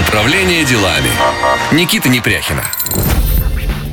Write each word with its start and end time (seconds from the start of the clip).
Управление 0.00 0.64
делами. 0.64 1.10
Никита 1.72 2.08
Непряхина. 2.08 2.64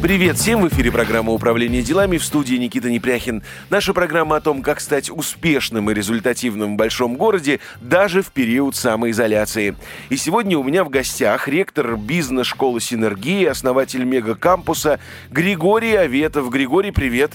Привет 0.01 0.37
всем! 0.37 0.61
В 0.61 0.69
эфире 0.69 0.89
программа 0.89 1.33
«Управление 1.33 1.81
делами» 1.81 2.17
в 2.17 2.23
студии 2.23 2.55
Никита 2.55 2.89
Непряхин. 2.89 3.43
Наша 3.69 3.93
программа 3.93 4.37
о 4.37 4.41
том, 4.41 4.61
как 4.61 4.79
стать 4.79 5.09
успешным 5.09 5.91
и 5.91 5.93
результативным 5.93 6.75
в 6.75 6.77
большом 6.77 7.17
городе 7.17 7.59
даже 7.81 8.21
в 8.21 8.31
период 8.31 8.75
самоизоляции. 8.75 9.75
И 10.09 10.15
сегодня 10.15 10.57
у 10.57 10.63
меня 10.63 10.85
в 10.85 10.89
гостях 10.89 11.49
ректор 11.49 11.97
бизнес-школы 11.97 12.79
«Синергии», 12.79 13.43
основатель 13.45 14.05
мегакампуса 14.05 15.01
Григорий 15.29 15.95
Аветов. 15.95 16.49
Григорий, 16.49 16.91
привет! 16.91 17.33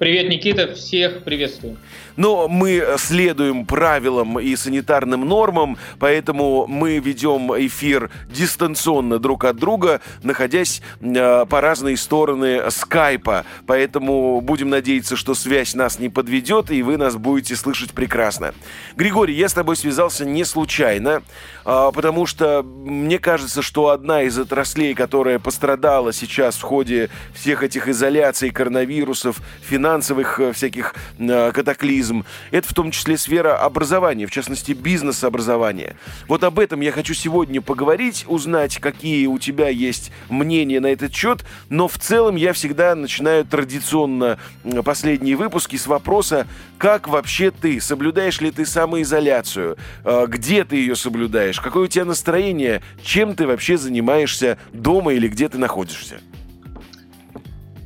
Привет, 0.00 0.30
Никита, 0.30 0.72
всех 0.72 1.24
приветствую. 1.24 1.76
Но 2.16 2.48
мы 2.48 2.82
следуем 2.96 3.66
правилам 3.66 4.40
и 4.40 4.56
санитарным 4.56 5.28
нормам, 5.28 5.76
поэтому 5.98 6.66
мы 6.66 6.98
ведем 7.00 7.52
эфир 7.66 8.10
дистанционно 8.30 9.18
друг 9.18 9.44
от 9.44 9.56
друга, 9.56 10.00
находясь 10.22 10.80
э, 11.02 11.44
по 11.44 11.60
разные 11.60 11.98
стороны 11.98 12.70
скайпа. 12.70 13.44
Поэтому 13.66 14.40
будем 14.40 14.70
надеяться, 14.70 15.16
что 15.16 15.34
связь 15.34 15.74
нас 15.74 15.98
не 15.98 16.08
подведет, 16.08 16.70
и 16.70 16.82
вы 16.82 16.96
нас 16.96 17.16
будете 17.16 17.54
слышать 17.54 17.92
прекрасно. 17.92 18.54
Григорий, 18.96 19.34
я 19.34 19.50
с 19.50 19.52
тобой 19.52 19.76
связался 19.76 20.24
не 20.24 20.44
случайно, 20.44 21.22
э, 21.66 21.90
потому 21.94 22.24
что 22.24 22.62
мне 22.62 23.18
кажется, 23.18 23.60
что 23.60 23.88
одна 23.88 24.22
из 24.22 24.38
отраслей, 24.38 24.94
которая 24.94 25.38
пострадала 25.38 26.14
сейчас 26.14 26.56
в 26.56 26.62
ходе 26.62 27.10
всех 27.34 27.62
этих 27.62 27.86
изоляций, 27.86 28.48
коронавирусов, 28.48 29.42
финансовых 29.90 30.40
э, 30.40 30.52
всяких 30.52 30.94
э, 31.18 31.52
катаклизмов, 31.52 32.00
туризм, 32.00 32.24
это 32.50 32.68
в 32.68 32.74
том 32.74 32.90
числе 32.90 33.16
сфера 33.16 33.56
образования, 33.56 34.26
в 34.26 34.30
частности 34.30 34.72
бизнес-образования. 34.72 35.96
Вот 36.28 36.44
об 36.44 36.58
этом 36.58 36.80
я 36.80 36.92
хочу 36.92 37.14
сегодня 37.14 37.60
поговорить, 37.60 38.24
узнать, 38.26 38.78
какие 38.78 39.26
у 39.26 39.38
тебя 39.38 39.68
есть 39.68 40.12
мнения 40.28 40.80
на 40.80 40.88
этот 40.88 41.14
счет, 41.14 41.44
но 41.68 41.88
в 41.88 41.98
целом 41.98 42.36
я 42.36 42.52
всегда 42.52 42.94
начинаю 42.94 43.44
традиционно 43.44 44.38
последние 44.84 45.36
выпуски 45.36 45.76
с 45.76 45.86
вопроса, 45.86 46.46
как 46.78 47.08
вообще 47.08 47.50
ты, 47.50 47.80
соблюдаешь 47.80 48.40
ли 48.40 48.50
ты 48.50 48.64
самоизоляцию, 48.64 49.76
а, 50.04 50.26
где 50.26 50.64
ты 50.64 50.76
ее 50.76 50.96
соблюдаешь, 50.96 51.60
какое 51.60 51.84
у 51.84 51.88
тебя 51.88 52.04
настроение, 52.04 52.82
чем 53.02 53.34
ты 53.34 53.46
вообще 53.46 53.76
занимаешься 53.76 54.58
дома 54.72 55.12
или 55.12 55.28
где 55.28 55.48
ты 55.48 55.58
находишься? 55.58 56.20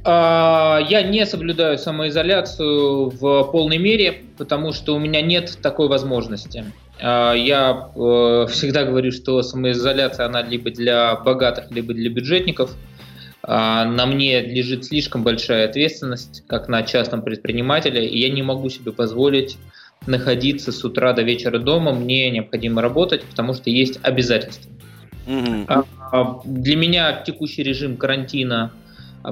А, 0.04 0.80
я 0.88 1.02
не 1.02 1.24
соблюдаю 1.24 1.78
самоизоляцию 1.78 3.08
в 3.08 3.44
полной 3.44 3.78
мере, 3.78 4.22
потому 4.36 4.72
что 4.72 4.94
у 4.94 4.98
меня 4.98 5.22
нет 5.22 5.58
такой 5.62 5.88
возможности. 5.88 6.66
А, 7.00 7.32
я 7.32 7.88
э, 7.94 8.46
всегда 8.50 8.84
говорю, 8.84 9.12
что 9.12 9.42
самоизоляция, 9.42 10.26
она 10.26 10.42
либо 10.42 10.70
для 10.70 11.16
богатых, 11.16 11.70
либо 11.70 11.94
для 11.94 12.10
бюджетников. 12.10 12.76
А, 13.42 13.86
на 13.86 14.04
мне 14.04 14.42
лежит 14.42 14.84
слишком 14.84 15.22
большая 15.22 15.68
ответственность, 15.68 16.44
как 16.48 16.68
на 16.68 16.82
частном 16.82 17.22
предпринимателе, 17.22 18.06
и 18.06 18.18
я 18.18 18.28
не 18.28 18.42
могу 18.42 18.68
себе 18.68 18.92
позволить 18.92 19.56
находиться 20.06 20.70
с 20.70 20.84
утра 20.84 21.14
до 21.14 21.22
вечера 21.22 21.58
дома. 21.58 21.92
Мне 21.92 22.30
необходимо 22.30 22.82
работать, 22.82 23.24
потому 23.24 23.54
что 23.54 23.70
есть 23.70 23.98
обязательства. 24.02 24.70
Mm-hmm. 25.26 26.42
Для 26.44 26.76
меня 26.76 27.22
текущий 27.24 27.62
режим 27.62 27.96
карантина– 27.96 28.70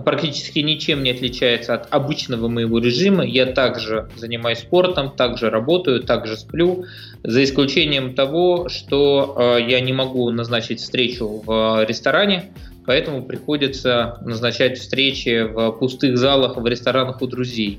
практически 0.01 0.61
ничем 0.61 1.03
не 1.03 1.11
отличается 1.11 1.75
от 1.75 1.87
обычного 1.91 2.49
моего 2.49 2.79
режима. 2.79 3.25
Я 3.25 3.47
также 3.47 4.09
занимаюсь 4.17 4.61
спортом, 4.61 5.11
также 5.11 5.51
работаю, 5.51 6.03
также 6.03 6.37
сплю, 6.37 6.87
за 7.23 7.45
исключением 7.45 8.15
того, 8.15 8.69
что 8.69 9.37
э, 9.59 9.69
я 9.69 9.81
не 9.81 9.93
могу 9.93 10.31
назначить 10.31 10.81
встречу 10.81 11.43
в 11.45 11.85
ресторане, 11.87 12.53
поэтому 12.87 13.23
приходится 13.23 14.19
назначать 14.23 14.79
встречи 14.79 15.43
в 15.43 15.73
пустых 15.73 16.17
залах, 16.17 16.57
в 16.57 16.67
ресторанах 16.67 17.21
у 17.21 17.27
друзей. 17.27 17.79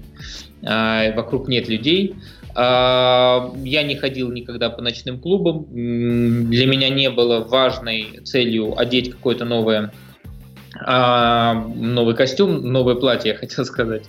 Э, 0.62 1.14
вокруг 1.16 1.48
нет 1.48 1.68
людей. 1.68 2.16
Э, 2.56 3.50
я 3.64 3.84
не 3.84 3.96
ходил 3.96 4.32
никогда 4.32 4.70
по 4.70 4.84
ночным 4.84 5.20
клубам. 5.20 5.66
Для 5.72 6.68
меня 6.68 6.90
не 6.90 7.10
было 7.10 7.40
важной 7.40 8.22
целью 8.24 8.80
одеть 8.80 9.12
какое-то 9.12 9.46
новое 9.46 9.92
а, 10.80 11.54
новый 11.76 12.16
костюм, 12.16 12.72
новое 12.72 12.96
платье, 12.96 13.32
я 13.32 13.38
хотел 13.38 13.66
сказать. 13.66 14.04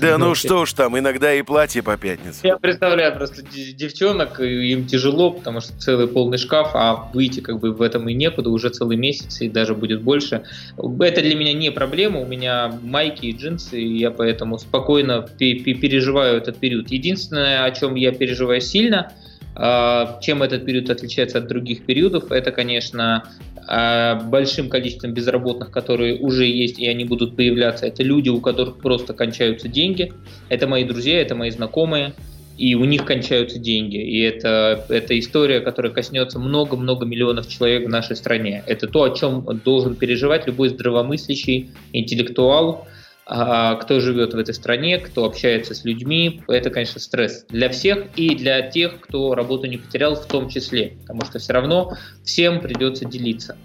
Да, 0.00 0.18
ну 0.18 0.34
что 0.34 0.66
ж 0.66 0.72
там, 0.72 0.98
иногда 0.98 1.32
и 1.32 1.42
платье 1.42 1.82
по 1.82 1.96
пятницам. 1.96 2.40
Я 2.42 2.56
представляю 2.58 3.14
просто 3.14 3.42
девчонок, 3.42 4.40
им 4.40 4.86
тяжело, 4.86 5.30
потому 5.30 5.60
что 5.60 5.78
целый 5.78 6.06
полный 6.06 6.38
шкаф, 6.38 6.70
а 6.74 7.10
выйти 7.14 7.40
как 7.40 7.60
бы 7.60 7.72
в 7.72 7.82
этом 7.82 8.08
и 8.08 8.14
некуда, 8.14 8.50
уже 8.50 8.68
целый 8.68 8.96
месяц 8.96 9.40
и 9.40 9.48
даже 9.48 9.74
будет 9.74 10.02
больше. 10.02 10.44
Это 10.76 11.20
для 11.22 11.34
меня 11.34 11.52
не 11.52 11.70
проблема, 11.70 12.20
у 12.20 12.26
меня 12.26 12.78
майки 12.82 13.26
и 13.26 13.32
джинсы, 13.32 13.80
и 13.80 13.98
я 13.98 14.10
поэтому 14.10 14.58
спокойно 14.58 15.26
переживаю 15.38 16.36
этот 16.36 16.58
период. 16.58 16.90
Единственное, 16.90 17.64
о 17.64 17.70
чем 17.70 17.94
я 17.94 18.12
переживаю 18.12 18.60
сильно– 18.60 19.12
а, 19.58 20.20
чем 20.20 20.42
этот 20.42 20.66
период 20.66 20.90
отличается 20.90 21.38
от 21.38 21.46
других 21.46 21.86
периодов? 21.86 22.30
Это, 22.30 22.52
конечно, 22.52 23.24
а, 23.68 24.14
большим 24.14 24.68
количеством 24.68 25.12
безработных, 25.12 25.70
которые 25.70 26.18
уже 26.18 26.46
есть 26.46 26.78
и 26.78 26.86
они 26.86 27.04
будут 27.04 27.36
появляться. 27.36 27.86
Это 27.86 28.02
люди, 28.02 28.28
у 28.28 28.40
которых 28.40 28.78
просто 28.78 29.12
кончаются 29.12 29.68
деньги. 29.68 30.12
Это 30.48 30.66
мои 30.68 30.84
друзья, 30.84 31.20
это 31.20 31.34
мои 31.34 31.50
знакомые. 31.50 32.14
И 32.56 32.74
у 32.74 32.84
них 32.84 33.04
кончаются 33.04 33.58
деньги. 33.58 33.96
И 33.96 34.20
это, 34.20 34.86
это 34.88 35.18
история, 35.18 35.60
которая 35.60 35.92
коснется 35.92 36.38
много-много 36.38 37.04
миллионов 37.04 37.48
человек 37.48 37.86
в 37.86 37.90
нашей 37.90 38.16
стране. 38.16 38.62
Это 38.66 38.86
то, 38.86 39.02
о 39.02 39.10
чем 39.10 39.44
должен 39.62 39.94
переживать 39.94 40.46
любой 40.46 40.70
здравомыслящий 40.70 41.70
интеллектуал, 41.92 42.86
а, 43.28 43.74
кто 43.74 43.98
живет 43.98 44.34
в 44.34 44.38
этой 44.38 44.54
стране, 44.54 44.98
кто 44.98 45.24
общается 45.24 45.74
с 45.74 45.84
людьми. 45.84 46.42
Это, 46.46 46.70
конечно, 46.70 47.00
стресс 47.00 47.44
для 47.48 47.68
всех 47.68 48.06
и 48.14 48.36
для 48.36 48.62
тех, 48.62 49.00
кто 49.00 49.34
работу 49.34 49.66
не 49.66 49.78
потерял 49.78 50.14
в 50.14 50.26
том 50.26 50.48
числе, 50.48 50.96
потому 51.02 51.24
что 51.24 51.40
все 51.40 51.52
равно 51.52 51.92
всем 52.22 52.60
придется 52.60 53.04
делиться. 53.04 53.56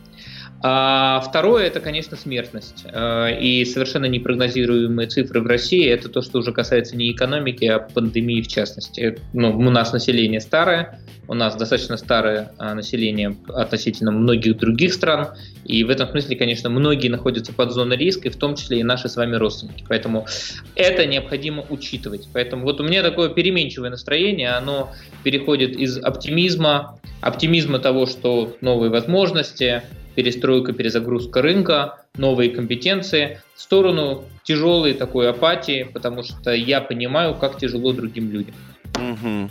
А 0.63 1.19
второе, 1.21 1.65
это, 1.65 1.79
конечно, 1.79 2.15
смертность. 2.15 2.85
А, 2.93 3.29
и 3.29 3.65
совершенно 3.65 4.05
непрогнозируемые 4.05 5.07
цифры 5.07 5.41
в 5.41 5.47
России, 5.47 5.87
это 5.87 6.07
то, 6.07 6.21
что 6.21 6.39
уже 6.39 6.51
касается 6.51 6.95
не 6.95 7.11
экономики, 7.11 7.65
а 7.65 7.79
пандемии 7.79 8.41
в 8.41 8.47
частности. 8.47 9.19
Ну, 9.33 9.57
у 9.57 9.69
нас 9.71 9.91
население 9.91 10.39
старое, 10.39 10.99
у 11.27 11.33
нас 11.33 11.55
достаточно 11.55 11.97
старое 11.97 12.51
а, 12.59 12.75
население 12.75 13.35
относительно 13.47 14.11
многих 14.11 14.57
других 14.57 14.93
стран, 14.93 15.29
и 15.65 15.83
в 15.83 15.89
этом 15.89 16.09
смысле, 16.09 16.35
конечно, 16.35 16.69
многие 16.69 17.07
находятся 17.07 17.53
под 17.53 17.71
зоной 17.71 17.97
риска, 17.97 18.27
и 18.27 18.31
в 18.31 18.35
том 18.35 18.55
числе 18.55 18.81
и 18.81 18.83
наши 18.83 19.09
с 19.09 19.15
вами 19.15 19.37
родственники. 19.37 19.83
Поэтому 19.87 20.27
это 20.75 21.07
необходимо 21.07 21.65
учитывать. 21.69 22.27
Поэтому 22.33 22.63
вот 22.63 22.79
у 22.79 22.83
меня 22.83 23.01
такое 23.01 23.29
переменчивое 23.29 23.89
настроение, 23.89 24.49
оно 24.49 24.91
переходит 25.23 25.75
из 25.75 25.97
оптимизма, 25.97 26.99
оптимизма 27.21 27.79
того, 27.79 28.05
что 28.05 28.55
новые 28.61 28.91
возможности, 28.91 29.81
перестройка, 30.15 30.73
перезагрузка 30.73 31.41
рынка, 31.41 32.03
новые 32.15 32.49
компетенции, 32.49 33.41
в 33.55 33.61
сторону 33.61 34.25
тяжелой 34.43 34.93
такой 34.93 35.29
апатии, 35.29 35.83
потому 35.83 36.23
что 36.23 36.51
я 36.51 36.81
понимаю, 36.81 37.35
как 37.35 37.57
тяжело 37.57 37.93
другим 37.93 38.31
людям. 38.31 38.55
Угу. 38.95 39.49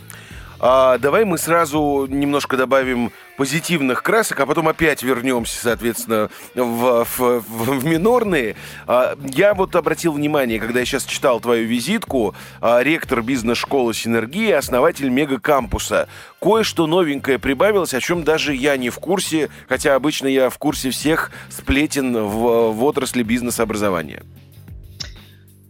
А, 0.59 0.99
давай 0.99 1.25
мы 1.25 1.39
сразу 1.39 2.05
немножко 2.07 2.55
добавим 2.55 3.11
позитивных 3.41 4.03
красок, 4.03 4.39
а 4.41 4.45
потом 4.45 4.67
опять 4.67 5.01
вернемся, 5.01 5.59
соответственно, 5.59 6.29
в, 6.53 7.03
в, 7.05 7.39
в 7.39 7.83
минорные. 7.83 8.55
А, 8.85 9.15
я 9.33 9.55
вот 9.55 9.75
обратил 9.75 10.13
внимание, 10.13 10.59
когда 10.59 10.81
я 10.81 10.85
сейчас 10.85 11.05
читал 11.05 11.39
твою 11.39 11.65
визитку, 11.65 12.35
а, 12.59 12.83
ректор 12.83 13.23
бизнес-школы 13.23 13.95
«Синергия», 13.95 14.59
основатель 14.59 15.09
мегакампуса. 15.09 16.07
Кое-что 16.39 16.85
новенькое 16.85 17.39
прибавилось, 17.39 17.95
о 17.95 17.99
чем 17.99 18.23
даже 18.23 18.53
я 18.53 18.77
не 18.77 18.91
в 18.91 18.99
курсе, 18.99 19.49
хотя 19.67 19.95
обычно 19.95 20.27
я 20.27 20.51
в 20.51 20.59
курсе 20.59 20.91
всех 20.91 21.31
сплетен 21.49 22.15
в, 22.15 22.73
в 22.73 22.83
отрасли 22.83 23.23
бизнес-образования. 23.23 24.21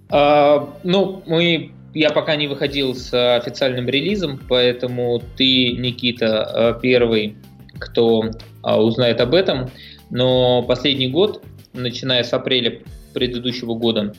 А, 0.09 0.67
ну, 0.83 1.23
мы 1.25 1.71
я 1.93 2.09
пока 2.11 2.35
не 2.35 2.47
выходил 2.47 2.95
с 2.95 3.13
официальным 3.37 3.87
релизом, 3.87 4.39
поэтому 4.47 5.21
ты, 5.37 5.73
Никита, 5.73 6.75
э, 6.77 6.81
первый, 6.81 7.35
кто 7.81 8.23
э, 8.23 8.75
узнает 8.75 9.19
об 9.19 9.33
этом. 9.33 9.69
Но 10.09 10.61
последний 10.63 11.09
год, 11.09 11.43
начиная 11.73 12.23
с 12.23 12.31
апреля 12.33 12.81
предыдущего 13.13 13.73
года, 13.75 14.13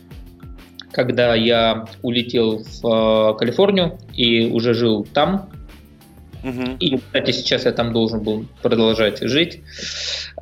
когда 0.90 1.34
я 1.34 1.86
улетел 2.02 2.62
в 2.62 3.32
э, 3.34 3.38
Калифорнию 3.38 3.98
и 4.14 4.46
уже 4.46 4.74
жил 4.74 5.06
там, 5.14 5.48
Угу. 6.44 6.76
И, 6.80 6.96
кстати, 6.96 7.30
сейчас 7.30 7.64
я 7.66 7.72
там 7.72 7.92
должен 7.92 8.20
был 8.20 8.46
продолжать 8.62 9.20
жить. 9.20 9.60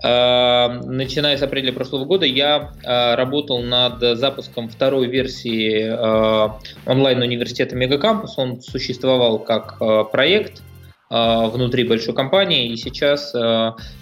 А, 0.02 0.80
начиная 0.84 1.36
с 1.36 1.42
апреля 1.42 1.72
прошлого 1.72 2.06
года 2.06 2.24
я 2.24 2.72
а, 2.84 3.16
работал 3.16 3.62
над 3.62 4.18
запуском 4.18 4.68
второй 4.68 5.08
версии 5.08 5.88
а, 5.90 6.58
онлайн-университета 6.86 7.76
Мегакампус. 7.76 8.38
Он 8.38 8.60
существовал 8.62 9.38
как 9.38 9.78
проект, 10.10 10.62
внутри 11.10 11.84
большой 11.84 12.14
компании, 12.14 12.70
и 12.70 12.76
сейчас 12.76 13.34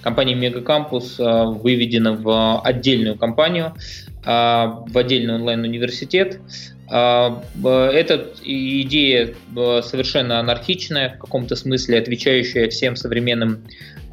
компания 0.03 0.35
Мегакампус 0.35 1.19
выведена 1.19 2.13
в 2.13 2.61
отдельную 2.61 3.17
компанию, 3.17 3.75
в 4.23 4.93
отдельный 4.95 5.35
онлайн-университет. 5.37 6.39
Эта 6.87 8.27
идея 8.45 9.35
совершенно 9.83 10.39
анархичная, 10.39 11.15
в 11.15 11.19
каком-то 11.19 11.57
смысле 11.57 11.99
отвечающая 11.99 12.69
всем 12.69 12.95
современным 12.95 13.65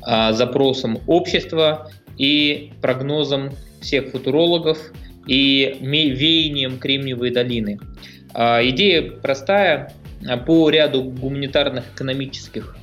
запросам 0.01 0.99
общества 1.05 1.91
и 2.17 2.71
прогнозам 2.81 3.51
всех 3.81 4.11
футурологов 4.11 4.77
и 5.27 5.77
веянием 5.81 6.79
Кремниевой 6.79 7.31
долины. 7.31 7.77
Идея 8.33 9.01
простая, 9.01 9.91
по 10.47 10.69
ряду 10.69 11.03
гуманитарных, 11.03 11.83
экономических 11.93 12.77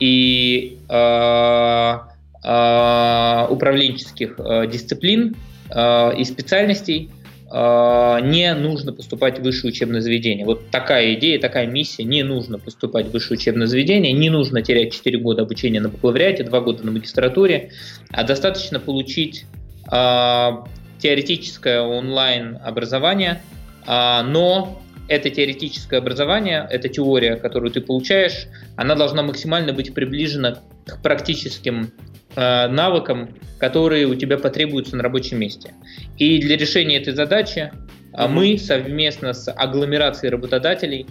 и 0.00 0.78
э, 0.88 1.98
э, 2.44 3.46
управленческих 3.48 4.38
э, 4.38 4.66
дисциплин 4.66 5.36
и 5.68 6.24
специальностей 6.24 7.10
не 7.50 8.54
нужно 8.54 8.92
поступать 8.92 9.40
в 9.40 9.42
высшее 9.42 9.72
учебное 9.72 10.00
заведение. 10.00 10.46
Вот 10.46 10.70
такая 10.70 11.14
идея, 11.14 11.40
такая 11.40 11.66
миссия. 11.66 12.04
Не 12.04 12.22
нужно 12.22 12.60
поступать 12.60 13.06
в 13.06 13.10
высшее 13.10 13.36
учебное 13.36 13.66
заведение, 13.66 14.12
не 14.12 14.30
нужно 14.30 14.62
терять 14.62 14.92
4 14.92 15.18
года 15.18 15.42
обучения 15.42 15.80
на 15.80 15.88
бакалавриате, 15.88 16.44
2 16.44 16.60
года 16.60 16.86
на 16.86 16.92
магистратуре, 16.92 17.72
а 18.12 18.22
достаточно 18.22 18.78
получить 18.78 19.44
теоретическое 19.90 21.80
онлайн 21.80 22.60
образование, 22.64 23.40
но 23.88 24.80
это 25.08 25.30
теоретическое 25.30 25.98
образование, 25.98 26.66
эта 26.70 26.88
теория, 26.88 27.36
которую 27.36 27.70
ты 27.70 27.80
получаешь, 27.80 28.46
она 28.76 28.94
должна 28.94 29.22
максимально 29.22 29.72
быть 29.72 29.94
приближена 29.94 30.62
к 30.86 31.02
практическим 31.02 31.92
э, 32.34 32.68
навыкам, 32.68 33.30
которые 33.58 34.06
у 34.06 34.14
тебя 34.14 34.38
потребуются 34.38 34.96
на 34.96 35.02
рабочем 35.02 35.38
месте. 35.38 35.72
И 36.18 36.38
для 36.40 36.56
решения 36.56 36.98
этой 36.98 37.14
задачи 37.14 37.72
э, 38.12 38.28
мы 38.28 38.58
совместно 38.58 39.32
с 39.32 39.50
агломерацией 39.50 40.30
работодателей 40.30 41.06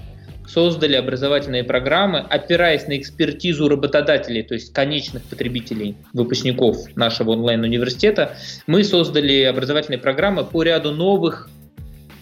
создали 0.47 0.95
образовательные 0.95 1.63
программы, 1.63 2.19
опираясь 2.19 2.87
на 2.87 2.97
экспертизу 2.97 3.67
работодателей, 3.67 4.43
то 4.43 4.53
есть 4.53 4.73
конечных 4.73 5.23
потребителей, 5.23 5.95
выпускников 6.13 6.95
нашего 6.95 7.31
онлайн-университета, 7.31 8.35
мы 8.67 8.83
создали 8.83 9.41
образовательные 9.43 9.99
программы 9.99 10.43
по 10.43 10.63
ряду 10.63 10.91
новых 10.91 11.49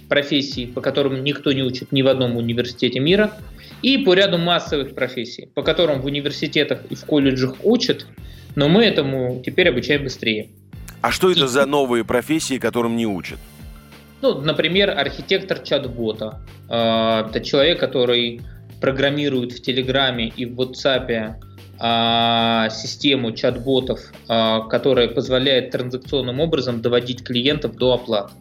профессий, 0.07 0.67
по 0.67 0.81
которым 0.81 1.23
никто 1.23 1.51
не 1.51 1.63
учит 1.63 1.91
ни 1.91 2.01
в 2.01 2.07
одном 2.07 2.37
университете 2.37 2.99
мира, 2.99 3.33
и 3.81 3.97
по 3.97 4.13
ряду 4.13 4.37
массовых 4.37 4.95
профессий, 4.95 5.49
по 5.53 5.61
которым 5.61 6.01
в 6.01 6.05
университетах 6.05 6.85
и 6.89 6.95
в 6.95 7.05
колледжах 7.05 7.55
учат, 7.63 8.07
но 8.55 8.69
мы 8.69 8.83
этому 8.85 9.41
теперь 9.45 9.69
обучаем 9.69 10.03
быстрее. 10.03 10.49
А 11.01 11.11
что 11.11 11.31
это 11.31 11.45
и... 11.45 11.47
за 11.47 11.65
новые 11.65 12.05
профессии, 12.05 12.57
которым 12.57 12.95
не 12.95 13.05
учат? 13.05 13.39
Ну, 14.21 14.39
например, 14.39 14.89
архитектор 14.97 15.59
чат-бота. 15.59 16.39
А, 16.69 17.27
это 17.29 17.41
человек, 17.41 17.79
который 17.79 18.41
программирует 18.79 19.51
в 19.51 19.61
Телеграме 19.61 20.29
и 20.29 20.45
в 20.45 20.59
WhatsApp 20.59 21.35
а, 21.79 22.69
систему 22.69 23.33
чат-ботов, 23.33 23.99
а, 24.29 24.61
которая 24.61 25.09
позволяет 25.09 25.71
транзакционным 25.71 26.39
образом 26.39 26.81
доводить 26.81 27.23
клиентов 27.23 27.75
до 27.75 27.93
оплаты 27.93 28.33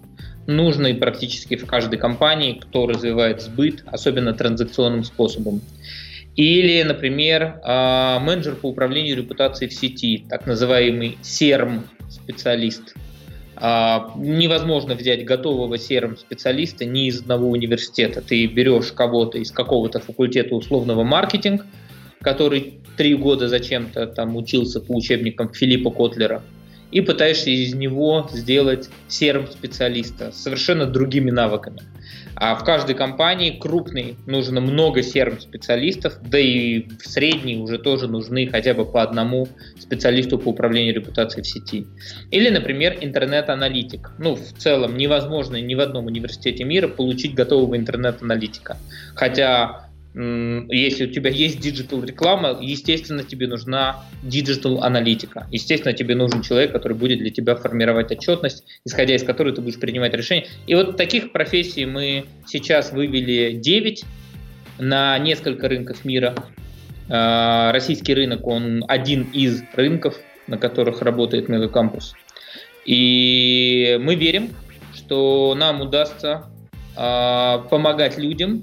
нужный 0.46 0.94
практически 0.94 1.56
в 1.56 1.66
каждой 1.66 1.98
компании, 1.98 2.60
кто 2.60 2.86
развивает 2.86 3.42
сбыт, 3.42 3.84
особенно 3.86 4.32
транзакционным 4.32 5.04
способом. 5.04 5.60
Или, 6.34 6.82
например, 6.82 7.60
а, 7.62 8.18
менеджер 8.20 8.56
по 8.56 8.66
управлению 8.66 9.16
репутацией 9.16 9.68
в 9.68 9.74
сети, 9.74 10.24
так 10.28 10.46
называемый 10.46 11.18
CERM-специалист. 11.22 12.94
А, 13.56 14.12
невозможно 14.16 14.94
взять 14.94 15.24
готового 15.24 15.74
CRM-специалиста 15.74 16.86
ни 16.86 17.06
из 17.08 17.20
одного 17.20 17.50
университета. 17.50 18.22
Ты 18.22 18.46
берешь 18.46 18.92
кого-то 18.92 19.38
из 19.38 19.50
какого-то 19.52 20.00
факультета 20.00 20.54
условного 20.54 21.04
маркетинг, 21.04 21.66
который 22.22 22.78
три 22.96 23.14
года 23.14 23.48
зачем-то 23.48 24.06
там 24.06 24.36
учился 24.36 24.80
по 24.80 24.92
учебникам 24.92 25.52
Филиппа 25.52 25.90
Котлера– 25.90 26.42
и 26.92 27.00
пытаешься 27.00 27.50
из 27.50 27.74
него 27.74 28.28
сделать 28.32 28.88
серым 29.08 29.48
специалиста 29.50 30.30
с 30.30 30.42
совершенно 30.42 30.86
другими 30.86 31.30
навыками. 31.30 31.80
А 32.34 32.54
в 32.54 32.64
каждой 32.64 32.94
компании 32.94 33.58
крупной 33.58 34.16
нужно 34.26 34.60
много 34.60 35.02
SERM 35.02 35.40
специалистов, 35.40 36.18
да 36.22 36.38
и 36.38 36.88
в 36.98 37.06
средней 37.06 37.58
уже 37.58 37.78
тоже 37.78 38.08
нужны 38.08 38.46
хотя 38.46 38.74
бы 38.74 38.84
по 38.84 39.02
одному 39.02 39.48
специалисту 39.78 40.38
по 40.38 40.48
управлению 40.48 40.94
репутацией 40.94 41.42
в 41.42 41.46
сети. 41.46 41.86
Или, 42.30 42.48
например, 42.48 42.98
интернет-аналитик. 43.00 44.12
Ну, 44.18 44.34
в 44.34 44.52
целом 44.58 44.96
невозможно 44.96 45.60
ни 45.60 45.74
в 45.74 45.80
одном 45.80 46.06
университете 46.06 46.64
мира 46.64 46.88
получить 46.88 47.34
готового 47.34 47.76
интернет-аналитика. 47.76 48.76
Хотя 49.14 49.91
если 50.14 51.06
у 51.06 51.11
тебя 51.11 51.31
есть 51.31 51.59
digital 51.58 52.04
реклама, 52.05 52.59
естественно, 52.61 53.25
тебе 53.25 53.49
нужна 53.49 54.05
digital 54.22 54.82
аналитика. 54.82 55.47
Естественно, 55.50 55.94
тебе 55.94 56.14
нужен 56.14 56.43
человек, 56.43 56.73
который 56.73 56.97
будет 56.97 57.19
для 57.20 57.31
тебя 57.31 57.56
формировать 57.56 58.12
отчетность, 58.12 58.64
исходя 58.85 59.14
из 59.14 59.23
которой 59.23 59.55
ты 59.55 59.62
будешь 59.62 59.81
принимать 59.81 60.12
решения. 60.12 60.47
И 60.67 60.75
вот 60.75 60.99
таких 60.99 61.32
профессий 61.32 61.87
мы 61.87 62.26
сейчас 62.47 62.93
вывели 62.93 63.53
9 63.53 64.05
на 64.79 65.19
несколько 65.19 65.69
рынков 65.69 66.05
мира. 66.05 66.35
А, 67.09 67.73
российский 67.73 68.12
рынок, 68.12 68.47
он 68.47 68.85
один 68.88 69.23
из 69.32 69.62
рынков, 69.75 70.17
на 70.47 70.59
которых 70.59 71.00
работает 71.00 71.49
Мегакампус. 71.49 72.14
И 72.85 73.99
мы 74.03 74.14
верим, 74.17 74.50
что 74.94 75.55
нам 75.56 75.81
удастся 75.81 76.50
а, 76.97 77.59
помогать 77.70 78.19
людям 78.19 78.62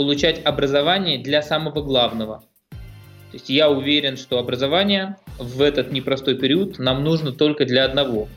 получать 0.00 0.40
образование 0.46 1.18
для 1.18 1.42
самого 1.42 1.82
главного. 1.82 2.42
То 2.70 3.34
есть 3.34 3.50
я 3.50 3.68
уверен, 3.68 4.16
что 4.16 4.38
образование 4.38 5.18
в 5.38 5.60
этот 5.60 5.92
непростой 5.92 6.38
период 6.38 6.78
нам 6.78 7.04
нужно 7.04 7.32
только 7.32 7.66
для 7.66 7.84
одного 7.84 8.28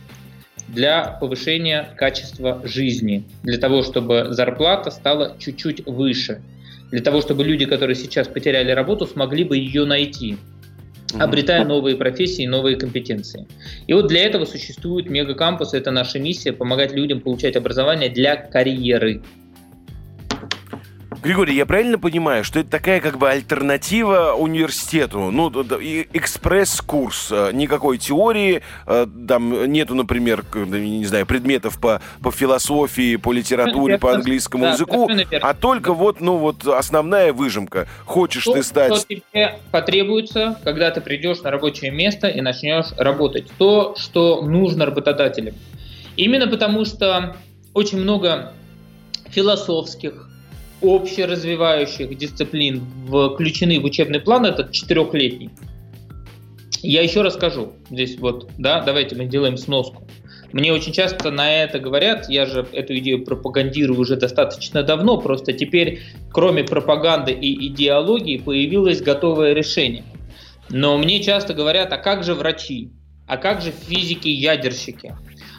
для 0.67 1.17
повышения 1.21 1.87
качества 1.95 2.61
жизни, 2.65 3.23
для 3.43 3.57
того, 3.57 3.81
чтобы 3.81 4.27
зарплата 4.31 4.91
стала 4.91 5.37
чуть-чуть 5.39 5.85
выше, 5.85 6.41
для 6.91 7.01
того, 7.01 7.21
чтобы 7.21 7.45
люди, 7.45 7.65
которые 7.65 7.95
сейчас 7.95 8.27
потеряли 8.27 8.71
работу, 8.71 9.07
смогли 9.07 9.45
бы 9.45 9.55
ее 9.57 9.85
найти, 9.85 10.37
обретая 11.17 11.63
новые 11.63 11.95
профессии, 11.95 12.45
новые 12.45 12.75
компетенции. 12.75 13.47
И 13.87 13.93
вот 13.93 14.07
для 14.07 14.25
этого 14.25 14.43
существует 14.43 15.09
мегакампус, 15.09 15.73
это 15.73 15.91
наша 15.91 16.19
миссия, 16.19 16.51
помогать 16.51 16.91
людям 16.91 17.21
получать 17.21 17.55
образование 17.55 18.09
для 18.09 18.35
карьеры. 18.35 19.21
Григорий, 21.23 21.55
я 21.55 21.65
правильно 21.65 21.97
понимаю, 21.97 22.43
что 22.43 22.59
это 22.59 22.69
такая 22.69 22.99
как 22.99 23.17
бы 23.17 23.29
альтернатива 23.29 24.33
университету? 24.33 25.31
Ну, 25.31 25.49
экспресс-курс, 25.49 27.29
э, 27.31 27.51
никакой 27.53 27.97
теории, 27.97 28.61
э, 28.85 29.07
там 29.25 29.71
нету, 29.71 29.95
например, 29.95 30.43
не 30.53 31.05
знаю, 31.05 31.25
предметов 31.25 31.79
по, 31.79 32.01
по 32.21 32.29
философии, 32.29 33.15
по 33.15 33.31
литературе, 33.31 33.97
по 33.97 34.13
английскому 34.13 34.65
да, 34.65 34.71
языку, 34.73 35.09
а 35.41 35.53
только 35.53 35.93
вот, 35.93 36.19
ну, 36.19 36.35
вот 36.35 36.67
основная 36.67 37.31
выжимка. 37.31 37.87
Хочешь 38.03 38.43
то, 38.43 38.51
ты 38.51 38.61
стать... 38.61 38.93
Что 38.93 39.15
тебе 39.15 39.59
потребуется, 39.71 40.59
когда 40.65 40.91
ты 40.91 40.99
придешь 40.99 41.39
на 41.41 41.51
рабочее 41.51 41.91
место 41.91 42.27
и 42.27 42.41
начнешь 42.41 42.87
работать. 42.97 43.49
То, 43.57 43.95
что 43.97 44.41
нужно 44.41 44.85
работодателям. 44.85 45.55
Именно 46.17 46.47
потому, 46.47 46.83
что 46.83 47.37
очень 47.73 47.99
много 47.99 48.51
философских, 49.29 50.27
общеразвивающих 50.83 52.15
дисциплин 52.17 52.83
включены 53.07 53.79
в 53.79 53.85
учебный 53.85 54.19
план, 54.19 54.45
этот 54.45 54.71
четырехлетний. 54.71 55.49
Я 56.81 57.01
еще 57.01 57.21
расскажу. 57.21 57.73
Здесь 57.89 58.17
вот, 58.19 58.49
да, 58.57 58.81
давайте 58.81 59.15
мы 59.15 59.25
делаем 59.25 59.57
сноску. 59.57 60.05
Мне 60.51 60.71
очень 60.71 60.93
часто 60.93 61.31
на 61.31 61.63
это 61.63 61.79
говорят, 61.79 62.29
я 62.29 62.45
же 62.45 62.67
эту 62.73 62.95
идею 62.99 63.25
пропагандирую 63.25 63.99
уже 63.99 64.17
достаточно 64.17 64.83
давно, 64.83 65.17
просто 65.17 65.51
теперь, 65.51 66.01
кроме 66.31 66.63
пропаганды 66.63 67.31
и 67.31 67.67
идеологии, 67.67 68.37
появилось 68.37 69.01
готовое 69.01 69.53
решение. 69.53 70.03
Но 70.69 70.97
мне 70.97 71.23
часто 71.23 71.55
говорят, 71.55 71.91
а 71.91 71.97
как 71.97 72.23
же 72.23 72.35
врачи? 72.35 72.91
А 73.27 73.37
как 73.37 73.61
же 73.61 73.71
физики-ядерщики? 73.71 75.15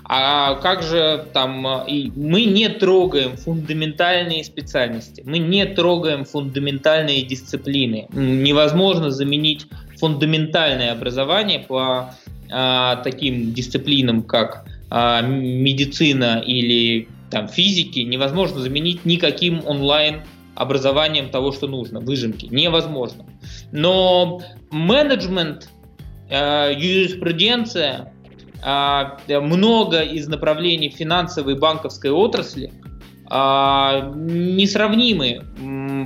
А 0.07 0.55
как 0.57 0.83
же 0.83 1.27
там... 1.33 1.87
И 1.87 2.13
мы 2.15 2.45
не 2.45 2.69
трогаем 2.69 3.37
фундаментальные 3.37 4.45
специальности, 4.45 5.23
мы 5.25 5.39
не 5.39 5.65
трогаем 5.65 6.25
фундаментальные 6.25 7.23
дисциплины. 7.23 8.07
Невозможно 8.13 9.11
заменить 9.11 9.67
фундаментальное 9.99 10.93
образование 10.93 11.61
по 11.61 12.15
а, 12.51 12.97
таким 12.97 13.53
дисциплинам, 13.53 14.23
как 14.23 14.67
а, 14.91 15.23
медицина 15.23 16.43
или 16.45 17.09
там, 17.31 17.49
физики, 17.49 18.01
невозможно 18.01 18.61
заменить 18.61 19.05
никаким 19.05 19.63
онлайн 19.67 20.23
образованием 20.55 21.31
того, 21.31 21.53
что 21.53 21.67
нужно, 21.67 22.01
выжимки. 22.01 22.47
Невозможно. 22.47 23.25
Но 23.73 24.41
менеджмент, 24.71 25.69
э, 26.31 26.73
юриспруденция, 26.77 28.14
много 28.65 30.03
из 30.03 30.27
направлений 30.29 30.89
финансовой 30.89 31.55
и 31.55 31.59
банковской 31.59 32.11
отрасли 32.11 32.73
э, 33.31 34.13
несравнимы 34.15 35.43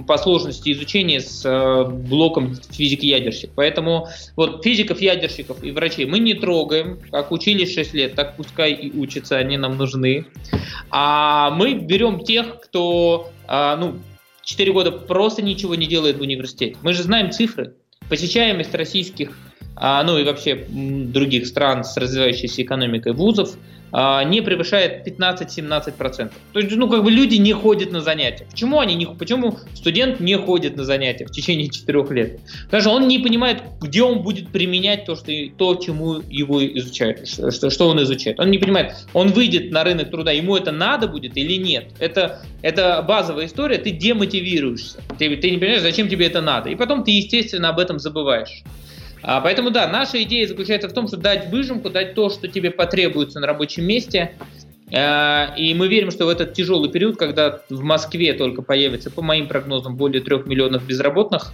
по 0.06 0.18
сложности 0.18 0.72
изучения 0.72 1.20
с 1.20 1.44
э, 1.44 1.84
блоком 1.84 2.56
физики-ядерщик. 2.70 3.50
Поэтому 3.54 4.08
вот 4.36 4.64
физиков-ядерщиков 4.64 5.62
и 5.62 5.70
врачей 5.70 6.06
мы 6.06 6.18
не 6.18 6.34
трогаем. 6.34 6.98
Как 7.10 7.30
учились 7.30 7.74
6 7.74 7.94
лет, 7.94 8.14
так 8.14 8.36
пускай 8.36 8.72
и 8.72 8.96
учатся, 8.98 9.36
они 9.36 9.56
нам 9.56 9.76
нужны. 9.76 10.26
А 10.90 11.50
мы 11.50 11.74
берем 11.74 12.24
тех, 12.24 12.60
кто 12.60 13.30
а, 13.46 13.76
ну, 13.76 13.96
4 14.42 14.72
года 14.72 14.92
просто 14.92 15.42
ничего 15.42 15.74
не 15.74 15.86
делает 15.86 16.18
в 16.18 16.22
университете. 16.22 16.76
Мы 16.82 16.94
же 16.94 17.02
знаем 17.02 17.30
цифры. 17.30 17.74
Посещаемость 18.08 18.74
российских, 18.74 19.36
а, 19.76 20.02
ну 20.02 20.18
и 20.18 20.24
вообще 20.24 20.66
других 20.68 21.46
стран 21.46 21.84
с 21.84 21.96
развивающейся 21.96 22.62
экономикой 22.62 23.12
вузов– 23.12 23.56
а, 23.90 24.22
не 24.24 24.42
превышает 24.42 25.06
15-17%. 25.06 26.30
То 26.52 26.60
есть, 26.60 26.76
ну, 26.76 26.88
как 26.88 27.02
бы 27.02 27.10
люди 27.10 27.36
не 27.36 27.52
ходят 27.52 27.90
на 27.90 28.00
занятия. 28.00 28.46
Почему 28.50 28.80
они 28.80 28.94
не, 28.94 29.06
почему 29.06 29.58
студент 29.74 30.20
не 30.20 30.36
ходит 30.36 30.76
на 30.76 30.84
занятия 30.84 31.26
в 31.26 31.30
течение 31.30 31.68
4 31.68 32.04
лет? 32.10 32.40
Потому 32.66 32.80
что 32.82 32.90
он 32.90 33.08
не 33.08 33.18
понимает, 33.18 33.62
где 33.80 34.02
он 34.02 34.22
будет 34.22 34.50
применять 34.50 35.06
то, 35.06 35.16
что, 35.16 35.32
то 35.56 35.74
чему 35.76 36.20
его 36.28 36.64
изучают, 36.78 37.28
что, 37.28 37.70
что 37.70 37.88
он 37.88 38.02
изучает. 38.02 38.38
Он 38.40 38.50
не 38.50 38.58
понимает, 38.58 38.94
он 39.14 39.28
выйдет 39.28 39.70
на 39.70 39.84
рынок 39.84 40.10
труда, 40.10 40.32
ему 40.32 40.56
это 40.56 40.70
надо 40.70 41.08
будет 41.08 41.36
или 41.36 41.54
нет. 41.54 41.92
Это, 41.98 42.42
это 42.62 43.02
базовая 43.06 43.46
история, 43.46 43.78
ты 43.78 43.90
демотивируешься. 43.90 44.98
Ты, 45.18 45.34
ты 45.36 45.50
не 45.50 45.58
понимаешь, 45.58 45.82
зачем 45.82 46.08
тебе 46.08 46.26
это 46.26 46.42
надо. 46.42 46.68
И 46.68 46.74
потом 46.74 47.04
ты, 47.04 47.12
естественно, 47.12 47.70
об 47.70 47.78
этом 47.78 47.98
забываешь. 47.98 48.62
А, 49.22 49.40
поэтому 49.40 49.70
да, 49.70 49.88
наша 49.88 50.22
идея 50.22 50.46
заключается 50.46 50.88
в 50.88 50.92
том, 50.92 51.08
что 51.08 51.16
дать 51.16 51.50
выжимку, 51.50 51.90
дать 51.90 52.14
то, 52.14 52.30
что 52.30 52.48
тебе 52.48 52.70
потребуется 52.70 53.40
на 53.40 53.46
рабочем 53.46 53.84
месте. 53.84 54.32
А, 54.92 55.54
и 55.56 55.74
мы 55.74 55.88
верим, 55.88 56.10
что 56.10 56.26
в 56.26 56.28
этот 56.28 56.54
тяжелый 56.54 56.90
период, 56.90 57.16
когда 57.16 57.60
в 57.68 57.82
Москве 57.82 58.32
только 58.34 58.62
появится, 58.62 59.10
по 59.10 59.22
моим 59.22 59.48
прогнозам, 59.48 59.96
более 59.96 60.22
трех 60.22 60.46
миллионов 60.46 60.86
безработных, 60.86 61.52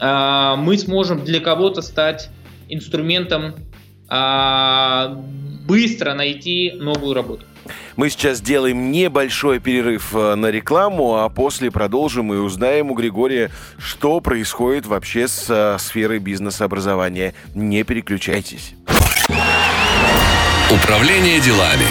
а, 0.00 0.56
мы 0.56 0.78
сможем 0.78 1.24
для 1.24 1.40
кого-то 1.40 1.82
стать 1.82 2.30
инструментом 2.68 3.54
быстро 5.66 6.14
найти 6.14 6.72
новую 6.74 7.14
работу. 7.14 7.44
Мы 7.96 8.10
сейчас 8.10 8.38
сделаем 8.38 8.90
небольшой 8.90 9.60
перерыв 9.60 10.14
э, 10.14 10.34
на 10.34 10.50
рекламу, 10.50 11.18
а 11.18 11.28
после 11.28 11.70
продолжим 11.70 12.32
и 12.32 12.36
узнаем 12.36 12.90
у 12.90 12.94
Григория, 12.94 13.50
что 13.78 14.20
происходит 14.20 14.86
вообще 14.86 15.28
с 15.28 15.46
э, 15.48 15.78
сферой 15.78 16.18
бизнес-образования. 16.18 17.34
Не 17.54 17.84
переключайтесь. 17.84 18.74
Управление 20.70 21.38
делами. 21.40 21.84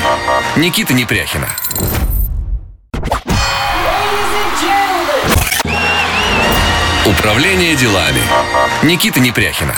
Никита 0.57 0.93
Непряхина. 0.93 1.47
Управление 7.05 7.75
делами. 7.75 8.21
Никита 8.83 9.19
Непряхина. 9.19 9.75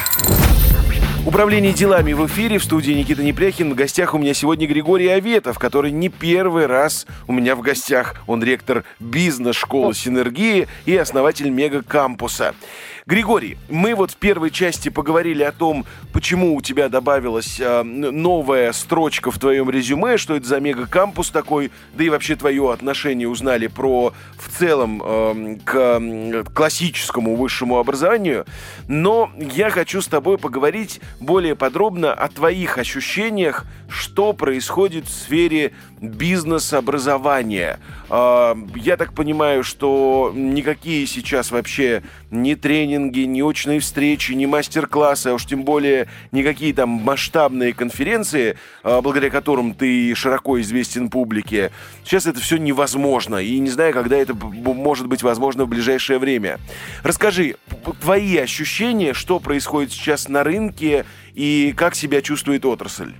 Управление 1.25 1.71
делами 1.71 2.11
в 2.11 2.27
эфире 2.27 2.57
в 2.57 2.65
студии 2.65 2.91
Никита 2.91 3.23
Непряхин. 3.23 3.71
В 3.71 3.75
гостях 3.75 4.13
у 4.13 4.17
меня 4.17 4.33
сегодня 4.33 4.67
Григорий 4.67 5.07
Аветов, 5.07 5.57
который 5.57 5.89
не 5.89 6.09
первый 6.09 6.65
раз 6.65 7.07
у 7.27 7.31
меня 7.31 7.55
в 7.55 7.61
гостях. 7.61 8.15
Он 8.27 8.43
ректор 8.43 8.83
бизнес-школы 8.99 9.93
«Синергии» 9.93 10.67
и 10.85 10.97
основатель 10.97 11.49
мега-кампуса. 11.49 12.55
Григорий, 13.05 13.57
мы 13.69 13.95
вот 13.95 14.11
в 14.11 14.15
первой 14.15 14.49
части 14.49 14.87
поговорили 14.87 15.43
о 15.43 15.51
том, 15.51 15.85
почему 16.13 16.55
у 16.55 16.61
тебя 16.61 16.87
добавилась 16.87 17.59
э, 17.59 17.83
новая 17.83 18.71
строчка 18.71 19.29
в 19.29 19.37
твоем 19.37 19.69
резюме, 19.69 20.15
что 20.15 20.37
это 20.37 20.47
за 20.47 20.61
мега-кампус 20.61 21.29
такой, 21.29 21.71
да 21.95 22.05
и 22.05 22.09
вообще 22.09 22.37
твое 22.37 22.71
отношение 22.71 23.27
узнали 23.27 23.67
про 23.67 24.13
в 24.37 24.57
целом 24.57 25.01
э, 25.03 25.57
к 25.65 26.45
классическому 26.53 27.35
высшему 27.35 27.77
образованию. 27.77 28.45
Но 28.87 29.31
я 29.37 29.69
хочу 29.69 30.01
с 30.01 30.07
тобой 30.07 30.37
поговорить 30.37 31.01
более 31.19 31.57
подробно 31.57 32.13
о 32.13 32.29
твоих 32.29 32.77
ощущениях, 32.77 33.65
что 33.89 34.31
происходит 34.31 35.07
в 35.07 35.11
сфере 35.11 35.73
бизнес-образования. 36.03 37.79
Э, 38.09 38.55
я 38.75 38.97
так 38.97 39.13
понимаю, 39.13 39.63
что 39.63 40.31
никакие 40.35 41.07
сейчас 41.07 41.49
вообще 41.51 42.03
ни 42.29 42.55
тренинги, 42.55 43.21
ни 43.21 43.41
очные 43.41 43.79
встречи, 43.79 44.33
ни 44.33 44.45
мастер-классы, 44.45 45.27
а 45.27 45.33
уж 45.33 45.45
тем 45.45 45.63
более 45.63 46.07
никакие 46.31 46.73
там 46.73 46.89
масштабные 46.89 47.73
конференции, 47.73 48.57
а, 48.83 49.01
благодаря 49.01 49.29
которым 49.29 49.73
ты 49.73 50.13
широко 50.15 50.59
известен 50.59 51.09
публике, 51.09 51.71
сейчас 52.03 52.25
это 52.25 52.39
все 52.39 52.57
невозможно. 52.57 53.37
И 53.37 53.57
не 53.59 53.69
знаю, 53.69 53.93
когда 53.93 54.17
это 54.17 54.33
может 54.33 55.07
быть 55.07 55.23
возможно 55.23 55.65
в 55.65 55.69
ближайшее 55.69 56.19
время. 56.19 56.59
Расскажи, 57.03 57.55
твои 58.01 58.37
ощущения, 58.37 59.13
что 59.13 59.39
происходит 59.39 59.91
сейчас 59.91 60.27
на 60.27 60.43
рынке 60.43 61.05
и 61.33 61.73
как 61.77 61.95
себя 61.95 62.21
чувствует 62.21 62.65
отрасль? 62.65 63.13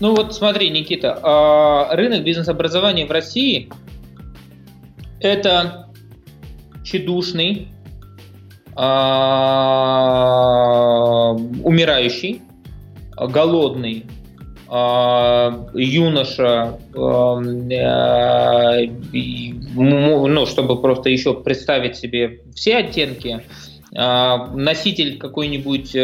Ну 0.00 0.14
вот 0.16 0.34
смотри, 0.34 0.70
Никита, 0.70 1.20
а, 1.22 1.94
рынок 1.94 2.24
бизнес-образования 2.24 3.04
в 3.04 3.10
России 3.10 3.70
это 5.20 5.90
тщедушный, 6.82 7.68
а, 8.74 9.72
умирающий, 11.62 12.40
голодный, 13.14 14.06
а, 14.68 15.52
юноша, 15.74 16.78
ну, 19.74 20.46
чтобы 20.46 20.80
просто 20.80 21.10
еще 21.10 21.34
представить 21.34 21.96
себе 21.96 22.40
все 22.54 22.78
оттенки, 22.78 23.44
носитель 23.92 25.18
какой-нибудь 25.18 25.94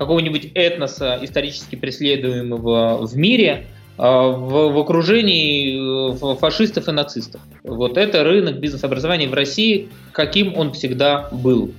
какого-нибудь 0.00 0.50
этноса 0.54 1.18
исторически 1.22 1.76
преследуемого 1.76 3.06
в 3.06 3.16
мире– 3.16 3.66
а, 4.02 4.28
в, 4.28 4.72
в 4.72 4.78
окружении 4.78 6.14
э, 6.32 6.36
фашистов 6.36 6.88
и 6.88 6.90
нацистов. 6.90 7.42
Вот 7.64 7.98
это 7.98 8.24
рынок 8.24 8.58
бизнес-образования 8.58 9.28
в 9.28 9.34
России, 9.34 9.90
каким 10.12 10.56
он 10.56 10.72
всегда 10.72 11.28
был. 11.30 11.74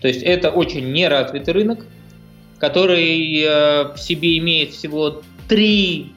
То 0.00 0.06
есть 0.06 0.22
это 0.22 0.50
очень 0.50 0.92
неразвитый 0.92 1.52
рынок, 1.54 1.84
который 2.58 3.42
э, 3.42 3.92
в 3.94 3.98
себе 3.98 4.38
имеет 4.38 4.70
всего 4.70 5.22
три 5.48 6.12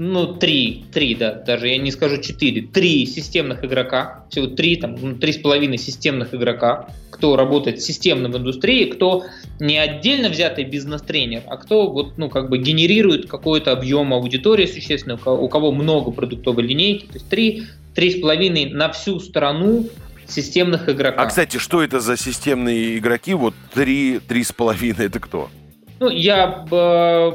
ну, 0.00 0.34
три, 0.34 0.84
три, 0.92 1.16
да, 1.16 1.32
даже 1.32 1.66
я 1.66 1.76
не 1.76 1.90
скажу 1.90 2.22
четыре, 2.22 2.62
три 2.62 3.04
системных 3.04 3.64
игрока, 3.64 4.24
всего 4.30 4.46
три, 4.46 4.76
там, 4.76 4.94
ну, 4.94 5.16
три 5.16 5.32
с 5.32 5.38
половиной 5.38 5.76
системных 5.76 6.32
игрока, 6.32 6.88
кто 7.10 7.34
работает 7.34 7.82
системно 7.82 8.28
в 8.28 8.36
индустрии, 8.36 8.84
кто 8.84 9.24
не 9.58 9.76
отдельно 9.76 10.28
взятый 10.28 10.62
бизнес-тренер, 10.62 11.42
а 11.48 11.56
кто 11.56 11.90
вот, 11.90 12.16
ну, 12.16 12.30
как 12.30 12.48
бы 12.48 12.58
генерирует 12.58 13.28
какой-то 13.28 13.72
объем 13.72 14.14
аудитории 14.14 14.66
существенно, 14.66 15.16
у 15.16 15.18
кого, 15.18 15.42
у 15.42 15.48
кого 15.48 15.72
много 15.72 16.12
продуктовой 16.12 16.62
линейки, 16.62 17.06
то 17.06 17.14
есть 17.14 17.28
три, 17.28 17.64
три 17.96 18.12
с 18.12 18.20
половиной 18.20 18.66
на 18.66 18.92
всю 18.92 19.18
страну 19.18 19.88
системных 20.28 20.88
игроков. 20.88 21.24
А, 21.24 21.26
кстати, 21.26 21.56
что 21.56 21.82
это 21.82 21.98
за 21.98 22.16
системные 22.16 22.98
игроки? 22.98 23.34
Вот 23.34 23.54
три, 23.74 24.20
три 24.20 24.44
с 24.44 24.52
половиной, 24.52 25.06
это 25.06 25.18
кто? 25.18 25.50
Ну, 25.98 26.08
я 26.08 26.64
э, 26.70 27.32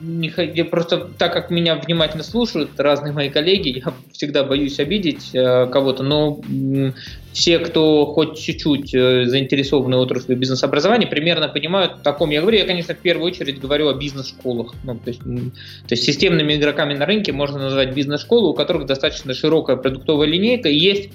я 0.00 0.64
просто 0.64 1.08
так 1.18 1.32
как 1.32 1.50
меня 1.50 1.74
внимательно 1.74 2.22
слушают 2.22 2.70
разные 2.78 3.12
мои 3.12 3.30
коллеги, 3.30 3.82
я 3.84 3.92
всегда 4.12 4.44
боюсь 4.44 4.78
обидеть 4.78 5.34
э, 5.34 5.66
кого-то, 5.66 6.02
но 6.02 6.40
э, 6.48 6.92
все, 7.32 7.58
кто 7.58 8.06
хоть 8.06 8.38
чуть-чуть 8.38 8.94
э, 8.94 9.26
заинтересованы 9.26 9.96
отраслью 9.96 10.38
бизнес-образования, 10.38 11.08
примерно 11.08 11.48
понимают, 11.48 11.94
о 12.00 12.04
каком 12.04 12.30
я 12.30 12.40
говорю. 12.40 12.58
Я, 12.58 12.66
конечно, 12.66 12.94
в 12.94 12.98
первую 12.98 13.26
очередь 13.26 13.60
говорю 13.60 13.88
о 13.88 13.94
бизнес-школах. 13.94 14.74
Ну, 14.84 14.94
то, 14.94 15.08
есть, 15.08 15.20
то 15.20 15.90
есть 15.90 16.04
системными 16.04 16.54
игроками 16.54 16.94
на 16.94 17.04
рынке 17.04 17.32
можно 17.32 17.58
назвать 17.58 17.92
бизнес-школы, 17.92 18.50
у 18.50 18.54
которых 18.54 18.86
достаточно 18.86 19.34
широкая 19.34 19.76
продуктовая 19.76 20.28
линейка, 20.28 20.68
и 20.68 20.76
есть 20.76 21.10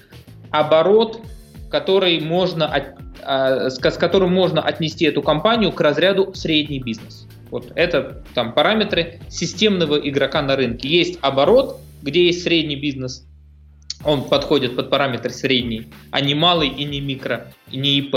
оборот, 0.51 1.21
который 1.69 2.19
можно, 2.19 2.67
от, 2.67 2.95
а, 3.23 3.69
с, 3.69 3.79
с 3.79 3.97
которым 3.97 4.33
можно 4.33 4.61
отнести 4.61 5.05
эту 5.05 5.21
компанию 5.21 5.71
к 5.71 5.79
разряду 5.79 6.33
средний 6.35 6.79
бизнес. 6.79 7.22
Вот 7.53 7.71
это 7.75 8.23
там 8.33 8.53
параметры 8.53 9.19
системного 9.29 9.95
игрока 9.97 10.41
на 10.41 10.55
рынке. 10.55 10.89
Есть 10.89 11.19
оборот, 11.21 11.79
где 12.01 12.25
есть 12.25 12.41
средний 12.41 12.75
бизнес, 12.75 13.27
он 14.03 14.23
подходит 14.23 14.75
под 14.75 14.89
параметр 14.89 15.29
средний, 15.29 15.87
а 16.09 16.19
не 16.19 16.33
малый 16.33 16.67
и 16.67 16.83
не 16.83 16.99
микро, 16.99 17.53
и 17.69 17.77
не 17.77 17.99
ИП. 17.99 18.15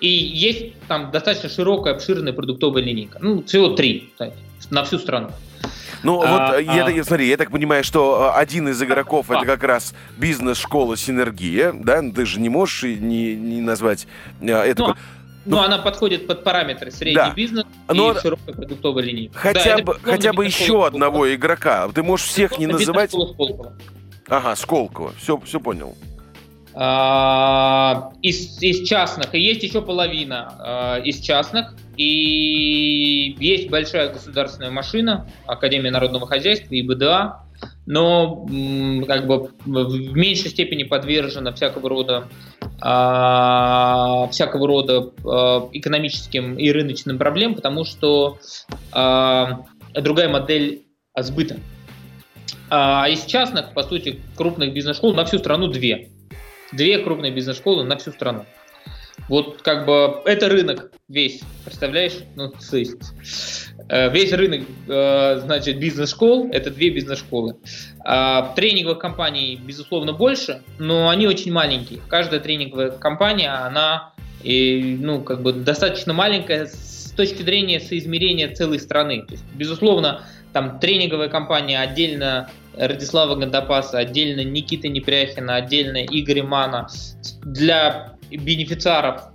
И 0.00 0.08
есть 0.08 0.74
там 0.88 1.10
достаточно 1.10 1.48
широкая, 1.48 1.94
обширная 1.94 2.34
продуктовая 2.34 2.82
линейка. 2.82 3.18
Ну, 3.22 3.42
всего 3.44 3.70
три 3.70 4.12
на 4.68 4.84
всю 4.84 4.98
страну. 4.98 5.30
Ну 6.02 6.20
а, 6.22 6.52
вот, 6.52 6.60
я, 6.60 6.84
а... 6.84 7.04
смотри, 7.04 7.28
я 7.28 7.38
так 7.38 7.50
понимаю, 7.50 7.82
что 7.82 8.36
один 8.36 8.68
из 8.68 8.82
игроков 8.82 9.30
а. 9.30 9.36
это 9.36 9.46
как 9.46 9.64
раз 9.64 9.94
бизнес-школа 10.18 10.98
«Синергия», 10.98 11.72
да? 11.72 12.02
Ты 12.02 12.26
же 12.26 12.40
не 12.40 12.50
можешь 12.50 12.82
не, 12.82 13.34
не 13.34 13.62
назвать 13.62 14.06
это... 14.42 14.88
Ну, 14.88 14.94
ну, 15.50 15.62
она 15.62 15.78
подходит 15.78 16.26
под 16.26 16.44
параметры 16.44 16.90
средний 16.90 17.14
да. 17.14 17.32
бизнес 17.34 17.64
Но... 17.88 18.12
и 18.12 18.20
широкой 18.20 18.54
продуктовой 18.54 19.02
линии. 19.02 19.30
Хотя 19.34 19.78
да, 19.78 19.82
бы, 19.82 19.98
хотя 20.02 20.32
бы 20.32 20.44
еще 20.44 20.86
одного 20.86 21.32
игрока. 21.34 21.88
Ты 21.88 22.02
можешь 22.02 22.26
всех 22.26 22.58
не 22.58 22.66
называть. 22.66 23.10
Сколково. 23.10 23.74
Ага, 24.28 24.56
Сколково. 24.56 25.12
Все, 25.18 25.38
все 25.44 25.60
понял. 25.60 25.96
А, 26.72 28.12
из, 28.22 28.62
из 28.62 28.88
частных. 28.88 29.34
И 29.34 29.40
есть 29.40 29.62
еще 29.62 29.82
половина 29.82 30.54
а, 30.58 30.98
из 30.98 31.18
частных. 31.20 31.74
И 31.96 33.36
есть 33.38 33.68
большая 33.68 34.12
государственная 34.12 34.70
машина, 34.70 35.28
Академия 35.46 35.90
народного 35.90 36.26
хозяйства 36.26 36.74
и 36.74 36.82
БДА, 36.82 37.42
но 37.86 38.46
как 39.06 39.26
бы 39.26 39.50
в 39.64 40.16
меньшей 40.16 40.50
степени 40.50 40.84
подвержена 40.84 41.52
всякого 41.52 41.88
рода 41.88 42.28
а, 42.80 44.28
всякого 44.28 44.66
рода 44.66 45.12
а, 45.24 45.68
экономическим 45.72 46.56
и 46.56 46.70
рыночным 46.70 47.18
проблемам, 47.18 47.56
потому 47.56 47.84
что 47.84 48.38
а, 48.92 49.64
другая 49.94 50.28
модель 50.28 50.84
сбыта. 51.18 51.58
А 52.70 53.08
из 53.08 53.24
частных, 53.24 53.74
по 53.74 53.82
сути, 53.82 54.20
крупных 54.36 54.72
бизнес-школ 54.72 55.12
на 55.14 55.24
всю 55.24 55.38
страну 55.38 55.66
две. 55.66 56.10
Две 56.72 56.98
крупные 56.98 57.32
бизнес-школы 57.32 57.84
на 57.84 57.96
всю 57.96 58.12
страну. 58.12 58.46
Вот 59.28 59.62
как 59.62 59.86
бы 59.86 60.20
это 60.24 60.48
рынок 60.48 60.92
весь, 61.08 61.40
представляешь? 61.64 62.14
Ну, 62.36 62.50
то 62.50 62.76
есть 62.76 62.96
э, 63.88 64.10
весь 64.10 64.32
рынок, 64.32 64.62
э, 64.88 65.40
значит, 65.40 65.78
бизнес-школ, 65.78 66.50
это 66.52 66.70
две 66.70 66.90
бизнес-школы. 66.90 67.56
А 68.04 68.52
тренинговых 68.54 68.98
компаний, 68.98 69.60
безусловно, 69.62 70.12
больше, 70.12 70.62
но 70.78 71.08
они 71.08 71.26
очень 71.26 71.52
маленькие. 71.52 72.00
Каждая 72.08 72.40
тренинговая 72.40 72.90
компания, 72.90 73.50
она, 73.50 74.14
ну, 74.42 75.22
как 75.22 75.42
бы 75.42 75.52
достаточно 75.52 76.12
маленькая 76.12 76.66
с 76.66 77.12
точки 77.16 77.42
зрения 77.42 77.80
соизмерения 77.80 78.48
целой 78.48 78.78
страны. 78.80 79.22
То 79.26 79.32
есть, 79.32 79.44
безусловно, 79.54 80.22
там 80.52 80.80
тренинговая 80.80 81.28
компания 81.28 81.80
отдельно 81.80 82.50
Радислава 82.76 83.36
Гандапаса, 83.36 83.98
отдельно 83.98 84.42
Никита 84.42 84.88
Непряхина, 84.88 85.56
отдельно 85.56 85.98
Игорь 85.98 86.42
Мана. 86.42 86.88
Для 87.42 88.14
бенефициаров 88.36 89.32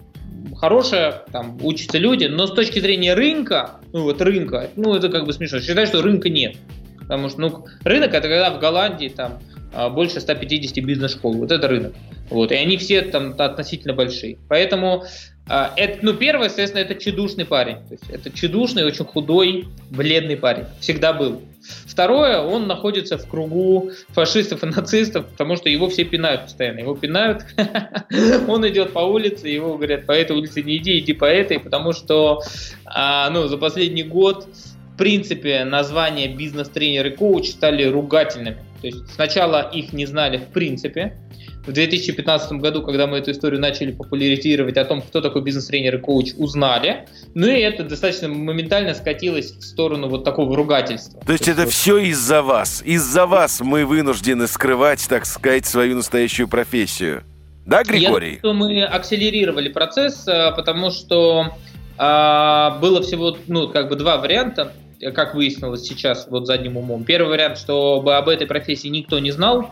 хорошая, 0.56 1.24
там 1.32 1.58
учатся 1.62 1.98
люди, 1.98 2.26
но 2.26 2.48
с 2.48 2.52
точки 2.52 2.80
зрения 2.80 3.14
рынка, 3.14 3.72
ну 3.94 4.04
вот 4.04 4.22
рынка, 4.22 4.70
ну 4.76 4.96
это 4.96 5.10
как 5.10 5.26
бы 5.26 5.34
смешно. 5.34 5.60
Считаю, 5.60 5.88
что 5.88 6.02
рынка 6.02 6.30
нет. 6.30 6.58
Потому 7.00 7.30
что 7.30 7.42
ну, 7.42 7.66
рынок 7.84 8.14
это 8.14 8.28
когда 8.28 8.52
в 8.52 8.60
Голландии 8.60 9.10
там 9.10 9.40
а, 9.74 9.90
больше 9.90 10.20
150 10.20 10.84
бизнес-школ. 10.84 11.34
Вот 11.34 11.52
это 11.52 11.68
рынок. 11.68 11.94
Вот, 12.30 12.52
и 12.52 12.56
они 12.56 12.78
все 12.78 13.02
там 13.04 13.36
относительно 13.38 13.94
большие. 13.94 14.38
Поэтому 14.50 15.04
это, 15.48 16.00
ну, 16.02 16.14
первое, 16.14 16.48
естественно, 16.48 16.82
это 16.82 16.96
чудушный 16.96 17.46
парень. 17.46 17.78
То 17.88 17.92
есть 17.92 18.10
это 18.10 18.32
чудушный, 18.32 18.84
очень 18.84 19.06
худой, 19.06 19.68
бледный 19.92 20.38
парень. 20.38 20.66
Всегда 20.80 21.14
был. 21.14 21.42
Второе, 21.86 22.40
он 22.40 22.68
находится 22.68 23.18
в 23.18 23.28
кругу 23.28 23.92
фашистов 24.10 24.64
и 24.64 24.68
нацистов, 24.68 25.28
потому 25.28 25.56
что 25.56 25.70
его 25.70 25.90
все 25.90 26.04
пинают 26.04 26.44
постоянно. 26.44 26.80
Его 26.80 26.96
пинают, 26.96 27.46
он 28.48 28.68
идет 28.68 28.94
по 28.94 29.00
улице, 29.00 29.48
его 29.48 29.76
говорят, 29.76 30.06
по 30.06 30.12
этой 30.12 30.36
улице 30.36 30.62
не 30.62 30.78
иди, 30.78 31.00
иди 31.00 31.14
по 31.14 31.26
этой, 31.26 31.60
потому 31.60 31.94
что 31.94 32.42
а, 32.86 33.30
ну, 33.30 33.48
за 33.48 33.58
последний 33.58 34.04
год 34.04 34.48
в 34.94 34.98
принципе 34.98 35.64
названия 35.64 36.28
бизнес-тренер 36.28 37.08
и 37.08 37.12
коуч 37.12 37.50
стали 37.50 37.84
ругательными. 37.84 38.58
То 38.82 38.88
есть 38.88 39.14
сначала 39.14 39.62
их 39.62 39.94
не 39.94 40.06
знали 40.06 40.38
в 40.38 40.48
принципе, 40.48 41.18
в 41.66 41.72
2015 41.72 42.54
году, 42.54 42.82
когда 42.82 43.08
мы 43.08 43.18
эту 43.18 43.32
историю 43.32 43.60
начали 43.60 43.92
популяризировать 43.92 44.78
о 44.78 44.86
том, 44.86 45.02
кто 45.02 45.22
такой 45.22 45.42
бизнес-тренер 45.42 45.96
и 45.96 46.00
коуч, 46.00 46.34
узнали. 46.38 47.08
Ну 47.34 47.48
и 47.48 47.60
это 47.60 47.84
достаточно 47.84 48.28
моментально 48.28 48.94
скатилось 48.94 49.52
в 49.52 49.64
сторону 49.64 50.08
вот 50.08 50.24
такого 50.24 50.56
ругательства. 50.56 51.22
То 51.26 51.32
есть, 51.34 51.46
То 51.46 51.52
это 51.52 51.64
вот... 51.64 51.72
все 51.72 51.98
из-за 51.98 52.42
вас. 52.42 52.82
Из-за 52.86 53.26
вас 53.26 53.62
мы 53.62 53.86
вынуждены 53.86 54.48
скрывать, 54.48 55.06
так 55.08 55.26
сказать, 55.26 55.66
свою 55.66 55.96
настоящую 55.96 56.48
профессию. 56.48 57.24
Да, 57.66 57.84
Григорий? 57.84 58.36
Я 58.36 58.40
думаю, 58.40 58.40
что 58.40 58.54
мы 58.54 58.84
акселерировали 58.84 59.70
процесс, 59.70 60.28
э, 60.28 60.52
потому 60.56 60.92
что 60.92 61.56
а, 61.98 62.78
было 62.80 63.02
всего, 63.02 63.36
ну, 63.48 63.70
как 63.70 63.90
бы 63.90 63.96
два 63.96 64.18
варианта 64.18 64.72
как 65.14 65.36
выяснилось 65.36 65.82
сейчас 65.82 66.28
вот 66.30 66.48
задним 66.48 66.78
умом. 66.78 67.04
Первый 67.04 67.30
вариант, 67.30 67.58
чтобы 67.58 68.16
об 68.16 68.30
этой 68.30 68.48
профессии 68.48 68.88
никто 68.88 69.20
не 69.20 69.32
знал, 69.32 69.72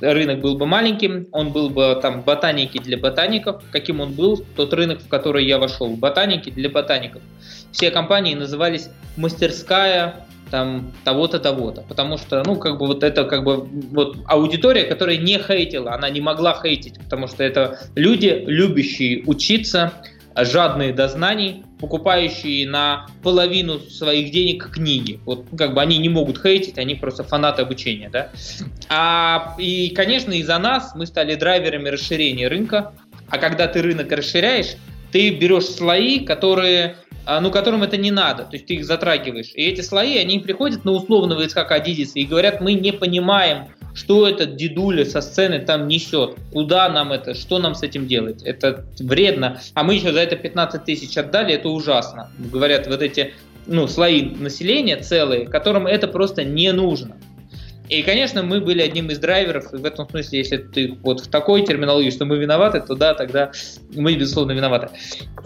рынок 0.00 0.40
был 0.40 0.56
бы 0.56 0.66
маленьким, 0.66 1.26
он 1.32 1.50
был 1.50 1.70
бы 1.70 1.98
там 2.00 2.22
ботаники 2.22 2.78
для 2.78 2.96
ботаников, 2.96 3.62
каким 3.70 4.00
он 4.00 4.12
был, 4.12 4.44
тот 4.56 4.72
рынок, 4.72 5.00
в 5.00 5.08
который 5.08 5.44
я 5.46 5.58
вошел, 5.58 5.88
ботаники 5.96 6.50
для 6.50 6.68
ботаников. 6.68 7.22
Все 7.72 7.90
компании 7.90 8.34
назывались 8.34 8.90
мастерская 9.16 10.26
там 10.50 10.92
того-то, 11.04 11.38
того-то, 11.38 11.82
потому 11.82 12.16
что, 12.16 12.42
ну, 12.44 12.56
как 12.56 12.78
бы 12.78 12.86
вот 12.86 13.02
это 13.02 13.24
как 13.24 13.44
бы 13.44 13.56
вот 13.56 14.16
аудитория, 14.26 14.84
которая 14.84 15.18
не 15.18 15.38
хейтила, 15.38 15.92
она 15.92 16.08
не 16.08 16.20
могла 16.20 16.58
хейтить, 16.60 16.98
потому 16.98 17.26
что 17.26 17.44
это 17.44 17.78
люди, 17.94 18.44
любящие 18.46 19.24
учиться, 19.26 19.92
жадные 20.44 20.92
до 20.92 21.08
знаний, 21.08 21.64
покупающие 21.80 22.68
на 22.68 23.06
половину 23.22 23.78
своих 23.78 24.30
денег 24.30 24.70
книги. 24.70 25.20
Вот 25.24 25.46
как 25.56 25.74
бы 25.74 25.80
они 25.80 25.98
не 25.98 26.08
могут 26.08 26.40
хейтить, 26.40 26.78
они 26.78 26.94
просто 26.94 27.24
фанаты 27.24 27.62
обучения, 27.62 28.08
да. 28.08 28.30
А, 28.88 29.54
и, 29.58 29.90
конечно, 29.90 30.32
из-за 30.32 30.58
нас 30.58 30.92
мы 30.94 31.06
стали 31.06 31.34
драйверами 31.34 31.88
расширения 31.88 32.48
рынка. 32.48 32.92
А 33.28 33.38
когда 33.38 33.66
ты 33.66 33.82
рынок 33.82 34.10
расширяешь, 34.10 34.76
ты 35.12 35.30
берешь 35.30 35.66
слои, 35.66 36.20
которые 36.20 36.96
а, 37.30 37.42
ну, 37.42 37.50
которым 37.50 37.82
это 37.82 37.98
не 37.98 38.10
надо, 38.10 38.44
то 38.44 38.54
есть 38.54 38.64
ты 38.64 38.76
их 38.76 38.86
затрагиваешь. 38.86 39.52
И 39.54 39.62
эти 39.62 39.82
слои, 39.82 40.16
они 40.16 40.38
приходят 40.38 40.86
на 40.86 40.92
условного 40.92 41.46
ИСК 41.46 41.70
Адидиса 41.70 42.18
и 42.18 42.24
говорят, 42.24 42.62
мы 42.62 42.72
не 42.72 42.90
понимаем, 42.90 43.66
что 43.98 44.28
этот 44.28 44.54
дедуля 44.54 45.04
со 45.04 45.20
сцены 45.20 45.58
там 45.58 45.88
несет, 45.88 46.36
куда 46.52 46.88
нам 46.88 47.12
это, 47.12 47.34
что 47.34 47.58
нам 47.58 47.74
с 47.74 47.82
этим 47.82 48.06
делать, 48.06 48.42
это 48.44 48.84
вредно, 49.00 49.60
а 49.74 49.82
мы 49.82 49.94
еще 49.94 50.12
за 50.12 50.20
это 50.20 50.36
15 50.36 50.84
тысяч 50.84 51.16
отдали, 51.16 51.54
это 51.54 51.68
ужасно. 51.68 52.30
Говорят, 52.38 52.86
вот 52.86 53.02
эти 53.02 53.34
ну, 53.66 53.88
слои 53.88 54.22
населения 54.22 54.96
целые, 54.96 55.46
которым 55.46 55.86
это 55.86 56.06
просто 56.06 56.44
не 56.44 56.72
нужно. 56.72 57.16
И, 57.88 58.02
конечно, 58.02 58.42
мы 58.42 58.60
были 58.60 58.82
одним 58.82 59.10
из 59.10 59.18
драйверов, 59.18 59.72
и 59.72 59.78
в 59.78 59.84
этом 59.84 60.08
смысле, 60.08 60.38
если 60.38 60.58
ты 60.58 60.98
вот 61.02 61.20
в 61.20 61.28
такой 61.28 61.64
терминологии, 61.64 62.10
что 62.10 62.26
мы 62.26 62.36
виноваты, 62.36 62.80
то 62.80 62.94
да, 62.94 63.14
тогда 63.14 63.50
мы, 63.94 64.14
безусловно, 64.14 64.52
виноваты. 64.52 64.90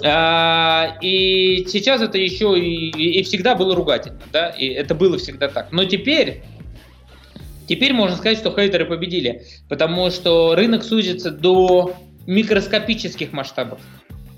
А, 0.05 0.99
и 1.01 1.65
сейчас 1.69 2.03
это 2.03 2.19
еще 2.19 2.59
и, 2.59 2.91
и 2.91 3.23
всегда 3.23 3.55
было 3.55 3.77
ругательно, 3.77 4.21
да, 4.33 4.49
и 4.49 4.67
это 4.67 4.95
было 4.95 5.19
всегда 5.19 5.49
так. 5.49 5.71
Но 5.71 5.85
теперь 5.85 6.43
Теперь 7.67 7.93
можно 7.93 8.17
сказать, 8.17 8.39
что 8.39 8.55
хейтеры 8.55 8.85
победили, 8.85 9.45
потому 9.69 10.11
что 10.11 10.55
рынок 10.55 10.83
сузится 10.83 11.31
до 11.31 11.95
микроскопических 12.27 13.33
масштабов. 13.33 13.81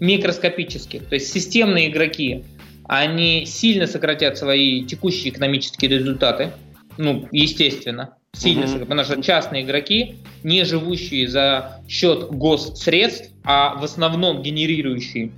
Микроскопических. 0.01 1.07
То 1.07 1.15
есть 1.15 1.33
системные 1.33 1.89
игроки, 1.91 2.45
они 2.87 3.47
сильно 3.47 3.87
сократят 3.87 4.37
свои 4.37 4.85
текущие 4.85 5.33
экономические 5.33 5.91
результаты. 5.91 6.51
Ну, 6.97 7.29
естественно. 7.33 8.17
Сильно 8.33 8.65
mm-hmm. 8.65 8.81
потому 8.81 9.05
что 9.05 9.23
частные 9.23 9.63
игроки, 9.63 10.17
не 10.43 10.65
живущие 10.65 11.29
за 11.29 11.81
счет 11.89 12.31
госсредств, 12.31 13.31
а 13.45 13.77
в 13.77 13.85
основном 13.85 14.43
генерирующие 14.43 15.31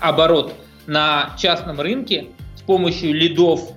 оборот 0.00 0.52
на 0.86 1.36
частном 1.38 1.80
рынке 1.80 2.26
с 2.56 2.62
помощью 2.62 3.14
лидов 3.14 3.72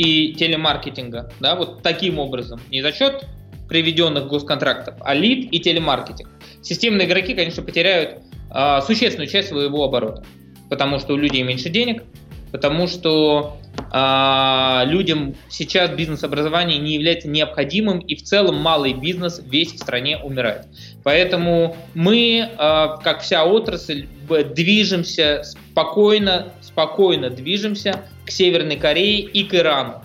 и 0.00 0.32
телемаркетинга, 0.32 1.30
да, 1.40 1.56
вот 1.56 1.82
таким 1.82 2.18
образом, 2.18 2.58
не 2.70 2.80
за 2.80 2.90
счет 2.90 3.26
приведенных 3.68 4.28
госконтрактов, 4.28 4.94
а 5.00 5.12
лид 5.12 5.52
и 5.52 5.60
телемаркетинг. 5.60 6.30
Системные 6.62 7.06
игроки, 7.06 7.34
конечно, 7.34 7.62
потеряют 7.62 8.22
э, 8.50 8.80
существенную 8.86 9.28
часть 9.28 9.48
своего 9.48 9.84
оборота, 9.84 10.24
потому 10.70 11.00
что 11.00 11.12
у 11.12 11.16
людей 11.18 11.42
меньше 11.42 11.68
денег, 11.68 12.04
потому 12.50 12.86
что 12.86 13.58
людям 13.92 15.34
сейчас 15.48 15.90
бизнес-образование 15.90 16.78
не 16.78 16.94
является 16.94 17.28
необходимым, 17.28 17.98
и 17.98 18.14
в 18.14 18.22
целом 18.22 18.56
малый 18.56 18.92
бизнес 18.92 19.42
весь 19.44 19.72
в 19.72 19.78
стране 19.78 20.18
умирает. 20.18 20.66
Поэтому 21.02 21.76
мы, 21.94 22.48
э, 22.50 22.88
как 23.02 23.20
вся 23.22 23.44
отрасль, 23.44 24.06
движемся 24.54 25.42
спокойно, 25.44 26.52
спокойно 26.60 27.30
движемся 27.30 28.04
к 28.24 28.30
Северной 28.30 28.76
Корее 28.76 29.20
и 29.20 29.44
к 29.44 29.54
Ирану. 29.54 30.02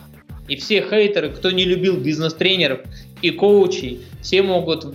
И 0.48 0.56
все 0.56 0.82
хейтеры, 0.82 1.30
кто 1.30 1.52
не 1.52 1.64
любил 1.64 1.98
бизнес-тренеров 1.98 2.82
и 3.22 3.32
коучей, 3.32 4.02
все 4.22 4.42
могут 4.42 4.86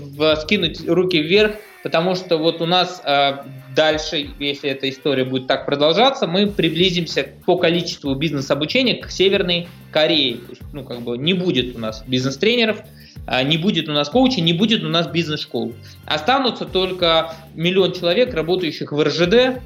скинуть 0.43 0.89
руки 0.89 1.21
вверх, 1.21 1.55
потому 1.83 2.15
что 2.15 2.39
вот 2.39 2.61
у 2.61 2.67
нас 2.67 3.03
э, 3.05 3.39
дальше, 3.81 4.29
если 4.39 4.69
эта 4.69 4.91
история 4.91 5.25
будет 5.25 5.47
так 5.47 5.65
продолжаться, 5.65 6.27
мы 6.27 6.47
приблизимся 6.47 7.27
по 7.47 7.57
количеству 7.57 8.15
бизнес-обучения 8.15 8.97
к 8.97 9.11
Северной 9.11 9.69
Корее. 9.91 10.35
То 10.35 10.51
есть, 10.51 10.63
ну, 10.75 10.85
как 10.85 11.01
бы 11.01 11.17
не 11.17 11.33
будет 11.33 11.77
у 11.77 11.79
нас 11.79 12.05
бизнес-тренеров, 12.07 12.83
а, 13.27 13.43
не 13.43 13.57
будет 13.57 13.89
у 13.89 13.93
нас 13.93 14.11
коучей, 14.11 14.43
не 14.43 14.53
будет 14.53 14.85
у 14.85 14.89
нас 14.89 15.07
бизнес-школ. 15.07 15.73
Останутся 16.05 16.67
только 16.67 17.35
миллион 17.55 17.95
человек, 17.95 18.35
работающих 18.35 18.93
в 18.93 19.03
РЖД, 19.03 19.63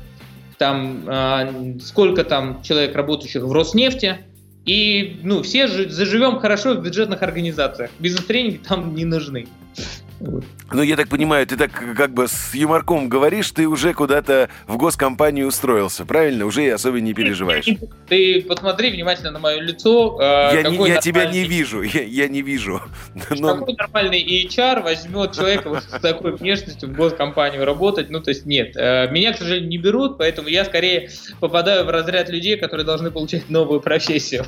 там 0.58 1.02
а, 1.08 1.52
сколько 1.82 2.22
там 2.22 2.62
человек, 2.62 2.94
работающих 2.94 3.42
в 3.42 3.50
Роснефти, 3.50 4.18
и 4.64 5.18
ну, 5.24 5.42
все 5.42 5.66
заживем 5.66 6.38
хорошо 6.38 6.74
в 6.74 6.84
бюджетных 6.84 7.22
организациях. 7.22 7.90
Бизнес-тренинги 7.98 8.58
там 8.58 8.94
не 8.94 9.04
нужны. 9.04 9.48
Ну, 10.20 10.82
я 10.82 10.96
так 10.96 11.08
понимаю, 11.08 11.46
ты 11.46 11.56
так 11.56 11.70
как 11.72 12.12
бы 12.12 12.26
с 12.28 12.54
юморком 12.54 13.08
говоришь, 13.08 13.50
ты 13.50 13.66
уже 13.68 13.92
куда-то 13.92 14.48
в 14.66 14.76
госкомпанию 14.76 15.46
устроился, 15.46 16.04
правильно? 16.04 16.46
Уже 16.46 16.64
и 16.64 16.68
особо 16.68 17.00
не 17.00 17.14
переживаешь. 17.14 17.66
Ты 18.08 18.42
посмотри 18.42 18.90
внимательно 18.90 19.30
на 19.32 19.38
мое 19.38 19.60
лицо. 19.60 20.18
Э, 20.20 20.50
я, 20.54 20.62
не, 20.68 20.88
я 20.88 20.96
тебя 20.96 21.26
не 21.26 21.44
вижу, 21.44 21.82
я, 21.82 22.02
я 22.02 22.28
не 22.28 22.42
вижу. 22.42 22.80
Но... 23.30 23.56
Какой 23.56 23.74
нормальный 23.74 24.46
HR 24.46 24.82
возьмет 24.82 25.32
человека 25.32 25.68
вот 25.68 25.84
с 25.84 26.00
такой 26.00 26.32
внешностью 26.32 26.88
в 26.88 26.92
госкомпанию 26.92 27.64
работать? 27.64 28.10
Ну, 28.10 28.20
то 28.20 28.30
есть 28.30 28.46
нет. 28.46 28.76
Э, 28.76 29.08
меня, 29.10 29.32
к 29.32 29.38
сожалению, 29.38 29.68
не 29.68 29.78
берут, 29.78 30.18
поэтому 30.18 30.48
я 30.48 30.64
скорее 30.64 31.10
попадаю 31.40 31.84
в 31.84 31.90
разряд 31.90 32.28
людей, 32.28 32.56
которые 32.56 32.86
должны 32.86 33.10
получать 33.10 33.50
новую 33.50 33.80
профессию. 33.80 34.44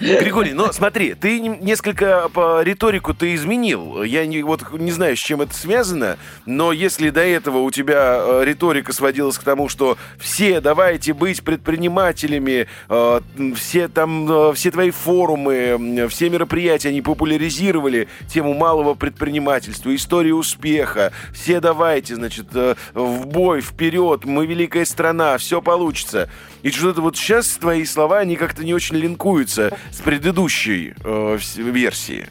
Григорий, 0.00 0.52
ну 0.52 0.72
смотри, 0.72 1.14
ты 1.14 1.40
несколько 1.40 2.28
по 2.32 2.62
риторику 2.62 3.14
ты 3.14 3.34
изменил. 3.34 4.02
Я 4.02 4.26
не, 4.26 4.42
вот 4.42 4.62
не 4.72 4.92
знаю, 4.92 5.05
знаю, 5.06 5.16
с 5.16 5.20
чем 5.20 5.40
это 5.40 5.54
связано, 5.54 6.18
но 6.46 6.72
если 6.72 7.10
до 7.10 7.20
этого 7.20 7.58
у 7.58 7.70
тебя 7.70 8.18
э, 8.18 8.42
риторика 8.44 8.92
сводилась 8.92 9.38
к 9.38 9.44
тому, 9.44 9.68
что 9.68 9.96
все 10.18 10.60
давайте 10.60 11.12
быть 11.14 11.44
предпринимателями, 11.44 12.66
э, 12.88 13.20
все 13.54 13.86
там, 13.86 14.50
э, 14.50 14.52
все 14.54 14.72
твои 14.72 14.90
форумы, 14.90 16.08
все 16.10 16.28
мероприятия, 16.28 16.88
они 16.88 17.02
популяризировали 17.02 18.08
тему 18.28 18.54
малого 18.54 18.94
предпринимательства, 18.94 19.94
истории 19.94 20.32
успеха, 20.32 21.12
все 21.32 21.60
давайте, 21.60 22.16
значит, 22.16 22.48
в 22.94 23.26
бой, 23.26 23.60
вперед, 23.60 24.24
мы 24.24 24.46
великая 24.46 24.84
страна, 24.84 25.38
все 25.38 25.62
получится. 25.62 26.28
И 26.62 26.70
что-то 26.72 27.00
вот 27.00 27.16
сейчас 27.16 27.46
твои 27.58 27.84
слова, 27.84 28.18
они 28.18 28.34
как-то 28.34 28.64
не 28.64 28.74
очень 28.74 28.96
линкуются 28.96 29.70
с 29.92 29.98
предыдущей 29.98 30.94
э, 31.04 31.38
версии. 31.54 32.26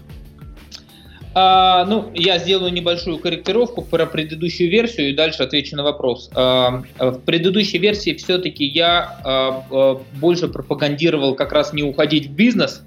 А, 1.37 1.83
ну, 1.83 2.11
я 2.13 2.39
сделаю 2.39 2.71
небольшую 2.71 3.19
корректировку 3.19 3.81
про 3.81 4.05
предыдущую 4.05 4.71
версию 4.71 5.09
и 5.09 5.13
дальше 5.13 5.43
отвечу 5.43 5.75
на 5.75 5.83
вопрос. 5.83 6.29
А, 6.33 6.81
в 6.97 7.19
предыдущей 7.19 7.77
версии 7.77 8.13
все-таки 8.13 8.63
я 8.63 9.19
а, 9.25 9.65
а, 9.69 10.01
больше 10.13 10.47
пропагандировал 10.47 11.35
как 11.35 11.51
раз 11.51 11.73
не 11.73 11.83
уходить 11.83 12.27
в 12.27 12.31
бизнес, 12.31 12.83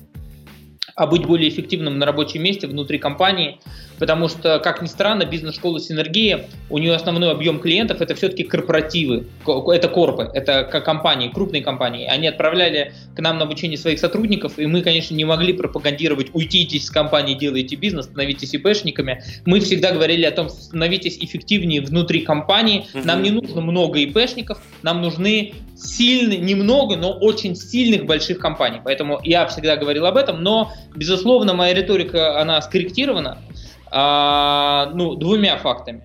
а 0.99 1.07
быть 1.07 1.25
более 1.25 1.49
эффективным 1.49 1.99
на 1.99 2.07
рабочем 2.07 2.43
месте 2.43 2.67
внутри 2.67 2.99
компании, 2.99 3.61
потому 4.01 4.27
что, 4.29 4.59
как 4.59 4.83
ни 4.83 4.89
странно, 4.89 5.25
бизнес-школа 5.25 5.79
«Синергия», 5.79 6.47
у 6.71 6.79
нее 6.79 6.93
основной 6.93 7.31
объем 7.31 7.61
клиентов– 7.61 8.01
это 8.01 8.17
все-таки 8.17 8.43
корпоративы, 8.43 9.29
это 9.47 9.89
корпы, 9.89 10.29
это 10.35 10.65
компании, 10.65 11.29
крупные 11.29 11.63
компании. 11.63 12.09
Они 12.09 12.27
отправляли 12.27 12.95
к 13.15 13.21
нам 13.21 13.39
на 13.39 13.45
обучение 13.45 13.79
своих 13.79 14.01
сотрудников, 14.01 14.59
и 14.59 14.67
мы, 14.67 14.83
конечно, 14.83 15.15
не 15.15 15.25
могли 15.25 15.53
пропагандировать 15.53 16.31
«уйдите 16.33 16.79
из 16.79 16.91
компании, 16.91 17.35
делайте 17.35 17.77
бизнес, 17.77 18.07
становитесь 18.07 18.53
ИПшниками». 18.55 19.23
Мы 19.47 19.61
всегда 19.61 19.93
говорили 19.93 20.25
о 20.25 20.33
том, 20.33 20.49
становитесь 20.49 21.17
эффективнее 21.21 21.81
внутри 21.81 22.23
компании, 22.23 22.87
нам 22.93 23.23
не 23.23 23.31
нужно 23.31 23.61
много 23.61 24.01
ИПшников, 24.01 24.61
нам 24.83 25.01
нужны 25.01 25.55
сильные, 25.77 26.41
немного, 26.41 26.97
но 26.97 27.13
очень 27.13 27.55
сильных 27.55 28.05
больших 28.05 28.41
компаний. 28.41 28.81
Поэтому 28.85 29.21
я 29.23 29.47
всегда 29.47 29.77
говорил 29.77 30.07
об 30.07 30.17
этом, 30.17 30.43
но, 30.43 30.73
безусловно, 30.95 31.55
моя 31.55 31.75
риторика, 31.75 32.41
она 32.41 32.61
скорректирована, 32.63 33.39
а, 33.91 34.91
ну, 34.95 35.15
двумя 35.15 35.57
фактами. 35.57 36.03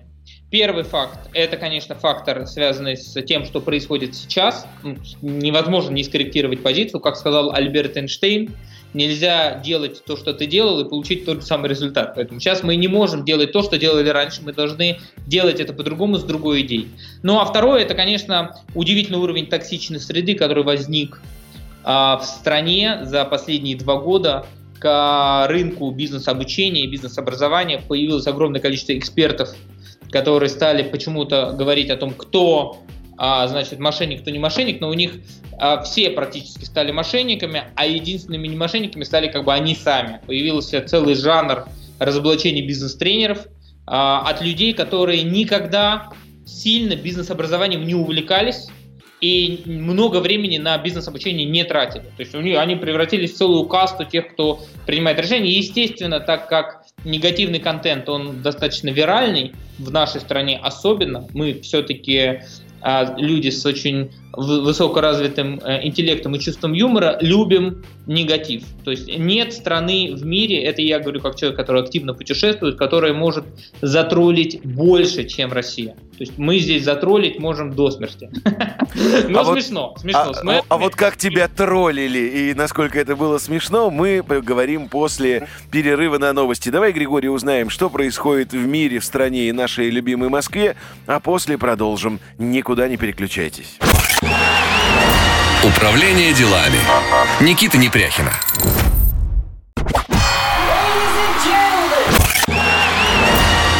Первый 0.50 0.84
факт– 0.84 1.18
это, 1.32 1.56
конечно, 1.56 1.96
фактор, 1.96 2.46
связанный 2.46 2.96
с 2.96 3.20
тем, 3.22 3.44
что 3.44 3.60
происходит 3.60 4.14
сейчас. 4.14 4.68
Невозможно 5.20 5.90
не 5.90 6.04
скорректировать 6.04 6.62
позицию. 6.62 7.00
Как 7.00 7.16
сказал 7.16 7.52
Альберт 7.52 7.96
Эйнштейн, 7.96 8.54
нельзя 8.92 9.58
делать 9.64 10.04
то, 10.04 10.16
что 10.16 10.32
ты 10.32 10.46
делал, 10.46 10.78
и 10.78 10.88
получить 10.88 11.24
тот 11.24 11.40
же 11.40 11.42
самый 11.42 11.68
результат. 11.70 12.14
Поэтому 12.14 12.38
сейчас 12.38 12.62
мы 12.62 12.76
не 12.76 12.86
можем 12.86 13.24
делать 13.24 13.50
то, 13.50 13.62
что 13.62 13.78
делали 13.78 14.08
раньше. 14.10 14.42
Мы 14.44 14.52
должны 14.52 15.00
делать 15.26 15.58
это 15.58 15.72
по-другому, 15.72 16.18
с 16.18 16.22
другой 16.22 16.62
идеей. 16.62 16.88
Ну 17.24 17.40
а 17.40 17.44
второе– 17.46 17.80
это, 17.82 17.96
конечно, 17.96 18.54
удивительный 18.76 19.18
уровень 19.18 19.48
токсичной 19.48 19.98
среды, 19.98 20.36
который 20.36 20.62
возник 20.62 21.20
а, 21.82 22.18
в 22.18 22.24
стране 22.24 23.00
за 23.02 23.24
последние 23.24 23.76
два 23.76 23.96
года– 23.96 24.46
рынку 24.84 25.90
бизнес-обучения 25.90 26.84
и 26.84 26.86
бизнес-образования 26.86 27.82
появилось 27.86 28.26
огромное 28.26 28.60
количество 28.60 28.96
экспертов, 28.96 29.50
которые 30.10 30.48
стали 30.48 30.82
почему-то 30.82 31.54
говорить 31.56 31.90
о 31.90 31.96
том, 31.96 32.12
кто 32.12 32.78
а, 33.16 33.46
значит, 33.46 33.78
мошенник, 33.78 34.22
кто 34.22 34.30
не 34.30 34.38
мошенник, 34.38 34.80
но 34.80 34.88
у 34.88 34.94
них 34.94 35.12
а, 35.58 35.82
все 35.82 36.10
практически 36.10 36.64
стали 36.64 36.90
мошенниками, 36.90 37.64
а 37.76 37.86
единственными 37.86 38.48
не 38.48 38.56
мошенниками 38.56 39.04
стали 39.04 39.28
как 39.28 39.44
бы 39.44 39.52
они 39.52 39.74
сами. 39.74 40.20
Появился 40.26 40.80
целый 40.82 41.14
жанр 41.14 41.66
разоблачения 41.98 42.62
бизнес-тренеров 42.62 43.46
а, 43.86 44.28
от 44.28 44.40
людей, 44.40 44.72
которые 44.72 45.22
никогда 45.22 46.10
сильно 46.44 46.96
бизнес-образованием 46.96 47.86
не 47.86 47.94
увлекались, 47.94 48.68
и 49.24 49.62
много 49.64 50.20
времени 50.20 50.58
на 50.58 50.76
бизнес-обучение 50.76 51.46
не 51.46 51.64
тратили. 51.64 52.04
То 52.14 52.20
есть 52.20 52.34
они 52.34 52.76
превратились 52.76 53.32
в 53.32 53.36
целую 53.36 53.64
касту 53.64 54.04
тех, 54.04 54.34
кто 54.34 54.60
принимает 54.84 55.18
решения. 55.18 55.50
Естественно, 55.50 56.20
так 56.20 56.46
как 56.46 56.84
негативный 57.06 57.58
контент, 57.58 58.06
он 58.10 58.42
достаточно 58.42 58.90
виральный 58.90 59.54
в 59.78 59.90
нашей 59.90 60.20
стране 60.20 60.60
особенно, 60.62 61.26
мы 61.32 61.54
все-таки 61.62 62.42
а, 62.82 63.14
люди 63.16 63.48
с 63.48 63.64
очень 63.64 64.10
высокоразвитым 64.36 65.58
э, 65.64 65.86
интеллектом 65.86 66.34
и 66.34 66.38
чувством 66.38 66.74
юмора 66.74 67.16
любим 67.22 67.82
негатив. 68.06 68.64
То 68.84 68.90
есть 68.90 69.08
нет 69.16 69.54
страны 69.54 70.14
в 70.14 70.26
мире, 70.26 70.62
это 70.64 70.82
я 70.82 70.98
говорю 70.98 71.20
как 71.20 71.36
человек, 71.36 71.58
который 71.58 71.82
активно 71.82 72.12
путешествует, 72.12 72.76
которая 72.76 73.14
может 73.14 73.46
затроллить 73.80 74.60
больше, 74.64 75.24
чем 75.24 75.50
Россия. 75.50 75.96
То 76.16 76.22
есть 76.24 76.38
мы 76.38 76.58
здесь 76.58 76.84
затроллить 76.84 77.38
можем 77.38 77.72
до 77.72 77.90
смерти. 77.90 78.30
Но 79.28 79.40
а 79.40 79.44
смешно, 79.44 79.94
смешно. 79.98 80.32
А, 80.44 80.62
а 80.68 80.76
вот 80.78 80.94
как 80.94 81.16
тебя 81.16 81.48
троллили 81.48 82.18
и 82.18 82.54
насколько 82.54 82.98
это 83.00 83.16
было 83.16 83.38
смешно, 83.38 83.90
мы 83.90 84.22
поговорим 84.22 84.88
после 84.88 85.48
перерыва 85.72 86.18
на 86.18 86.32
новости. 86.32 86.68
Давай, 86.68 86.92
Григорий, 86.92 87.28
узнаем, 87.28 87.68
что 87.68 87.90
происходит 87.90 88.52
в 88.52 88.66
мире, 88.66 89.00
в 89.00 89.04
стране 89.04 89.48
и 89.48 89.52
нашей 89.52 89.90
любимой 89.90 90.28
Москве, 90.28 90.76
а 91.06 91.18
после 91.18 91.58
продолжим. 91.58 92.20
Никуда 92.38 92.88
не 92.88 92.96
переключайтесь. 92.96 93.78
Управление 95.64 96.32
делами. 96.34 96.78
Никита 97.40 97.78
Непряхина. 97.78 98.32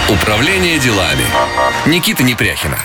Управление 0.08 0.78
делами. 0.78 1.24
Никита 1.86 2.22
Непряхина. 2.22 2.78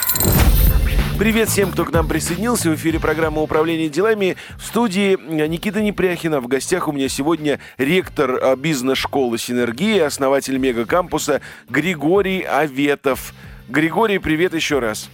Привет 1.17 1.47
всем, 1.47 1.71
кто 1.71 1.85
к 1.85 1.91
нам 1.93 2.05
присоединился. 2.05 2.69
В 2.69 2.75
эфире 2.75 2.99
программа 2.99 3.41
«Управление 3.41 3.88
делами». 3.88 4.35
В 4.57 4.65
студии 4.65 5.17
Никита 5.47 5.81
Непряхина. 5.81 6.41
В 6.41 6.47
гостях 6.47 6.89
у 6.89 6.91
меня 6.91 7.07
сегодня 7.07 7.62
ректор 7.77 8.38
а, 8.41 8.57
бизнес-школы 8.57 9.38
«Синергия», 9.38 10.05
основатель 10.05 10.57
мегакампуса 10.57 11.39
Григорий 11.69 12.41
Аветов. 12.41 13.33
Григорий, 13.69 14.19
привет 14.19 14.53
еще 14.53 14.79
раз. 14.79 15.09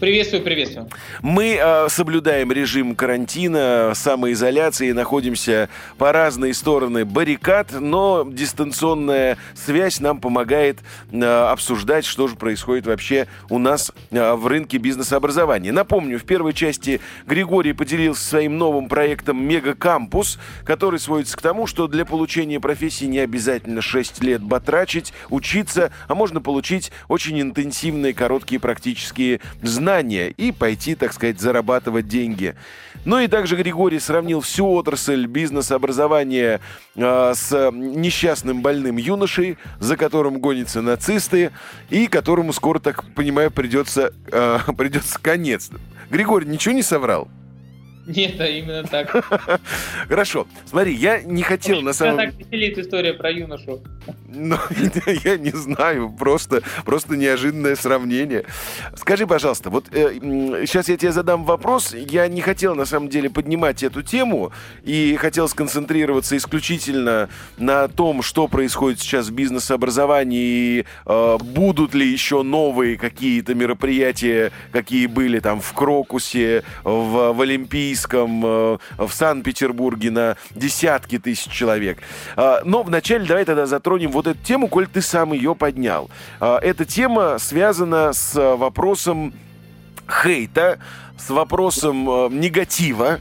Приветствую, 0.00 0.44
приветствую. 0.44 0.88
Мы 1.22 1.58
э, 1.60 1.88
соблюдаем 1.88 2.52
режим 2.52 2.94
карантина, 2.94 3.94
самоизоляции, 3.96 4.92
находимся 4.92 5.68
по 5.96 6.12
разные 6.12 6.54
стороны 6.54 7.04
баррикад, 7.04 7.72
но 7.72 8.24
дистанционная 8.30 9.38
связь 9.54 9.98
нам 9.98 10.20
помогает 10.20 10.78
э, 11.10 11.24
обсуждать, 11.24 12.04
что 12.04 12.28
же 12.28 12.36
происходит 12.36 12.86
вообще 12.86 13.26
у 13.50 13.58
нас 13.58 13.90
э, 14.12 14.34
в 14.34 14.46
рынке 14.46 14.78
бизнес-образования. 14.78 15.72
Напомню, 15.72 16.20
в 16.20 16.24
первой 16.24 16.52
части 16.52 17.00
Григорий 17.26 17.72
поделился 17.72 18.22
своим 18.24 18.56
новым 18.56 18.88
проектом 18.88 19.44
«Мега-кампус», 19.44 20.38
который 20.64 21.00
сводится 21.00 21.36
к 21.36 21.42
тому, 21.42 21.66
что 21.66 21.88
для 21.88 22.04
получения 22.04 22.60
профессии 22.60 23.06
не 23.06 23.18
обязательно 23.18 23.82
6 23.82 24.22
лет 24.22 24.42
батрачить, 24.42 25.12
учиться, 25.28 25.90
а 26.06 26.14
можно 26.14 26.40
получить 26.40 26.92
очень 27.08 27.40
интенсивные, 27.40 28.14
короткие 28.14 28.60
практические 28.60 29.40
знания 29.60 29.87
знания 29.88 30.28
и 30.28 30.52
пойти, 30.52 30.94
так 30.94 31.14
сказать, 31.14 31.40
зарабатывать 31.40 32.06
деньги. 32.06 32.54
Ну 33.06 33.20
и 33.20 33.26
также 33.26 33.56
Григорий 33.56 33.98
сравнил 34.00 34.42
всю 34.42 34.70
отрасль 34.70 35.24
бизнес-образования 35.26 36.60
э, 36.94 37.32
с 37.34 37.70
несчастным 37.72 38.60
больным 38.60 38.98
юношей, 38.98 39.56
за 39.80 39.96
которым 39.96 40.40
гонятся 40.40 40.82
нацисты, 40.82 41.52
и 41.88 42.06
которому 42.06 42.52
скоро, 42.52 42.80
так 42.80 43.02
понимаю, 43.14 43.50
придется, 43.50 44.12
э, 44.30 44.58
придется 44.76 45.18
конец. 45.22 45.70
Григорий, 46.10 46.46
ничего 46.46 46.74
не 46.74 46.82
соврал? 46.82 47.28
Нет, 48.08 48.36
да, 48.36 48.48
именно 48.48 48.82
так. 48.84 49.10
Хорошо. 50.08 50.46
Смотри, 50.66 50.94
я 50.94 51.22
не 51.22 51.42
хотел 51.42 51.80
на 51.82 51.92
самом 51.92 52.18
деле... 52.18 52.30
так 52.32 52.40
веселит 52.40 52.78
история 52.78 53.14
про 53.14 53.30
юношу. 53.30 53.80
Ну, 54.26 54.56
я 55.24 55.36
не 55.36 55.50
знаю, 55.50 56.10
просто, 56.10 56.62
просто 56.84 57.16
неожиданное 57.16 57.76
сравнение. 57.76 58.44
Скажи, 58.96 59.26
пожалуйста, 59.26 59.70
вот 59.70 59.86
э, 59.92 60.14
сейчас 60.66 60.88
я 60.88 60.96
тебе 60.96 61.12
задам 61.12 61.44
вопрос. 61.44 61.94
Я 61.94 62.26
не 62.28 62.40
хотел, 62.40 62.74
на 62.74 62.84
самом 62.84 63.08
деле, 63.08 63.30
поднимать 63.30 63.82
эту 63.82 64.02
тему 64.02 64.52
и 64.82 65.16
хотел 65.16 65.48
сконцентрироваться 65.48 66.36
исключительно 66.36 67.28
на 67.58 67.88
том, 67.88 68.22
что 68.22 68.48
происходит 68.48 69.00
сейчас 69.00 69.28
в 69.28 69.32
бизнес-образовании 69.32 70.48
и 70.48 70.84
э, 71.06 71.38
будут 71.40 71.94
ли 71.94 72.06
еще 72.06 72.42
новые 72.42 72.96
какие-то 72.96 73.54
мероприятия, 73.54 74.50
какие 74.72 75.06
были 75.06 75.40
там 75.40 75.60
в 75.60 75.72
Крокусе, 75.72 76.64
в, 76.84 77.32
в 77.32 77.40
Олимпийском, 77.40 77.97
Каспийском, 77.98 78.42
э, 78.44 78.78
в 78.98 79.10
Санкт-Петербурге 79.10 80.10
на 80.10 80.36
десятки 80.54 81.18
тысяч 81.18 81.50
человек. 81.50 81.98
А, 82.36 82.60
но 82.64 82.82
вначале 82.82 83.26
давай 83.26 83.44
тогда 83.44 83.66
затронем 83.66 84.10
вот 84.10 84.26
эту 84.26 84.38
тему, 84.44 84.68
коль 84.68 84.86
ты 84.86 85.02
сам 85.02 85.32
ее 85.32 85.54
поднял. 85.54 86.10
А, 86.40 86.58
эта 86.58 86.84
тема 86.84 87.38
связана 87.38 88.12
с 88.12 88.34
вопросом 88.56 89.34
хейта, 90.08 90.78
с 91.18 91.30
вопросом 91.30 92.08
э, 92.08 92.28
негатива, 92.30 93.18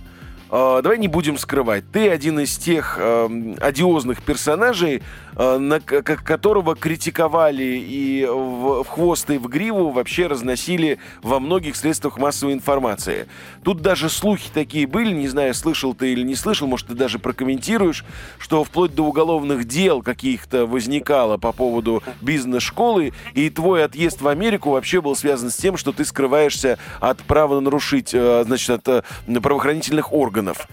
а, 0.50 0.82
давай 0.82 0.98
не 0.98 1.08
будем 1.08 1.38
скрывать, 1.38 1.84
ты 1.92 2.10
один 2.10 2.40
из 2.40 2.58
тех 2.58 2.98
э, 3.00 3.56
одиозных 3.60 4.22
персонажей, 4.24 4.98
э, 4.98 5.02
на, 5.38 5.80
которого 5.80 6.76
критиковали 6.76 7.64
и 7.64 8.26
в, 8.26 8.84
в 8.84 8.88
хвост, 8.88 9.30
и 9.30 9.38
в 9.38 9.48
гриву 9.48 9.92
вообще 9.92 10.28
разносили 10.28 10.98
во 11.22 11.40
многих 11.40 11.76
средствах 11.76 12.18
массовой 12.18 12.54
информации. 12.54 13.28
Тут 13.64 13.82
даже 13.82 14.10
слухи 14.10 14.50
такие 14.52 14.88
были, 14.88 15.14
не 15.14 15.28
знаю, 15.28 15.54
слышал 15.54 15.94
ты 15.94 16.14
или 16.14 16.24
не 16.24 16.36
слышал, 16.36 16.68
может, 16.68 16.88
ты 16.88 16.96
даже 16.96 17.20
прокомментируешь, 17.20 18.04
что 18.40 18.64
вплоть 18.64 18.96
до 18.96 19.04
уголовных 19.04 19.66
дел 19.66 20.02
каких-то 20.02 20.66
возникало 20.66 21.38
по 21.38 21.52
поводу 21.52 22.02
бизнес-школы, 22.22 23.14
и 23.34 23.50
твой 23.50 23.84
отъезд 23.84 24.22
в 24.22 24.28
Америку 24.28 24.72
вообще 24.72 25.02
был 25.02 25.16
связан 25.16 25.52
с 25.52 25.58
тем, 25.58 25.78
что 25.78 25.92
ты 25.92 26.04
скрываешься 26.04 26.80
от 27.00 27.20
права 27.22 27.60
нарушить, 27.60 28.14
э, 28.14 28.44
значит, 28.46 28.70
от 28.70 28.88
э, 29.28 29.40
правоохранительных 29.40 30.14
органов. 30.14 30.68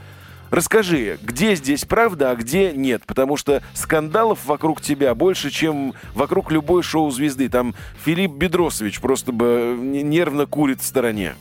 Расскажи, 0.55 1.19
где 1.21 1.57
здесь 1.57 1.85
правда, 1.85 2.31
а 2.31 2.37
где 2.37 2.71
нет? 2.71 3.03
Потому 3.07 3.37
что 3.37 3.61
скандалов 3.73 4.45
вокруг 4.45 4.81
тебя 4.81 5.13
больше, 5.17 5.51
чем 5.51 5.95
вокруг 6.15 6.53
любой 6.53 6.85
шоу-звезды. 6.85 7.49
Там 7.49 7.75
Филипп 8.05 8.31
Бедросович 8.31 9.01
просто 9.01 9.33
бы 9.33 9.77
нервно 9.77 10.47
курит 10.47 10.81
в 10.81 10.85
стороне. 10.85 11.35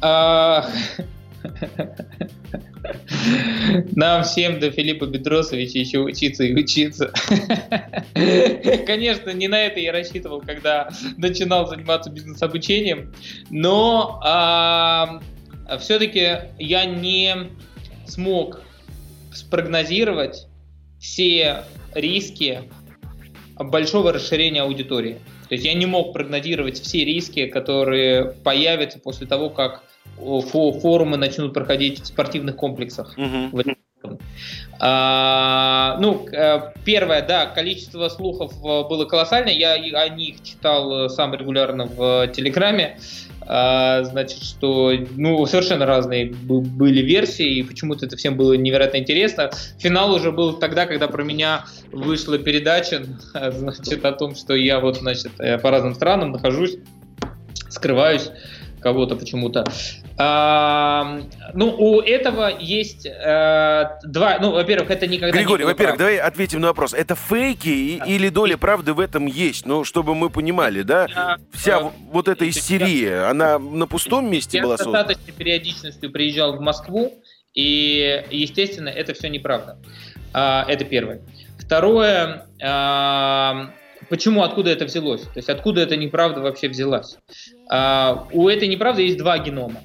А, 0.00 0.68
нам 3.92 4.24
всем 4.24 4.58
до 4.58 4.72
Филиппа 4.72 5.06
Бедросовича 5.06 5.78
еще 5.78 6.00
учиться 6.00 6.42
и 6.42 6.56
учиться. 6.60 7.12
Конечно, 8.84 9.30
не 9.30 9.46
на 9.46 9.60
это 9.60 9.78
я 9.78 9.92
рассчитывал, 9.92 10.40
когда 10.40 10.88
начинал 11.18 11.68
заниматься 11.68 12.10
бизнес-обучением, 12.10 13.12
но 13.48 14.20
все-таки 15.78 16.38
я 16.58 16.84
не 16.84 17.48
смог 18.06 18.60
спрогнозировать 19.32 20.46
все 20.98 21.64
риски 21.94 22.62
большого 23.58 24.12
расширения 24.12 24.62
аудитории. 24.62 25.18
То 25.48 25.54
есть 25.54 25.64
я 25.64 25.74
не 25.74 25.86
мог 25.86 26.12
прогнозировать 26.12 26.80
все 26.80 27.04
риски, 27.04 27.46
которые 27.46 28.32
появятся 28.42 28.98
после 28.98 29.26
того, 29.26 29.50
как 29.50 29.82
форумы 30.16 31.16
начнут 31.16 31.54
проходить 31.54 32.00
в 32.00 32.06
спортивных 32.06 32.56
комплексах. 32.56 33.16
Uh-huh. 33.18 33.76
А, 34.78 35.96
ну, 36.00 36.28
э, 36.28 36.72
первое, 36.84 37.22
да, 37.22 37.46
количество 37.46 38.08
слухов 38.08 38.52
э, 38.58 38.88
было 38.88 39.06
колоссальное. 39.06 39.54
Я 39.54 39.74
о 39.74 40.08
них 40.10 40.42
читал 40.42 41.06
э, 41.06 41.08
сам 41.08 41.34
регулярно 41.34 41.86
в 41.86 42.28
Телеграме. 42.28 42.98
А, 43.46 44.02
значит, 44.02 44.42
что 44.42 44.92
ну, 45.16 45.46
совершенно 45.46 45.86
разные 45.86 46.26
были 46.32 47.00
версии, 47.00 47.58
и 47.58 47.62
почему-то 47.62 48.06
это 48.06 48.16
всем 48.16 48.36
было 48.36 48.54
невероятно 48.54 48.98
интересно. 48.98 49.50
Финал 49.78 50.12
уже 50.12 50.32
был 50.32 50.54
тогда, 50.54 50.86
когда 50.86 51.06
про 51.06 51.22
меня 51.22 51.64
вышла 51.92 52.38
передача, 52.38 53.04
значит, 53.52 54.04
о 54.04 54.12
том, 54.12 54.34
что 54.34 54.54
я 54.54 54.80
вот, 54.80 54.96
значит, 54.96 55.32
по 55.62 55.70
разным 55.70 55.94
странам 55.94 56.32
нахожусь, 56.32 56.76
скрываюсь 57.68 58.30
кого-то 58.86 59.16
почему-то. 59.16 59.64
А, 60.16 61.20
ну, 61.54 61.74
у 61.76 62.00
этого 62.00 62.52
есть 62.56 63.04
а, 63.04 63.98
два. 64.04 64.38
Ну, 64.38 64.52
во-первых, 64.52 64.92
это 64.92 65.08
никогда 65.08 65.36
Григорий, 65.36 65.64
не 65.64 65.70
во-первых, 65.70 65.98
давай 65.98 66.18
ответим 66.18 66.60
на 66.60 66.68
вопрос. 66.68 66.94
Это 66.94 67.16
фейки 67.16 67.98
да. 67.98 68.04
или 68.04 68.28
доля 68.28 68.56
правды 68.56 68.92
в 68.92 69.00
этом 69.00 69.26
есть? 69.26 69.66
Ну, 69.66 69.82
чтобы 69.82 70.14
мы 70.14 70.30
понимали, 70.30 70.82
да? 70.82 71.08
Я, 71.08 71.38
Вся 71.52 71.78
а, 71.78 71.92
вот 72.12 72.28
эта 72.28 72.48
истерия, 72.48 73.28
она 73.28 73.58
на 73.58 73.88
пустом 73.88 74.30
месте 74.30 74.58
я 74.58 74.62
была 74.62 74.76
создана? 74.76 74.98
Я 74.98 75.04
с 75.04 75.06
достаточной 75.08 75.34
периодичностью 75.36 76.12
приезжал 76.12 76.56
в 76.56 76.60
Москву, 76.60 77.12
и, 77.52 78.22
естественно, 78.30 78.88
это 78.88 79.14
все 79.14 79.28
неправда. 79.28 79.78
А, 80.32 80.64
это 80.68 80.84
первое. 80.84 81.22
Второе, 81.58 82.46
а, 82.62 83.72
почему, 84.08 84.42
откуда 84.42 84.70
это 84.70 84.84
взялось? 84.84 85.22
То 85.22 85.36
есть 85.36 85.48
откуда 85.48 85.82
эта 85.82 85.96
неправда 85.96 86.40
вообще 86.40 86.68
взялась? 86.68 87.18
А, 87.70 88.26
у 88.32 88.48
этой 88.48 88.68
неправды 88.68 89.02
есть 89.02 89.18
два 89.18 89.38
генома. 89.38 89.80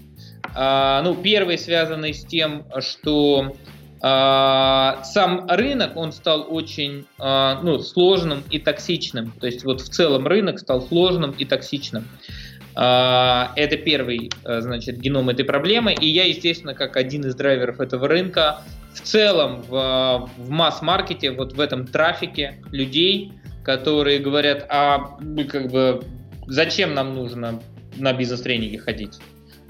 А, 0.56 1.02
ну, 1.04 1.16
первый 1.16 1.58
связанный 1.58 2.14
с 2.14 2.26
тем, 2.26 2.66
что 2.80 3.56
а, 4.02 5.04
сам 5.04 5.48
рынок, 5.48 5.96
он 5.96 6.12
стал 6.12 6.48
очень 6.50 7.06
а, 7.20 7.62
ну, 7.62 7.80
сложным 7.80 8.44
и 8.50 8.60
токсичным. 8.60 9.32
То 9.40 9.46
есть 9.46 9.64
вот 9.64 9.82
в 9.82 9.90
целом 9.90 10.28
рынок 10.28 10.60
стал 10.60 10.82
сложным 10.82 11.32
и 11.32 11.46
токсичным. 11.46 12.06
А, 12.74 13.52
это 13.56 13.78
первый, 13.78 14.32
а, 14.44 14.62
значит, 14.62 14.98
геном 15.00 15.30
этой 15.30 15.46
проблемы. 15.46 15.94
И 15.94 16.08
я, 16.08 16.26
естественно, 16.26 16.74
как 16.74 16.98
один 16.98 17.26
из 17.26 17.36
драйверов 17.36 17.80
этого 17.80 18.08
рынка, 18.08 18.62
в 18.94 19.02
целом 19.02 19.62
в, 19.62 20.30
в 20.38 20.50
масс-маркете, 20.50 21.32
вот 21.32 21.54
в 21.54 21.60
этом 21.60 21.88
трафике 21.88 22.62
людей, 22.72 23.34
которые 23.64 24.20
говорят, 24.20 24.66
а 24.70 25.18
как 25.50 25.72
бы 25.72 26.04
зачем 26.48 26.94
нам 26.94 27.16
нужно 27.16 27.62
на 27.98 28.14
бизнес-тренинге 28.14 28.80
ходить? 28.80 29.20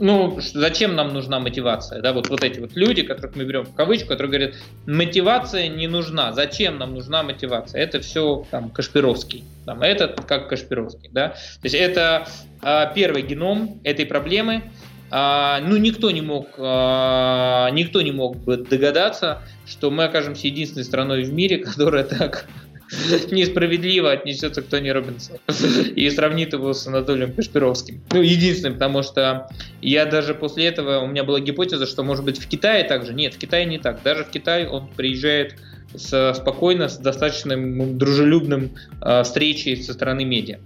ну, 0.01 0.39
зачем 0.41 0.95
нам 0.95 1.13
нужна 1.13 1.39
мотивация? 1.39 2.01
Да, 2.01 2.11
вот, 2.11 2.27
вот 2.27 2.43
эти 2.43 2.59
вот 2.59 2.71
люди, 2.75 3.03
которых 3.03 3.35
мы 3.35 3.43
берем 3.43 3.65
в 3.65 3.75
кавычку, 3.75 4.09
которые 4.09 4.31
говорят, 4.31 4.55
мотивация 4.87 5.67
не 5.67 5.87
нужна. 5.87 6.33
Зачем 6.33 6.79
нам 6.79 6.95
нужна 6.95 7.21
мотивация? 7.21 7.81
Это 7.81 7.99
все 7.99 8.45
там 8.49 8.71
Кашпировский. 8.71 9.43
Там, 9.65 9.83
это 9.83 10.07
как 10.07 10.49
Кашпировский. 10.49 11.09
Да? 11.13 11.29
То 11.29 11.63
есть 11.63 11.75
это 11.75 12.27
а, 12.63 12.87
первый 12.87 13.21
геном 13.21 13.79
этой 13.83 14.07
проблемы. 14.07 14.63
А, 15.11 15.59
ну, 15.61 15.77
никто 15.77 16.09
не 16.09 16.21
мог, 16.21 16.47
а, 16.57 17.69
никто 17.69 18.01
не 18.01 18.11
мог 18.11 18.37
бы 18.37 18.57
догадаться, 18.57 19.43
что 19.67 19.91
мы 19.91 20.05
окажемся 20.05 20.47
единственной 20.47 20.83
страной 20.83 21.23
в 21.23 21.31
мире, 21.31 21.57
которая 21.63 22.05
так 22.05 22.47
несправедливо 23.31 24.11
отнесется 24.11 24.61
к 24.61 24.65
Тони 24.65 24.89
Робинсу 24.89 25.33
и 25.95 26.09
сравнит 26.09 26.53
его 26.53 26.73
с 26.73 26.85
Анатолием 26.87 27.33
Кашпировским. 27.33 28.01
Ну, 28.11 28.21
единственное, 28.21 28.73
потому 28.73 29.03
что 29.03 29.49
я 29.81 30.05
даже 30.05 30.33
после 30.33 30.65
этого, 30.65 30.99
у 30.99 31.07
меня 31.07 31.23
была 31.23 31.39
гипотеза, 31.39 31.85
что 31.85 32.03
может 32.03 32.25
быть 32.25 32.39
в 32.39 32.47
Китае 32.47 32.83
также. 32.83 33.13
Нет, 33.13 33.35
в 33.35 33.37
Китае 33.37 33.65
не 33.65 33.79
так. 33.79 34.03
Даже 34.03 34.23
в 34.23 34.29
Китае 34.29 34.67
он 34.67 34.89
приезжает 34.89 35.55
с, 35.93 36.33
спокойно, 36.35 36.89
с 36.89 36.97
достаточно 36.97 37.55
дружелюбным 37.57 38.71
э, 39.01 39.23
встречей 39.23 39.81
со 39.81 39.93
стороны 39.93 40.25
медиа. 40.25 40.59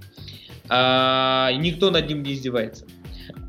А, 0.68 1.52
никто 1.54 1.92
над 1.92 2.08
ним 2.08 2.24
не 2.24 2.34
издевается. 2.34 2.86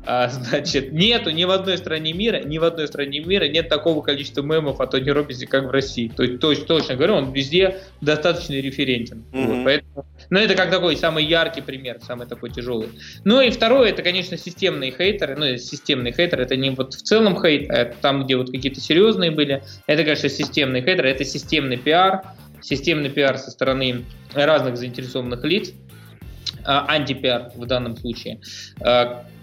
А, 0.05 0.29
значит, 0.29 0.93
нету 0.93 1.31
ни 1.31 1.43
в 1.43 1.51
одной 1.51 1.77
стране 1.77 2.13
мира, 2.13 2.41
ни 2.43 2.57
в 2.57 2.63
одной 2.63 2.87
стране 2.87 3.19
мира 3.19 3.47
нет 3.47 3.67
такого 3.67 4.01
количества 4.01 4.41
мемов 4.41 4.79
о 4.79 4.87
Тони 4.87 5.09
Робинсе, 5.09 5.47
как 5.47 5.65
в 5.65 5.71
России. 5.71 6.11
То 6.15 6.23
есть, 6.23 6.39
то 6.39 6.55
точно 6.55 6.95
говорю, 6.95 7.15
он 7.15 7.33
везде 7.33 7.79
достаточно 8.01 8.53
референтен. 8.53 9.23
Mm-hmm. 9.31 9.45
Вот, 9.45 9.65
поэтому, 9.65 10.05
ну, 10.29 10.39
это 10.39 10.55
как 10.55 10.71
такой 10.71 10.95
самый 10.95 11.25
яркий 11.25 11.61
пример, 11.61 11.99
самый 12.05 12.25
такой 12.27 12.51
тяжелый. 12.51 12.89
Ну 13.25 13.41
и 13.41 13.49
второе, 13.49 13.89
это, 13.89 14.01
конечно, 14.01 14.37
системные 14.37 14.91
хейтеры. 14.91 15.35
Ну, 15.35 15.57
системные 15.57 16.13
хейтеры, 16.13 16.43
это 16.43 16.55
не 16.55 16.69
вот 16.69 16.93
в 16.93 17.01
целом 17.01 17.41
хейт, 17.41 17.69
а 17.69 17.73
это 17.73 17.95
там, 18.01 18.23
где 18.23 18.37
вот 18.37 18.49
какие-то 18.49 18.79
серьезные 18.79 19.31
были. 19.31 19.63
Это, 19.87 20.03
конечно, 20.03 20.29
системные 20.29 20.83
хейтеры, 20.83 21.09
это 21.09 21.25
системный 21.25 21.77
пиар, 21.77 22.23
системный 22.61 23.09
пиар 23.09 23.37
со 23.37 23.51
стороны 23.51 24.05
разных 24.33 24.77
заинтересованных 24.77 25.43
лиц. 25.43 25.73
Антипиар 26.67 27.51
в 27.55 27.65
данном 27.65 27.95
случае. 27.95 28.39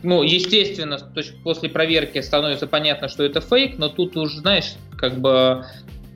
Ну, 0.02 0.22
естественно, 0.22 0.98
то 0.98 1.20
есть 1.20 1.42
после 1.42 1.70
проверки 1.70 2.20
становится 2.20 2.66
понятно, 2.66 3.08
что 3.08 3.24
это 3.24 3.40
фейк, 3.40 3.78
но 3.78 3.88
тут 3.88 4.16
уже, 4.16 4.38
знаешь, 4.40 4.74
как 4.98 5.18
бы 5.18 5.64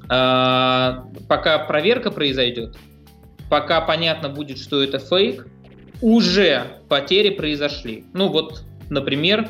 пока 0.06 1.64
проверка 1.66 2.10
произойдет, 2.10 2.76
пока 3.50 3.80
понятно 3.80 4.28
будет, 4.28 4.58
что 4.58 4.82
это 4.82 4.98
фейк, 4.98 5.46
уже 6.00 6.64
потери 6.88 7.30
произошли. 7.30 8.04
Ну 8.12 8.28
вот, 8.28 8.62
например, 8.90 9.48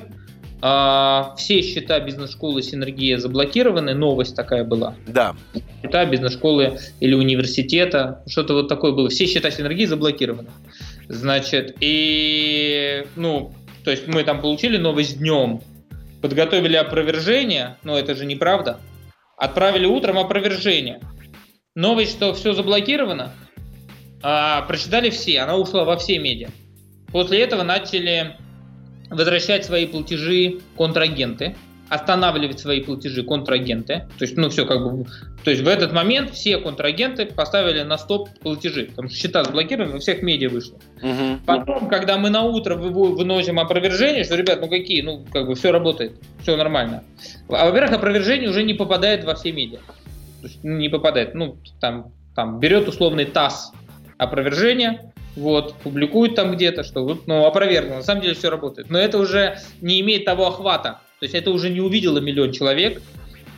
все 0.61 1.62
счета 1.62 2.01
бизнес-школы 2.01 2.62
Синергия 2.62 3.18
заблокированы, 3.18 3.94
новость 3.94 4.35
такая 4.35 4.64
была. 4.64 4.94
Да. 5.07 5.37
Счета 5.83 6.05
бизнес-школы 6.07 6.79
или 6.99 7.14
университета, 7.14 8.23
что-то 8.27 8.55
вот 8.55 8.68
такое 8.68 8.90
было. 8.90 9.09
Все 9.09 9.27
счета 9.27 9.51
Синергии 9.53 9.85
заблокированы. 9.85 10.49
Значит, 11.09 11.77
и, 11.81 13.07
ну, 13.16 13.53
то 13.85 13.90
есть 13.90 14.07
мы 14.07 14.25
там 14.25 14.40
получили 14.42 14.77
новость 14.77 15.18
днем, 15.18 15.62
подготовили 16.21 16.77
опровержение, 16.77 17.79
но 17.83 17.99
это 17.99 18.14
же 18.14 18.27
неправда. 18.27 18.79
Отправили 19.37 19.87
утром 19.87 20.18
опровержение. 20.18 21.01
Новость, 21.75 22.12
что 22.12 22.35
все 22.35 22.53
заблокировано, 22.53 23.33
а, 24.23 24.62
прочитали 24.62 25.11
все, 25.11 25.40
она 25.40 25.57
ушла 25.57 25.85
во 25.85 25.97
все 25.97 26.18
медиа. 26.18 26.49
После 27.12 27.40
этого 27.40 27.62
начали 27.62 28.37
возвращать 29.09 29.64
свои 29.64 29.87
платежи 29.87 30.61
контрагенты, 30.77 31.57
останавливать 31.88 32.61
свои 32.61 32.83
платежи 32.83 33.22
контрагенты. 33.22 34.07
То 34.18 34.24
есть, 34.24 34.37
ну, 34.37 34.48
все 34.48 34.66
как 34.66 34.83
бы... 34.83 35.07
То 35.44 35.51
есть 35.51 35.62
в 35.62 35.68
этот 35.68 35.92
момент 35.92 36.33
все 36.33 36.59
контрагенты 36.59 37.27
поставили 37.27 37.83
на 37.83 37.96
стоп 37.96 38.29
платежи, 38.40 38.87
потому 38.87 39.09
что 39.09 39.18
счета 39.18 39.44
заблокированы, 39.44 39.92
во 39.92 39.98
всех 39.98 40.22
медиа 40.22 40.51
вышло. 40.51 40.79
Угу. 41.03 41.40
Потом, 41.46 41.88
когда 41.88 42.18
мы 42.18 42.31
на 42.31 42.42
утро 42.42 42.77
выносим 42.77 43.59
опровержение, 43.59 44.24
что, 44.24 44.37
ребят, 44.37 44.61
ну 44.61 44.68
какие, 44.68 45.01
ну, 45.03 45.24
как 45.33 45.46
бы 45.46 45.55
все 45.55 45.72
работает, 45.72 46.12
все 46.42 46.57
нормально. 46.57 47.05
А, 47.48 47.66
во-первых, 47.66 47.92
опровержение 47.92 48.51
уже 48.51 48.62
не 48.62 48.74
попадает 48.74 49.24
во 49.24 49.35
все 49.35 49.53
медиа. 49.53 49.79
То 50.40 50.46
есть 50.46 50.62
не 50.62 50.88
попадает, 50.88 51.35
ну, 51.35 51.59
там, 51.81 52.12
там 52.35 52.61
берет 52.61 52.87
условный 52.87 53.24
ТАСС 53.24 53.72
опровержение, 54.18 55.12
вот, 55.37 55.74
публикуют 55.77 56.35
там 56.35 56.53
где-то, 56.53 56.83
что 56.83 57.18
ну, 57.27 57.46
опровергну, 57.46 57.96
на 57.96 58.03
самом 58.03 58.22
деле 58.22 58.35
все 58.35 58.51
работает. 58.51 58.90
Но 58.90 58.98
это 58.98 59.18
уже 59.18 59.59
не 59.81 60.01
имеет 60.01 60.24
того 60.24 60.48
охвата, 60.48 61.01
то 61.18 61.24
есть 61.24 61.35
это 61.35 61.50
уже 61.50 61.70
не 61.70 61.81
увидело 61.81 62.18
миллион 62.18 62.52
человек, 62.52 63.02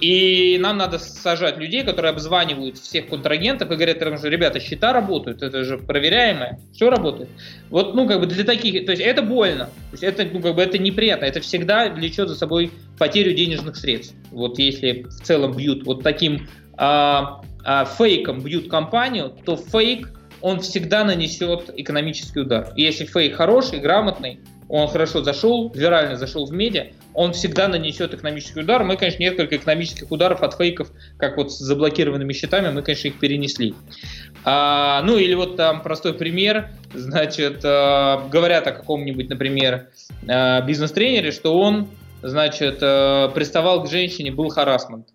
и 0.00 0.56
нам 0.58 0.78
надо 0.78 0.98
сажать 0.98 1.58
людей, 1.58 1.84
которые 1.84 2.10
обзванивают 2.10 2.78
всех 2.78 3.08
контрагентов 3.08 3.70
и 3.70 3.74
говорят, 3.74 3.98
что, 3.98 4.28
ребята, 4.28 4.58
счета 4.58 4.94
работают, 4.94 5.42
это 5.42 5.62
же 5.62 5.76
проверяемое, 5.76 6.58
все 6.72 6.88
работает. 6.88 7.28
Вот, 7.68 7.94
ну, 7.94 8.08
как 8.08 8.20
бы 8.20 8.26
для 8.26 8.44
таких, 8.44 8.86
то 8.86 8.92
есть 8.92 9.02
это 9.02 9.20
больно, 9.20 9.66
то 9.66 9.92
есть 9.92 10.02
это, 10.02 10.26
ну, 10.32 10.40
как 10.40 10.54
бы 10.54 10.62
это 10.62 10.78
неприятно, 10.78 11.26
это 11.26 11.40
всегда 11.40 11.90
влечет 11.90 12.28
за 12.28 12.34
собой 12.34 12.70
потерю 12.98 13.34
денежных 13.34 13.76
средств. 13.76 14.14
Вот 14.30 14.58
если 14.58 15.02
в 15.02 15.20
целом 15.22 15.54
бьют 15.54 15.84
вот 15.84 16.02
таким 16.02 16.48
а, 16.78 17.42
а, 17.62 17.84
фейком 17.84 18.40
бьют 18.40 18.70
компанию, 18.70 19.36
то 19.44 19.56
фейк 19.56 20.18
он 20.40 20.60
всегда 20.60 21.04
нанесет 21.04 21.70
экономический 21.76 22.40
удар. 22.40 22.72
И 22.74 22.82
если 22.82 23.04
фейк 23.04 23.36
хороший, 23.36 23.80
грамотный, 23.80 24.40
он 24.70 24.86
хорошо 24.86 25.22
зашел, 25.22 25.70
вирально 25.74 26.16
зашел 26.16 26.46
в 26.46 26.52
медиа, 26.52 26.86
он 27.12 27.32
всегда 27.32 27.66
нанесет 27.66 28.14
экономический 28.14 28.60
удар. 28.60 28.84
Мы, 28.84 28.96
конечно, 28.96 29.20
несколько 29.20 29.56
экономических 29.56 30.10
ударов 30.12 30.42
от 30.42 30.56
фейков, 30.56 30.92
как 31.18 31.36
вот 31.36 31.52
с 31.52 31.58
заблокированными 31.58 32.32
счетами, 32.32 32.70
мы, 32.70 32.82
конечно, 32.82 33.08
их 33.08 33.18
перенесли. 33.18 33.74
А, 34.44 35.02
ну 35.02 35.18
или 35.18 35.34
вот 35.34 35.56
там 35.56 35.82
простой 35.82 36.14
пример, 36.14 36.70
значит, 36.94 37.62
а, 37.64 38.28
говорят 38.30 38.68
о 38.68 38.72
каком-нибудь, 38.72 39.28
например, 39.28 39.88
а, 40.28 40.60
бизнес-тренере, 40.60 41.32
что 41.32 41.58
он, 41.58 41.88
значит, 42.22 42.78
а, 42.80 43.28
приставал 43.30 43.82
к 43.82 43.90
женщине, 43.90 44.30
был 44.30 44.50
харасмент. 44.50 45.08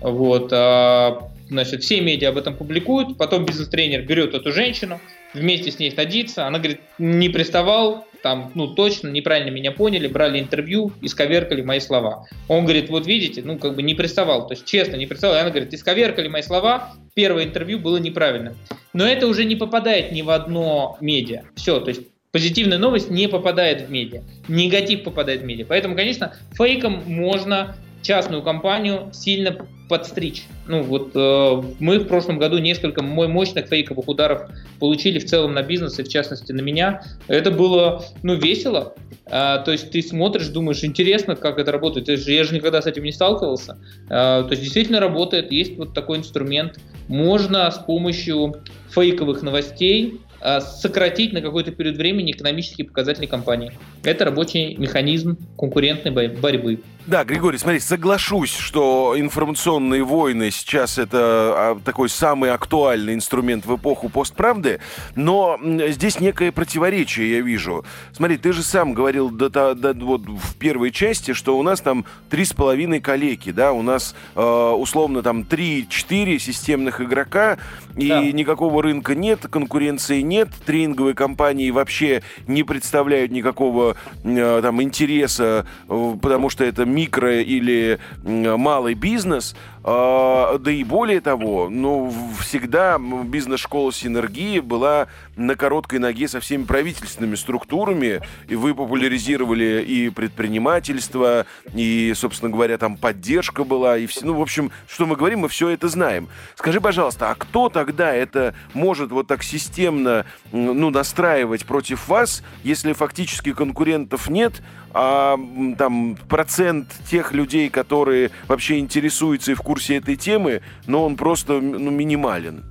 Вот, 0.00 0.50
а, 0.52 1.30
значит, 1.48 1.82
все 1.82 2.00
медиа 2.00 2.28
об 2.28 2.38
этом 2.38 2.54
публикуют, 2.54 3.18
потом 3.18 3.44
бизнес-тренер 3.44 4.02
берет 4.02 4.34
эту 4.34 4.52
женщину, 4.52 5.00
вместе 5.34 5.72
с 5.72 5.80
ней 5.80 5.90
садится, 5.90 6.46
она 6.46 6.58
говорит, 6.58 6.80
не 6.98 7.28
приставал, 7.28 8.06
там, 8.22 8.52
ну, 8.54 8.68
точно, 8.68 9.08
неправильно 9.08 9.50
меня 9.50 9.72
поняли, 9.72 10.06
брали 10.06 10.40
интервью, 10.40 10.92
исковеркали 11.00 11.62
мои 11.62 11.80
слова. 11.80 12.26
Он 12.48 12.64
говорит, 12.64 12.90
вот 12.90 13.06
видите, 13.06 13.42
ну, 13.44 13.58
как 13.58 13.74
бы 13.74 13.82
не 13.82 13.94
приставал, 13.94 14.46
то 14.46 14.54
есть 14.54 14.66
честно 14.66 14.96
не 14.96 15.06
приставал. 15.06 15.36
И 15.36 15.40
она 15.40 15.50
говорит, 15.50 15.72
исковеркали 15.72 16.28
мои 16.28 16.42
слова, 16.42 16.94
первое 17.14 17.44
интервью 17.44 17.78
было 17.78 17.96
неправильно. 17.98 18.54
Но 18.92 19.06
это 19.06 19.26
уже 19.26 19.44
не 19.44 19.56
попадает 19.56 20.12
ни 20.12 20.22
в 20.22 20.30
одно 20.30 20.96
медиа. 21.00 21.42
Все, 21.54 21.80
то 21.80 21.88
есть 21.88 22.02
позитивная 22.32 22.78
новость 22.78 23.10
не 23.10 23.28
попадает 23.28 23.82
в 23.82 23.90
медиа, 23.90 24.22
негатив 24.48 25.02
попадает 25.04 25.42
в 25.42 25.44
медиа. 25.44 25.66
Поэтому, 25.68 25.96
конечно, 25.96 26.36
фейком 26.52 27.02
можно 27.06 27.76
частную 28.02 28.42
компанию 28.42 29.10
сильно 29.12 29.66
подстричь. 29.90 30.44
Ну 30.68 30.82
вот 30.82 31.10
э, 31.16 31.62
мы 31.80 31.98
в 31.98 32.06
прошлом 32.06 32.38
году 32.38 32.58
несколько 32.58 33.02
мощных 33.02 33.66
фейковых 33.66 34.06
ударов 34.06 34.48
получили 34.78 35.18
в 35.18 35.26
целом 35.26 35.52
на 35.52 35.62
бизнес 35.62 35.98
и 35.98 36.04
в 36.04 36.08
частности 36.08 36.52
на 36.52 36.60
меня. 36.60 37.02
Это 37.26 37.50
было 37.50 38.04
ну 38.22 38.34
весело. 38.34 38.94
Э, 39.26 39.58
то 39.64 39.72
есть 39.72 39.90
ты 39.90 40.00
смотришь, 40.00 40.46
думаешь, 40.46 40.84
интересно, 40.84 41.34
как 41.34 41.58
это 41.58 41.72
работает. 41.72 42.08
Я 42.08 42.44
же 42.44 42.54
никогда 42.54 42.80
с 42.80 42.86
этим 42.86 43.02
не 43.02 43.10
сталкивался. 43.10 43.78
Э, 44.04 44.44
то 44.44 44.48
есть 44.50 44.62
действительно 44.62 45.00
работает. 45.00 45.50
Есть 45.50 45.76
вот 45.76 45.92
такой 45.92 46.18
инструмент. 46.18 46.78
Можно 47.08 47.68
с 47.68 47.78
помощью 47.78 48.62
фейковых 48.90 49.42
новостей 49.42 50.20
э, 50.40 50.60
сократить 50.60 51.32
на 51.32 51.40
какой-то 51.40 51.72
период 51.72 51.96
времени 51.96 52.30
экономические 52.30 52.86
показатели 52.86 53.26
компании. 53.26 53.72
Это 54.02 54.24
рабочий 54.24 54.76
механизм 54.76 55.36
конкурентной 55.56 56.28
борьбы. 56.28 56.80
Да, 57.06 57.24
Григорий, 57.24 57.58
смотри, 57.58 57.80
соглашусь, 57.80 58.54
что 58.54 59.14
информационные 59.16 60.04
войны 60.04 60.50
сейчас 60.50 60.98
это 60.98 61.18
а, 61.18 61.80
такой 61.82 62.08
самый 62.08 62.52
актуальный 62.52 63.14
инструмент 63.14 63.64
в 63.64 63.74
эпоху 63.74 64.10
постправды, 64.10 64.80
но 65.16 65.58
здесь 65.88 66.20
некое 66.20 66.52
противоречие 66.52 67.32
я 67.32 67.40
вижу. 67.40 67.84
Смотри, 68.12 68.36
ты 68.36 68.52
же 68.52 68.62
сам 68.62 68.92
говорил 68.92 69.30
до, 69.30 69.48
до, 69.48 69.74
до, 69.74 69.94
вот 69.94 70.22
в 70.22 70.56
первой 70.56 70.90
части, 70.90 71.32
что 71.32 71.58
у 71.58 71.62
нас 71.62 71.80
там 71.80 72.04
три 72.28 72.44
с 72.44 72.52
половиной 72.52 73.00
коллеги, 73.00 73.50
да, 73.50 73.72
у 73.72 73.82
нас 73.82 74.14
э, 74.36 74.40
условно 74.40 75.22
там 75.22 75.44
три-четыре 75.44 76.38
системных 76.38 77.00
игрока, 77.00 77.58
и 77.96 78.08
да. 78.08 78.22
никакого 78.22 78.82
рынка 78.82 79.14
нет, 79.14 79.46
конкуренции 79.50 80.20
нет, 80.20 80.50
тренинговые 80.66 81.14
компании 81.14 81.70
вообще 81.70 82.22
не 82.46 82.62
представляют 82.62 83.32
никакого 83.32 83.89
там 84.22 84.82
интереса, 84.82 85.66
э, 85.88 86.16
потому 86.20 86.50
что 86.50 86.64
это 86.64 86.84
микро 86.84 87.40
или 87.40 87.98
малый 88.22 88.94
бизнес, 88.94 89.54
да 89.82 90.70
и 90.70 90.84
более 90.84 91.20
того, 91.20 91.68
ну, 91.70 92.12
всегда 92.40 92.98
бизнес-школа 92.98 93.92
Синергии 93.92 94.60
была 94.60 95.08
на 95.36 95.56
короткой 95.56 96.00
ноге 96.00 96.28
со 96.28 96.40
всеми 96.40 96.64
правительственными 96.64 97.34
структурами, 97.34 98.20
и 98.48 98.56
вы 98.56 98.74
популяризировали 98.74 99.82
и 99.86 100.10
предпринимательство, 100.10 101.46
и, 101.74 102.12
собственно 102.14 102.50
говоря, 102.50 102.76
там 102.76 102.96
поддержка 102.96 103.64
была, 103.64 103.96
и 103.96 104.06
все, 104.06 104.26
ну, 104.26 104.34
в 104.34 104.42
общем, 104.42 104.70
что 104.86 105.06
мы 105.06 105.16
говорим, 105.16 105.40
мы 105.40 105.48
все 105.48 105.70
это 105.70 105.88
знаем. 105.88 106.28
Скажи, 106.56 106.80
пожалуйста, 106.80 107.30
а 107.30 107.34
кто 107.34 107.70
тогда 107.70 108.12
это 108.12 108.54
может 108.74 109.10
вот 109.10 109.28
так 109.28 109.42
системно, 109.42 110.26
ну, 110.52 110.90
настраивать 110.90 111.64
против 111.64 112.06
вас, 112.08 112.42
если 112.64 112.92
фактически 112.92 113.54
конкурентов 113.54 114.28
нет, 114.28 114.62
а 114.92 115.38
там 115.78 116.16
процент 116.28 116.88
тех 117.08 117.32
людей, 117.32 117.70
которые 117.70 118.30
вообще 118.48 118.78
интересуются 118.78 119.52
и 119.52 119.54
в 119.54 119.62
курсе 119.70 119.98
этой 119.98 120.16
темы, 120.16 120.62
но 120.88 121.04
он 121.04 121.16
просто 121.16 121.60
ну, 121.60 121.92
минимален. 121.92 122.64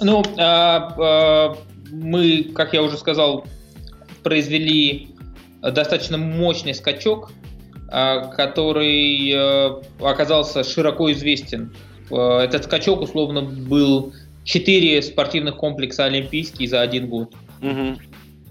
Ну, 0.00 0.24
а, 0.36 0.92
а, 0.98 1.56
мы, 1.92 2.50
как 2.52 2.74
я 2.74 2.82
уже 2.82 2.96
сказал, 2.96 3.46
произвели 4.24 5.10
достаточно 5.62 6.18
мощный 6.18 6.74
скачок, 6.74 7.30
а, 7.92 8.24
который 8.24 9.32
а, 9.36 9.82
оказался 10.00 10.64
широко 10.64 11.12
известен. 11.12 11.72
А, 12.10 12.42
этот 12.42 12.64
скачок 12.64 13.00
условно 13.00 13.42
был 13.42 14.12
4 14.42 15.00
спортивных 15.00 15.56
комплекса 15.58 16.06
олимпийские 16.06 16.68
за 16.68 16.80
один 16.80 17.06
год. 17.06 17.34
Угу. 17.62 17.98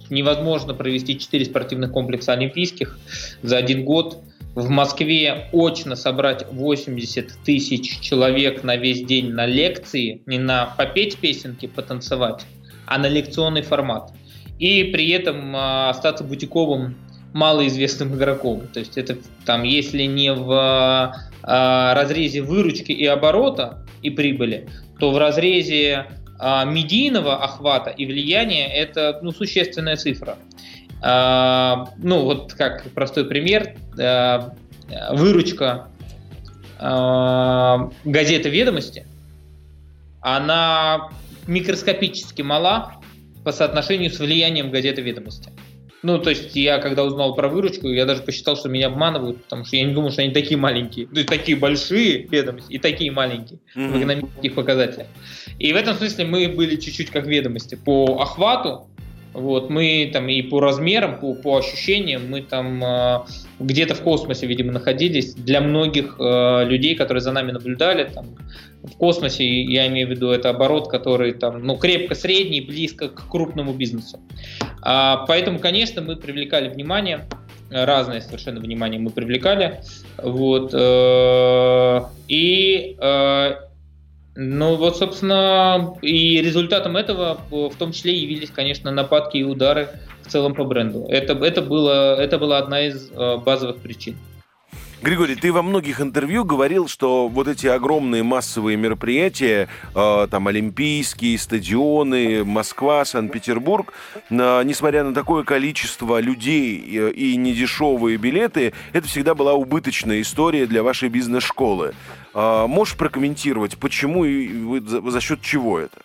Невозможно 0.10 0.74
провести 0.74 1.20
4 1.20 1.44
спортивных 1.44 1.92
комплекса 1.92 2.32
олимпийских 2.32 2.98
за 3.42 3.58
один 3.58 3.84
год 3.84 4.24
в 4.56 4.70
Москве 4.70 5.50
очно 5.52 5.96
собрать 5.96 6.46
80 6.52 7.44
тысяч 7.44 8.00
человек 8.00 8.64
на 8.64 8.76
весь 8.76 9.04
день 9.04 9.32
на 9.32 9.46
лекции, 9.46 10.22
не 10.26 10.38
на 10.38 10.68
попеть 10.78 11.18
песенки, 11.18 11.66
потанцевать, 11.66 12.46
а 12.86 12.98
на 12.98 13.08
лекционный 13.08 13.64
формат. 13.64 14.12
И 14.60 14.84
при 14.86 15.10
этом 15.10 15.56
э, 15.56 15.90
остаться 15.90 16.24
бутиковым 16.24 16.96
малоизвестным 17.34 18.16
игроком. 18.16 18.68
То 18.72 18.80
есть 18.80 18.98
это 18.98 19.18
там, 19.46 19.64
если 19.64 20.04
не 20.04 20.32
в 20.32 20.52
э, 21.42 21.94
разрезе 21.94 22.42
выручки 22.42 22.92
и 22.92 23.06
оборота 23.08 23.86
и 24.04 24.12
прибыли, 24.12 24.70
то 25.00 25.12
в 25.12 25.18
разрезе 25.18 26.06
а, 26.40 26.66
медийного 26.66 27.42
охвата 27.42 27.90
и 27.90 28.06
влияния 28.06 28.68
это 28.68 29.20
ну, 29.22 29.32
существенная 29.32 29.96
цифра. 29.96 30.38
А, 31.06 31.90
ну, 31.98 32.24
вот 32.24 32.54
как 32.54 32.90
простой 32.92 33.26
пример, 33.26 33.76
а, 34.00 34.56
выручка 35.12 35.90
а, 36.80 37.92
газеты 38.06 38.50
«Ведомости», 38.50 39.06
она 40.22 41.10
микроскопически 41.46 42.42
мала 42.42 42.94
по 43.44 43.52
соотношению 43.52 44.12
с 44.12 44.20
влиянием 44.20 44.72
газеты 44.72 45.02
«Ведомости». 45.02 45.52
Ну, 46.04 46.20
то 46.20 46.30
есть 46.30 46.56
я, 46.56 46.80
когда 46.80 47.04
узнал 47.04 47.36
про 47.36 47.50
выручку, 47.50 47.88
я 47.88 48.06
даже 48.06 48.22
посчитал, 48.22 48.56
что 48.56 48.70
меня 48.70 48.88
обманывают, 48.88 49.44
потому 49.44 49.66
что 49.66 49.76
я 49.76 49.86
не 49.86 49.94
думал, 49.94 50.12
что 50.12 50.22
они 50.22 50.34
такие 50.34 50.58
маленькие. 50.58 51.08
То 51.08 51.16
есть 51.16 51.30
такие 51.30 51.58
большие 51.58 52.28
ведомости 52.28 52.74
и 52.74 52.78
такие 52.78 53.10
маленькие 53.12 53.60
mm-hmm. 53.74 53.88
в 53.90 53.98
экономических 53.98 54.56
показателях. 54.56 55.08
И 55.60 55.72
в 55.72 55.76
этом 55.78 55.96
смысле 55.96 56.26
мы 56.26 56.50
были 56.50 56.76
чуть-чуть 56.76 57.10
как 57.10 57.26
ведомости. 57.26 57.76
По 57.76 58.22
охвату 58.22 58.90
вот, 59.34 59.70
мы 59.70 60.10
там 60.14 60.30
и 60.30 60.42
по 60.44 60.60
размерам, 60.60 61.20
по, 61.20 61.34
по 61.34 61.58
ощущениям, 61.58 62.30
мы 62.30 62.42
там 62.42 62.84
э, 62.84 63.20
где-то 63.60 63.96
в 63.96 64.02
космосе, 64.02 64.46
видимо, 64.46 64.72
находились. 64.72 65.34
Для 65.34 65.60
многих 65.62 66.18
э, 66.20 66.66
людей, 66.66 66.96
которые 66.96 67.22
за 67.22 67.32
нами 67.32 67.52
наблюдали, 67.52 68.04
там, 68.14 68.36
в 68.84 68.96
космосе, 68.98 69.46
я 69.46 69.88
имею 69.88 70.08
в 70.08 70.12
виду, 70.12 70.30
это 70.30 70.50
оборот, 70.50 70.90
который 70.90 71.34
там, 71.34 71.64
ну, 71.66 71.78
крепко 71.78 72.16
средний, 72.16 72.62
близко 72.62 73.10
к 73.10 73.28
крупному 73.30 73.74
бизнесу. 73.74 74.20
А, 74.82 75.26
поэтому, 75.28 75.60
конечно, 75.60 76.02
мы 76.02 76.16
привлекали 76.16 76.70
внимание, 76.70 77.28
разное 77.72 78.22
совершенно 78.22 78.60
внимание 78.60 79.00
мы 79.00 79.10
привлекали. 79.10 79.82
Вот, 80.22 80.72
э, 80.74 82.02
и 82.28 82.98
э, 83.00 83.56
ну 84.36 84.76
вот, 84.76 84.98
собственно, 84.98 85.96
и 86.02 86.42
результатом 86.42 86.98
этого 86.98 87.40
в 87.52 87.76
том 87.76 87.92
числе 87.92 88.18
явились, 88.18 88.50
конечно, 88.50 88.92
нападки 88.92 89.38
и 89.38 89.44
удары 89.44 89.90
в 90.24 90.30
целом 90.30 90.56
по 90.56 90.64
бренду. 90.64 91.06
Это, 91.08 91.34
это, 91.34 91.62
было, 91.62 92.16
это 92.20 92.40
была 92.40 92.58
одна 92.58 92.82
из 92.88 93.12
э, 93.12 93.38
базовых 93.38 93.78
причин. 93.78 94.16
Григорий, 95.04 95.36
ты 95.36 95.52
во 95.52 95.62
многих 95.62 96.00
интервью 96.00 96.46
говорил, 96.46 96.88
что 96.88 97.28
вот 97.28 97.50
эти 97.50 97.68
огромные 97.68 98.24
массовые 98.24 98.78
мероприятия, 98.78 99.68
э, 99.94 100.28
там 100.32 100.48
олимпийские, 100.48 101.38
стадионы, 101.38 102.46
Москва, 102.46 103.04
Санкт-Петербург, 103.04 103.92
э, 104.30 104.62
несмотря 104.64 105.04
на 105.04 105.14
такое 105.14 105.44
количество 105.44 106.22
людей 106.22 106.78
и, 106.78 107.34
и 107.34 107.36
недешевые 107.36 108.16
билеты, 108.16 108.72
это 108.94 109.06
всегда 109.10 109.36
была 109.36 109.52
убыточная 109.52 110.22
история 110.22 110.68
для 110.68 110.84
вашей 110.84 111.10
бизнес-школы. 111.10 111.94
Э, 112.34 112.66
можешь 112.68 112.96
прокомментировать, 112.96 113.78
почему 113.78 114.24
и 114.24 114.80
за, 114.80 115.20
счет 115.20 115.42
чего 115.42 115.80
это? 115.80 115.98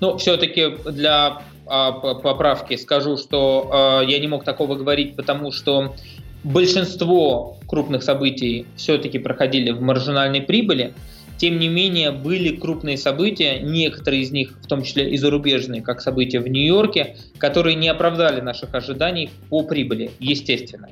Ну, 0.00 0.18
все-таки 0.18 0.68
для 0.84 1.40
а, 1.66 1.92
поправки 1.92 2.76
скажу, 2.76 3.16
что 3.16 4.02
я 4.06 4.18
не 4.18 4.28
мог 4.28 4.44
такого 4.44 4.74
говорить, 4.74 5.16
потому 5.16 5.50
что 5.50 5.94
большинство 6.44 7.58
крупных 7.66 8.02
событий 8.02 8.66
все-таки 8.76 9.18
проходили 9.18 9.70
в 9.70 9.80
маржинальной 9.80 10.42
прибыли. 10.42 10.94
Тем 11.38 11.58
не 11.58 11.68
менее, 11.68 12.12
были 12.12 12.54
крупные 12.54 12.96
события, 12.96 13.58
некоторые 13.58 14.22
из 14.22 14.30
них, 14.30 14.58
в 14.62 14.68
том 14.68 14.84
числе 14.84 15.10
и 15.10 15.16
зарубежные, 15.16 15.82
как 15.82 16.00
события 16.00 16.38
в 16.38 16.46
Нью-Йорке, 16.46 17.16
которые 17.38 17.74
не 17.74 17.88
оправдали 17.88 18.40
наших 18.40 18.72
ожиданий 18.74 19.28
по 19.48 19.64
прибыли, 19.64 20.12
естественно. 20.20 20.88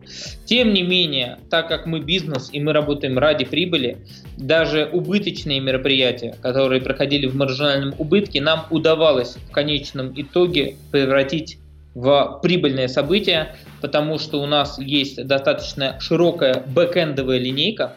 Тем 0.47 0.73
не 0.73 0.83
менее, 0.83 1.39
так 1.51 1.69
как 1.69 1.87
мы 1.87 2.01
бизнес 2.01 2.49
и 2.53 2.59
мы 2.59 2.73
работаем 2.73 3.17
ради 3.17 3.45
прибыли, 3.45 3.99
даже 4.39 4.89
убыточные 4.93 5.61
мероприятия, 5.61 6.35
которые 6.43 6.81
проходили 6.81 7.27
в 7.27 7.37
маржинальном 7.37 7.95
убытке, 7.99 8.41
нам 8.41 8.67
удавалось 8.71 9.37
в 9.37 9.53
конечном 9.53 10.13
итоге 10.17 10.75
превратить 10.91 11.59
в 11.95 12.41
прибыльное 12.43 12.89
событие, 12.89 13.57
потому 13.81 14.19
что 14.19 14.41
у 14.41 14.47
нас 14.47 14.79
есть 14.79 15.25
достаточно 15.27 15.99
широкая 16.01 16.63
бэкэндовая 16.67 17.39
линейка. 17.39 17.97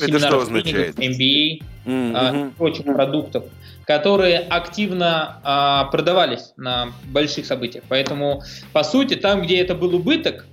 Это 0.00 0.18
что 0.18 0.40
означает? 0.40 0.98
MBA, 0.98 1.62
mm-hmm. 1.84 2.12
а, 2.14 2.50
прочих 2.56 2.84
продуктов, 2.84 3.44
которые 3.86 4.38
активно 4.38 5.40
а, 5.44 5.84
продавались 5.84 6.52
на 6.56 6.88
больших 7.04 7.46
событиях. 7.46 7.84
Поэтому, 7.88 8.42
по 8.72 8.82
сути, 8.82 9.14
там, 9.14 9.42
где 9.42 9.60
это 9.60 9.74
был 9.74 9.94
убыток, 9.94 10.46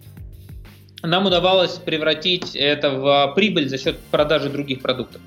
нам 1.02 1.26
удавалось 1.26 1.76
превратить 1.76 2.56
это 2.56 2.92
в 2.92 3.34
прибыль 3.36 3.70
за 3.70 3.78
счет 3.78 4.00
продажи 4.12 4.50
других 4.50 4.82
продуктов. 4.82 5.22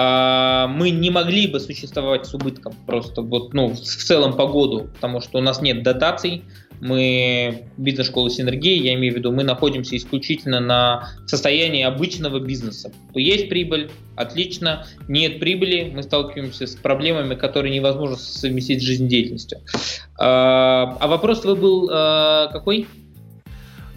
А, 0.00 0.68
мы 0.68 0.90
не 0.90 1.10
могли 1.10 1.48
бы 1.48 1.58
существовать 1.58 2.24
с 2.24 2.32
убытком 2.32 2.72
просто 2.86 3.20
вот, 3.20 3.52
ну, 3.52 3.74
в 3.74 3.80
целом 3.80 4.36
по 4.36 4.46
году, 4.46 4.86
потому 4.94 5.20
что 5.20 5.38
у 5.38 5.40
нас 5.40 5.60
нет 5.60 5.82
дотаций, 5.82 6.44
мы 6.80 7.64
бизнес-школа 7.76 8.30
Синергии, 8.30 8.80
я 8.80 8.94
имею 8.94 9.12
в 9.12 9.16
виду, 9.16 9.32
мы 9.32 9.42
находимся 9.42 9.96
исключительно 9.96 10.60
на 10.60 11.08
состоянии 11.26 11.82
обычного 11.82 12.38
бизнеса. 12.38 12.92
Есть 13.12 13.48
прибыль, 13.48 13.90
отлично, 14.14 14.86
нет 15.08 15.40
прибыли, 15.40 15.90
мы 15.92 16.04
сталкиваемся 16.04 16.68
с 16.68 16.76
проблемами, 16.76 17.34
которые 17.34 17.74
невозможно 17.74 18.16
совместить 18.18 18.80
с 18.80 18.84
жизнедеятельностью. 18.84 19.58
А, 20.16 20.96
а 21.00 21.08
вопрос 21.08 21.40
твой 21.40 21.56
был 21.56 21.90
а, 21.92 22.46
какой? 22.52 22.86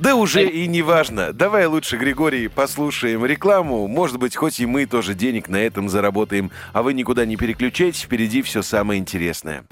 Да 0.01 0.15
уже 0.15 0.49
и 0.49 0.65
не 0.65 0.81
важно. 0.81 1.31
Давай 1.31 1.67
лучше, 1.67 1.95
Григорий, 1.95 2.47
послушаем 2.47 3.23
рекламу. 3.23 3.87
Может 3.87 4.17
быть, 4.17 4.35
хоть 4.35 4.59
и 4.59 4.65
мы 4.65 4.87
тоже 4.87 5.13
денег 5.13 5.47
на 5.47 5.57
этом 5.57 5.89
заработаем. 5.89 6.49
А 6.73 6.81
вы 6.81 6.95
никуда 6.95 7.23
не 7.23 7.35
переключайтесь, 7.35 8.01
впереди 8.01 8.41
все 8.41 8.63
самое 8.63 8.99
интересное. 8.99 9.63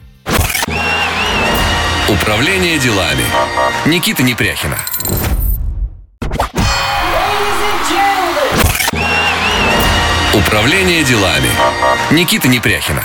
Управление 2.08 2.78
делами. 2.78 3.24
Никита 3.88 4.22
Непряхина. 4.22 4.78
Управление 10.36 11.04
делами. 11.04 11.50
Никита 12.12 12.48
Непряхина. 12.48 13.02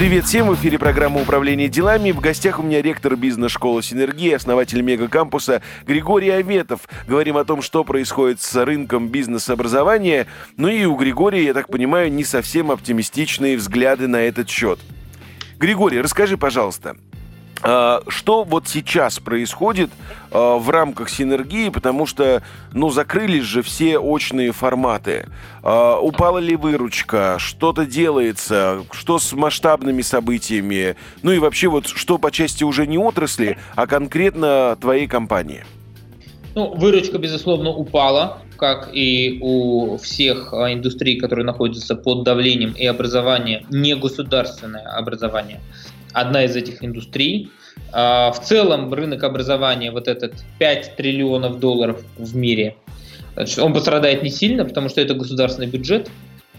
Привет 0.00 0.24
всем, 0.24 0.48
в 0.48 0.54
эфире 0.54 0.78
программа 0.78 1.20
«Управление 1.20 1.68
делами». 1.68 2.10
В 2.10 2.20
гостях 2.20 2.58
у 2.58 2.62
меня 2.62 2.80
ректор 2.80 3.16
бизнес-школы 3.16 3.82
«Синергия», 3.82 4.34
основатель 4.34 4.80
мегакампуса 4.80 5.60
Григорий 5.86 6.30
Аветов. 6.30 6.88
Говорим 7.06 7.36
о 7.36 7.44
том, 7.44 7.60
что 7.60 7.84
происходит 7.84 8.40
с 8.40 8.64
рынком 8.64 9.08
бизнес-образования. 9.08 10.26
Ну 10.56 10.68
и 10.68 10.86
у 10.86 10.96
Григория, 10.96 11.44
я 11.44 11.52
так 11.52 11.68
понимаю, 11.68 12.10
не 12.10 12.24
совсем 12.24 12.70
оптимистичные 12.70 13.58
взгляды 13.58 14.08
на 14.08 14.22
этот 14.22 14.48
счет. 14.48 14.78
Григорий, 15.58 16.00
расскажи, 16.00 16.38
пожалуйста, 16.38 16.96
что 17.62 18.44
вот 18.44 18.68
сейчас 18.68 19.18
происходит 19.18 19.90
а, 20.30 20.56
в 20.56 20.70
рамках 20.70 21.10
синергии, 21.10 21.68
потому 21.68 22.06
что, 22.06 22.42
ну, 22.72 22.90
закрылись 22.90 23.44
же 23.44 23.62
все 23.62 23.98
очные 23.98 24.52
форматы. 24.52 25.26
А, 25.62 25.98
упала 25.98 26.38
ли 26.38 26.56
выручка, 26.56 27.36
что-то 27.38 27.84
делается, 27.84 28.84
что 28.92 29.18
с 29.18 29.32
масштабными 29.32 30.02
событиями, 30.02 30.96
ну 31.22 31.32
и 31.32 31.38
вообще 31.38 31.68
вот 31.68 31.86
что 31.86 32.18
по 32.18 32.30
части 32.30 32.64
уже 32.64 32.86
не 32.86 32.98
отрасли, 32.98 33.58
а 33.74 33.86
конкретно 33.86 34.76
твоей 34.80 35.06
компании? 35.06 35.64
Ну, 36.54 36.74
выручка, 36.74 37.18
безусловно, 37.18 37.70
упала, 37.70 38.38
как 38.56 38.90
и 38.92 39.38
у 39.40 39.98
всех 39.98 40.52
индустрий, 40.52 41.18
которые 41.18 41.44
находятся 41.44 41.94
под 41.94 42.24
давлением 42.24 42.72
и 42.72 42.86
образование, 42.86 43.64
не 43.70 43.94
государственное 43.94 44.86
образование– 44.96 45.60
одна 46.12 46.44
из 46.44 46.56
этих 46.56 46.84
индустрий. 46.84 47.50
А, 47.92 48.32
в 48.32 48.40
целом 48.40 48.92
рынок 48.92 49.22
образования, 49.24 49.90
вот 49.90 50.08
этот 50.08 50.34
5 50.58 50.96
триллионов 50.96 51.58
долларов 51.60 52.02
в 52.16 52.36
мире, 52.36 52.76
он 53.58 53.72
пострадает 53.72 54.22
не 54.22 54.30
сильно, 54.30 54.64
потому 54.64 54.88
что 54.88 55.00
это 55.00 55.14
государственный 55.14 55.68
бюджет 55.68 56.10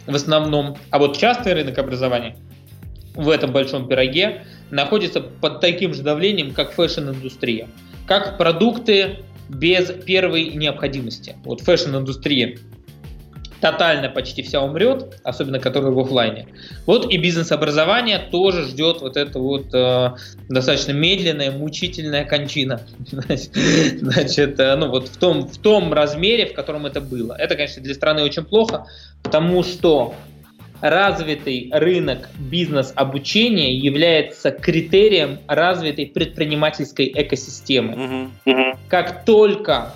в 0.07 0.15
основном. 0.15 0.77
А 0.89 0.99
вот 0.99 1.17
частный 1.17 1.53
рынок 1.53 1.77
образования 1.77 2.35
в 3.13 3.29
этом 3.29 3.51
большом 3.51 3.87
пироге 3.87 4.43
находится 4.69 5.21
под 5.21 5.59
таким 5.59 5.93
же 5.93 6.01
давлением, 6.01 6.53
как 6.53 6.71
fashion-индустрия. 6.71 7.67
Как 8.07 8.37
продукты 8.37 9.19
без 9.49 9.91
первой 9.91 10.49
необходимости. 10.51 11.35
Вот 11.43 11.61
fashion-индустрия 11.61 12.57
тотально 13.61 14.09
почти 14.09 14.41
вся 14.41 14.61
умрет, 14.61 15.19
особенно 15.23 15.59
которые 15.59 15.93
в 15.93 15.99
офлайне. 15.99 16.47
Вот 16.85 17.11
и 17.11 17.17
бизнес-образование 17.17 18.19
тоже 18.19 18.65
ждет 18.65 19.01
вот 19.01 19.15
это 19.15 19.39
вот 19.39 19.73
э, 19.73 20.15
достаточно 20.49 20.91
медленная, 20.91 21.51
мучительная 21.51 22.25
кончина. 22.25 22.81
Значит, 23.11 24.59
э, 24.59 24.75
ну 24.75 24.89
вот 24.89 25.07
в 25.07 25.17
том, 25.17 25.47
в 25.47 25.57
том 25.59 25.93
размере, 25.93 26.47
в 26.47 26.53
котором 26.53 26.87
это 26.87 26.99
было. 26.99 27.35
Это, 27.37 27.55
конечно, 27.55 27.81
для 27.83 27.93
страны 27.93 28.23
очень 28.23 28.43
плохо, 28.43 28.87
потому 29.21 29.63
что 29.63 30.15
развитый 30.81 31.69
рынок 31.71 32.29
бизнес-обучения 32.39 33.75
является 33.75 34.49
критерием 34.49 35.39
развитой 35.47 36.07
предпринимательской 36.07 37.11
экосистемы. 37.13 38.31
Как 38.89 39.23
только 39.23 39.93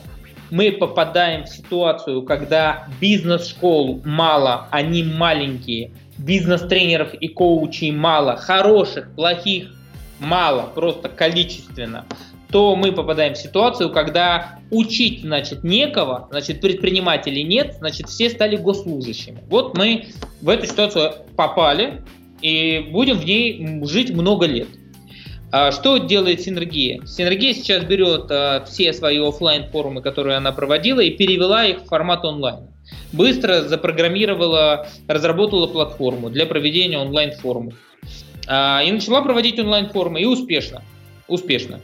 мы 0.52 0.72
попадаем 0.72 1.46
в 1.46 1.50
ситуацию, 1.50 2.24
когда 2.24 2.88
бизнес-школ 3.00 4.02
мало, 4.06 4.68
они 4.72 5.04
маленькие, 5.04 5.92
бизнес-тренеров 6.18 7.14
и 7.14 7.28
коучей 7.28 7.92
мало, 7.92 8.36
хороших, 8.36 9.14
плохих 9.16 9.74
мало, 10.20 10.72
просто 10.74 11.10
количественно, 11.10 12.06
то 12.52 12.76
мы 12.76 12.92
попадаем 12.92 13.34
в 13.34 13.38
ситуацию, 13.38 13.92
когда 13.92 14.60
учить, 14.72 15.22
значит, 15.22 15.64
некого, 15.64 16.28
значит, 16.32 16.62
предпринимателей 16.62 17.44
нет, 17.44 17.76
значит, 17.80 18.08
все 18.08 18.30
стали 18.30 18.56
госслужащими. 18.56 19.44
Вот 19.50 19.78
мы 19.78 20.06
в 20.42 20.50
эту 20.50 20.66
ситуацию 20.68 21.14
попали 21.36 22.04
и 22.42 22.88
будем 22.92 23.18
в 23.18 23.26
ней 23.26 23.84
жить 23.86 24.12
много 24.12 24.46
лет. 24.46 24.68
А 25.52 25.72
что 25.72 25.98
делает 25.98 26.42
Синергия? 26.42 27.06
Синергия 27.06 27.54
сейчас 27.54 27.84
берет 27.86 28.26
а, 28.30 28.66
все 28.66 28.94
свои 28.94 29.18
офлайн 29.20 29.70
форумы, 29.70 30.02
которые 30.02 30.38
она 30.38 30.52
проводила, 30.52 31.00
и 31.00 31.12
перевела 31.12 31.66
их 31.66 31.84
в 31.84 31.86
формат 31.86 32.26
онлайн. 32.26 32.68
Быстро 33.14 33.62
запрограммировала, 33.62 34.88
разработала 35.08 35.68
платформу 35.68 36.30
для 36.30 36.46
проведения 36.46 36.98
онлайн 36.98 37.32
форумов. 37.32 37.76
А, 38.48 38.82
и 38.84 38.92
начала 38.92 39.22
проводить 39.22 39.60
онлайн 39.60 39.90
форумы, 39.90 40.22
и 40.22 40.26
успешно. 40.26 40.84
Успешно. 41.28 41.80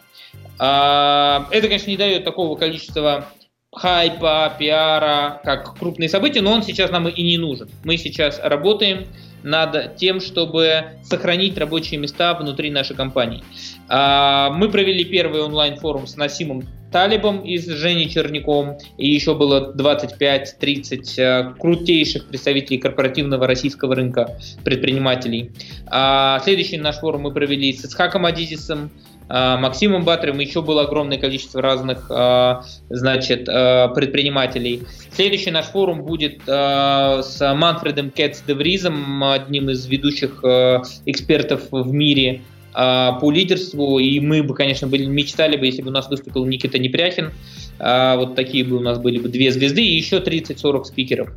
Это, 0.59 1.47
конечно, 1.49 1.89
не 1.89 1.97
дает 1.97 2.23
такого 2.23 2.55
количества 2.55 3.25
хайпа, 3.73 4.53
пиара, 4.59 5.41
как 5.43 5.79
крупные 5.79 6.09
события, 6.09 6.41
но 6.41 6.51
он 6.51 6.61
сейчас 6.61 6.91
нам 6.91 7.07
и 7.07 7.23
не 7.23 7.37
нужен. 7.37 7.69
Мы 7.83 7.97
сейчас 7.97 8.39
работаем 8.43 9.07
над 9.43 9.95
тем, 9.95 10.19
чтобы 10.19 10.99
сохранить 11.03 11.57
рабочие 11.57 11.99
места 11.99 12.33
внутри 12.33 12.71
нашей 12.71 12.95
компании. 12.95 13.43
А, 13.87 14.49
мы 14.51 14.69
провели 14.69 15.03
первый 15.03 15.41
онлайн-форум 15.41 16.07
с 16.07 16.15
Насимом 16.15 16.63
Талибом 16.91 17.41
и 17.41 17.57
с 17.57 17.67
Женей 17.67 18.09
Черняком, 18.09 18.77
и 18.97 19.09
еще 19.09 19.33
было 19.33 19.73
25-30 19.73 21.13
э, 21.17 21.53
крутейших 21.57 22.27
представителей 22.27 22.79
корпоративного 22.79 23.47
российского 23.47 23.95
рынка 23.95 24.37
предпринимателей. 24.65 25.51
А, 25.87 26.39
следующий 26.43 26.77
наш 26.77 26.97
форум 26.97 27.21
мы 27.21 27.31
провели 27.31 27.71
с 27.71 27.85
Исхаком 27.85 28.25
Адизисом, 28.25 28.91
Максимом 29.31 30.03
Батрем, 30.03 30.39
еще 30.39 30.61
было 30.61 30.81
огромное 30.81 31.17
количество 31.17 31.61
разных 31.61 32.07
а, 32.09 32.65
значит, 32.89 33.47
а, 33.47 33.87
предпринимателей. 33.87 34.83
Следующий 35.13 35.51
наш 35.51 35.67
форум 35.67 36.03
будет 36.03 36.41
с 36.45 37.53
Манфредом 37.55 38.11
Кетс 38.11 38.41
Девризом, 38.45 39.23
одним 39.23 39.69
из 39.69 39.85
ведущих 39.85 40.43
экспертов 41.05 41.61
в 41.71 41.93
мире 41.93 42.41
по 42.73 43.31
лидерству, 43.31 43.99
и 43.99 44.19
мы 44.21 44.43
бы, 44.43 44.53
конечно, 44.53 44.87
были, 44.87 45.05
мечтали 45.05 45.57
бы, 45.57 45.65
если 45.65 45.81
бы 45.81 45.89
у 45.89 45.93
нас 45.93 46.09
выступил 46.09 46.45
Никита 46.45 46.79
Непряхин, 46.79 47.31
вот 47.77 48.35
такие 48.35 48.63
бы 48.63 48.77
у 48.77 48.79
нас 48.79 48.97
были 48.97 49.19
бы 49.19 49.27
две 49.27 49.51
звезды 49.51 49.83
и 49.83 49.95
еще 49.95 50.19
30-40 50.19 50.85
спикеров. 50.85 51.29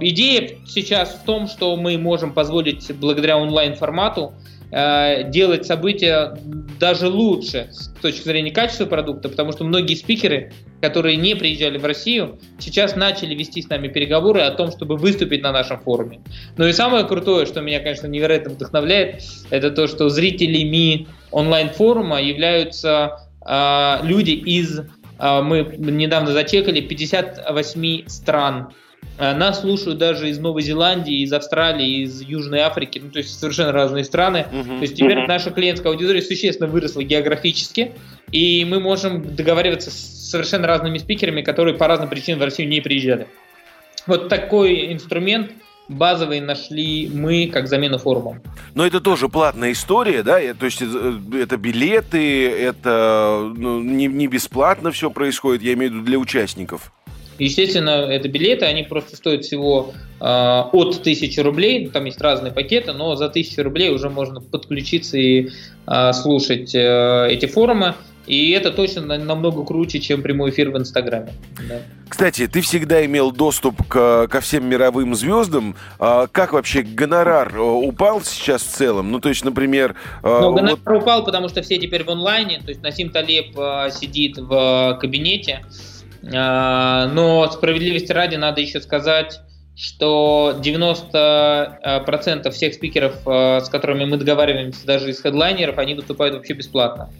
идея 0.00 0.50
сейчас 0.66 1.14
в 1.14 1.24
том, 1.24 1.46
что 1.46 1.76
мы 1.76 1.96
можем 1.98 2.32
позволить 2.32 2.90
благодаря 2.98 3.38
онлайн-формату 3.38 4.32
Э, 4.76 5.30
делать 5.30 5.64
события 5.66 6.36
даже 6.80 7.06
лучше 7.06 7.68
с 7.70 7.90
точки 8.02 8.24
зрения 8.24 8.50
качества 8.50 8.86
продукта, 8.86 9.28
потому 9.28 9.52
что 9.52 9.62
многие 9.62 9.94
спикеры, 9.94 10.52
которые 10.80 11.16
не 11.16 11.36
приезжали 11.36 11.78
в 11.78 11.84
Россию, 11.84 12.40
сейчас 12.58 12.96
начали 12.96 13.36
вести 13.36 13.62
с 13.62 13.68
нами 13.68 13.86
переговоры 13.86 14.40
о 14.40 14.50
том, 14.50 14.72
чтобы 14.72 14.96
выступить 14.96 15.44
на 15.44 15.52
нашем 15.52 15.78
форуме. 15.78 16.22
Ну 16.56 16.66
и 16.66 16.72
самое 16.72 17.04
крутое, 17.04 17.46
что 17.46 17.60
меня, 17.60 17.78
конечно, 17.78 18.08
невероятно 18.08 18.50
вдохновляет, 18.50 19.22
это 19.50 19.70
то, 19.70 19.86
что 19.86 20.08
зрителями 20.08 21.06
онлайн-форума 21.30 22.20
являются 22.20 23.30
э, 23.46 23.98
люди 24.02 24.32
из, 24.32 24.80
э, 24.80 25.40
мы 25.40 25.72
недавно 25.78 26.32
зачекали, 26.32 26.80
58 26.80 28.08
стран 28.08 28.72
нас 29.18 29.60
слушают 29.60 29.98
даже 29.98 30.28
из 30.28 30.38
Новой 30.38 30.62
Зеландии, 30.62 31.22
из 31.22 31.32
Австралии, 31.32 32.02
из 32.02 32.20
Южной 32.20 32.60
Африки, 32.60 33.00
ну, 33.02 33.10
то 33.10 33.18
есть 33.18 33.38
совершенно 33.38 33.72
разные 33.72 34.04
страны. 34.04 34.46
Uh-huh. 34.50 34.78
То 34.78 34.82
есть 34.82 34.96
теперь 34.96 35.18
uh-huh. 35.18 35.28
наша 35.28 35.50
клиентская 35.50 35.92
аудитория 35.92 36.20
существенно 36.20 36.68
выросла 36.68 37.02
географически, 37.02 37.92
и 38.32 38.64
мы 38.64 38.80
можем 38.80 39.34
договариваться 39.34 39.90
с 39.90 40.30
совершенно 40.30 40.66
разными 40.66 40.98
спикерами, 40.98 41.42
которые 41.42 41.76
по 41.76 41.86
разным 41.86 42.08
причинам 42.08 42.40
в 42.40 42.44
Россию 42.44 42.68
не 42.68 42.80
приезжали. 42.80 43.28
Вот 44.06 44.28
такой 44.28 44.92
инструмент 44.92 45.52
базовый 45.88 46.40
нашли 46.40 47.10
мы 47.12 47.48
как 47.52 47.68
замену 47.68 47.98
форумам. 47.98 48.42
Но 48.74 48.86
это 48.86 49.00
тоже 49.00 49.28
платная 49.28 49.72
история, 49.72 50.22
да? 50.22 50.40
То 50.54 50.66
есть 50.66 50.82
э, 50.82 51.14
это 51.34 51.56
билеты, 51.56 52.48
это 52.48 53.52
ну, 53.56 53.80
не, 53.80 54.06
не 54.06 54.26
бесплатно 54.26 54.90
все 54.90 55.10
происходит, 55.10 55.62
я 55.62 55.74
имею 55.74 55.92
в 55.92 55.94
виду 55.94 56.04
для 56.04 56.18
участников. 56.18 56.92
Естественно, 57.38 57.90
это 57.90 58.28
билеты, 58.28 58.64
они 58.64 58.82
просто 58.82 59.16
стоят 59.16 59.44
всего 59.44 59.92
э, 60.20 60.24
от 60.24 61.00
1000 61.00 61.42
рублей, 61.42 61.88
там 61.88 62.04
есть 62.04 62.20
разные 62.20 62.52
пакеты, 62.52 62.92
но 62.92 63.16
за 63.16 63.26
1000 63.26 63.62
рублей 63.62 63.90
уже 63.90 64.08
можно 64.08 64.40
подключиться 64.40 65.18
и 65.18 65.50
э, 65.86 66.12
слушать 66.12 66.74
э, 66.74 67.28
эти 67.30 67.46
форумы. 67.46 67.94
И 68.26 68.52
это 68.52 68.70
точно 68.70 69.02
намного 69.18 69.64
круче, 69.64 70.00
чем 70.00 70.22
прямой 70.22 70.50
эфир 70.50 70.70
в 70.70 70.78
Инстаграме. 70.78 71.32
Да. 71.68 71.82
Кстати, 72.08 72.46
ты 72.46 72.62
всегда 72.62 73.04
имел 73.04 73.32
доступ 73.32 73.86
к, 73.86 74.28
ко 74.28 74.40
всем 74.40 74.66
мировым 74.66 75.14
звездам. 75.14 75.76
А, 75.98 76.26
как 76.28 76.52
вообще 76.52 76.82
гонорар 76.82 77.54
э, 77.54 77.60
упал 77.60 78.22
сейчас 78.22 78.62
в 78.62 78.70
целом? 78.70 79.10
Ну, 79.10 79.20
то 79.20 79.28
есть, 79.28 79.44
например... 79.44 79.94
Э, 80.22 80.38
ну, 80.40 80.54
гонорар 80.54 80.78
вот... 80.86 81.02
упал, 81.02 81.24
потому 81.24 81.48
что 81.48 81.60
все 81.62 81.78
теперь 81.78 82.04
в 82.04 82.08
онлайне. 82.08 82.60
То 82.60 82.68
есть 82.68 82.82
Насим 82.82 83.10
Талеб 83.10 83.58
э, 83.58 83.90
сидит 83.90 84.38
в 84.38 84.96
кабинете, 85.00 85.64
но 86.30 87.50
справедливости 87.52 88.12
ради 88.12 88.36
надо 88.36 88.60
еще 88.60 88.80
сказать, 88.80 89.40
что 89.76 90.54
90% 90.62 92.50
всех 92.50 92.74
спикеров, 92.74 93.14
а, 93.26 93.60
с 93.60 93.68
которыми 93.68 94.04
мы 94.04 94.16
договариваемся, 94.16 94.86
даже 94.86 95.10
из 95.10 95.20
хедлайнеров, 95.20 95.78
они 95.78 95.94
выступают 95.94 96.36
вообще 96.36 96.54
бесплатно. 96.54 97.10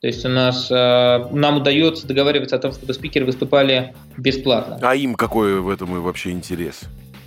То 0.00 0.08
есть 0.08 0.24
у 0.24 0.28
нас 0.28 0.68
а, 0.70 1.28
нам 1.30 1.58
удается 1.58 2.06
договариваться 2.06 2.56
о 2.56 2.58
том, 2.58 2.72
чтобы 2.72 2.94
спикеры 2.94 3.26
выступали 3.26 3.94
бесплатно. 4.16 4.78
А 4.82 4.96
им 4.96 5.14
какой 5.14 5.60
в 5.60 5.68
этом 5.68 5.96
и 5.96 6.00
вообще 6.00 6.30
интерес? 6.30 6.80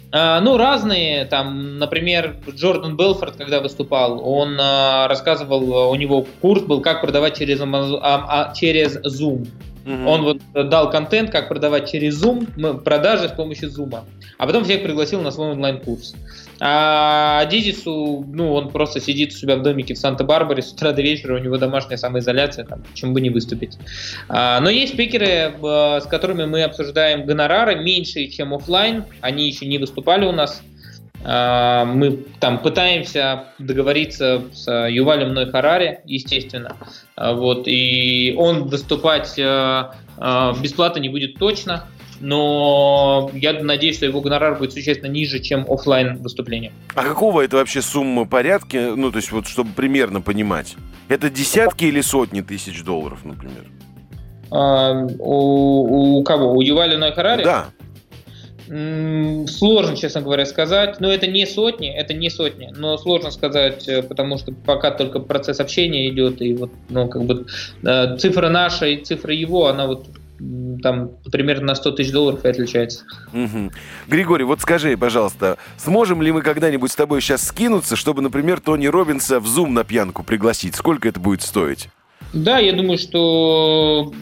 Ну, 0.10 0.58
разные. 0.58 1.26
Там, 1.26 1.80
например, 1.80 2.38
Джордан 2.50 2.96
Белфорд, 2.96 3.36
когда 3.36 3.60
выступал, 3.60 4.26
он 4.26 4.56
рассказывал, 4.58 5.92
у 5.92 5.96
него 5.96 6.26
курс 6.40 6.62
был, 6.62 6.80
как 6.80 7.02
продавать 7.02 7.38
через, 7.38 7.60
через 8.58 8.96
Zoom. 9.04 9.46
Угу. 9.88 10.10
Он 10.10 10.24
вот 10.24 10.70
дал 10.70 10.90
контент, 10.90 11.32
как 11.32 11.48
продавать 11.48 11.90
через 11.90 12.22
Zoom, 12.22 12.82
продажи 12.82 13.30
с 13.30 13.32
помощью 13.32 13.70
Zoom. 13.70 14.04
А 14.38 14.46
потом 14.46 14.66
всех 14.66 14.84
пригласил 14.84 15.22
на 15.22 15.32
свой 15.32 15.52
онлайн-курс. 15.52 16.14
А 16.60 17.46
Дизису, 17.46 18.26
ну, 18.28 18.54
он 18.54 18.70
просто 18.70 19.00
сидит 19.00 19.32
у 19.32 19.36
себя 19.36 19.56
в 19.56 19.62
домике 19.62 19.94
в 19.94 19.98
Санта-Барбаре 19.98 20.62
с 20.62 20.74
утра 20.74 20.92
до 20.92 21.02
вечера, 21.02 21.36
у 21.36 21.38
него 21.38 21.58
домашняя 21.58 21.98
самоизоляция, 21.98 22.66
там, 22.66 22.84
почему 22.84 23.14
бы 23.14 23.22
не 23.22 23.30
выступить. 23.30 23.78
А, 24.28 24.60
но 24.60 24.70
есть 24.70 24.94
спикеры, 24.94 25.54
с 25.62 26.06
которыми 26.08 26.46
мы 26.46 26.64
обсуждаем 26.64 27.26
гонорары 27.26 27.76
меньшие, 27.76 28.30
чем 28.30 28.54
офлайн, 28.54 29.06
они 29.22 29.48
еще 29.48 29.66
не 29.68 29.78
выступали 29.78 30.26
у 30.26 30.32
нас. 30.32 30.62
А, 31.30 31.84
мы 31.84 32.24
там 32.40 32.60
пытаемся 32.60 33.50
договориться 33.60 34.44
с 34.54 34.88
Ювалем 34.88 35.34
Ной 35.34 35.52
Харари, 35.52 36.00
естественно, 36.06 36.78
а, 37.18 37.34
вот, 37.34 37.68
и 37.68 38.34
он 38.38 38.70
выступать 38.70 39.38
а, 39.38 39.92
бесплатно 40.62 41.00
не 41.00 41.10
будет 41.10 41.36
точно, 41.36 41.84
но 42.22 43.30
я 43.34 43.62
надеюсь, 43.62 43.98
что 43.98 44.06
его 44.06 44.22
гонорар 44.22 44.58
будет 44.58 44.72
существенно 44.72 45.12
ниже, 45.12 45.40
чем 45.40 45.66
офлайн 45.70 46.16
выступление. 46.18 46.72
А 46.96 47.04
какого 47.04 47.42
это 47.42 47.58
вообще 47.58 47.82
суммы 47.82 48.26
порядки, 48.26 48.96
ну, 48.96 49.12
то 49.12 49.18
есть 49.18 49.34
вот, 49.34 49.48
чтобы 49.48 49.72
примерно 49.76 50.22
понимать? 50.22 50.78
Это 51.10 51.30
десятки 51.30 51.84
или 51.84 52.00
сотни 52.00 52.40
тысяч 52.40 52.84
долларов, 52.84 53.26
например? 53.26 53.66
А, 54.50 54.94
у, 55.20 56.20
у 56.20 56.24
кого? 56.24 56.54
У 56.54 56.62
Юваля 56.62 56.98
Ной 56.98 57.12
Харари? 57.12 57.44
Да. 57.44 57.66
Сложно, 58.68 59.96
честно 59.96 60.22
говоря, 60.22 60.46
сказать. 60.46 61.00
Но 61.00 61.12
это 61.12 61.28
не 61.28 61.46
сотни, 61.46 61.90
это 61.90 62.14
не 62.14 62.30
сотни. 62.30 62.74
Но 62.76 62.98
сложно 62.98 63.32
сказать, 63.32 63.88
э, 63.88 64.04
потому 64.04 64.38
что 64.38 64.52
пока 64.52 64.92
только 64.92 65.20
процесс 65.20 65.60
общения 65.60 66.10
идет, 66.10 66.42
и 66.42 66.54
вот, 66.54 66.72
ну, 66.90 67.08
как 67.08 67.24
бы 67.24 67.46
цифра 68.18 68.50
наша 68.50 68.88
и 68.88 69.04
цифра 69.04 69.34
его, 69.34 69.68
она 69.68 69.88
вот 69.88 70.08
там 70.84 71.12
примерно 71.32 71.68
на 71.68 71.76
100 71.76 71.92
тысяч 71.92 72.12
долларов 72.12 72.46
и 72.46 72.48
отличается. 72.48 73.06
Угу. 73.34 73.72
Григорий, 74.08 74.44
вот 74.44 74.62
скажи, 74.62 74.98
пожалуйста, 74.98 75.58
сможем 75.78 76.22
ли 76.22 76.32
мы 76.32 76.42
когда-нибудь 76.42 76.92
с 76.92 76.96
тобой 76.96 77.22
сейчас 77.22 77.48
скинуться, 77.48 77.96
чтобы, 77.96 78.22
например, 78.22 78.60
Тони 78.60 78.88
Робинса 78.88 79.40
в 79.40 79.46
Zoom 79.46 79.70
на 79.70 79.84
пьянку 79.84 80.24
пригласить? 80.24 80.76
Сколько 80.76 81.10
это 81.10 81.20
будет 81.20 81.42
стоить? 81.42 81.90
Да, 82.34 82.60
я 82.60 82.74
думаю, 82.74 82.98
что 82.98 84.14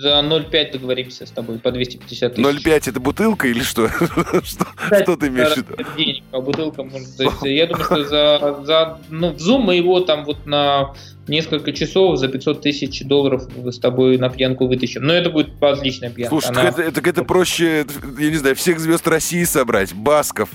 за 0.00 0.20
0,5 0.20 0.72
договоримся 0.72 1.26
с 1.26 1.30
тобой 1.30 1.58
по 1.58 1.70
250 1.70 2.34
тысяч. 2.34 2.46
0,5 2.46 2.90
это 2.90 3.00
бутылка 3.00 3.48
или 3.48 3.60
что? 3.60 3.88
что, 4.42 5.16
ты 5.16 5.28
имеешь 5.28 5.52
в 5.52 5.56
виду? 5.58 5.74
Денег, 5.96 6.24
а 6.32 6.40
бутылка 6.40 6.82
может... 6.82 7.08
Я 7.42 7.66
думаю, 7.66 7.84
что 7.84 8.04
за, 8.04 8.64
за... 8.64 8.98
Ну, 9.10 9.32
в 9.32 9.36
Zoom 9.36 9.58
мы 9.58 9.76
его 9.76 10.00
там 10.00 10.24
вот 10.24 10.46
на 10.46 10.94
несколько 11.28 11.72
часов 11.72 12.18
за 12.18 12.28
500 12.28 12.62
тысяч 12.62 13.02
долларов 13.04 13.42
с 13.66 13.78
тобой 13.78 14.16
на 14.16 14.30
пьянку 14.30 14.66
вытащим. 14.66 15.02
Но 15.02 15.12
это 15.12 15.28
будет 15.28 15.50
отличная 15.62 16.10
пьянка. 16.10 16.30
Слушай, 16.30 16.50
Она... 16.50 16.72
так, 16.72 16.78
это, 16.78 16.92
так 16.92 17.06
это 17.06 17.24
проще, 17.24 17.86
я 18.18 18.30
не 18.30 18.36
знаю, 18.36 18.56
всех 18.56 18.80
звезд 18.80 19.06
России 19.06 19.44
собрать. 19.44 19.92
Басков, 19.92 20.48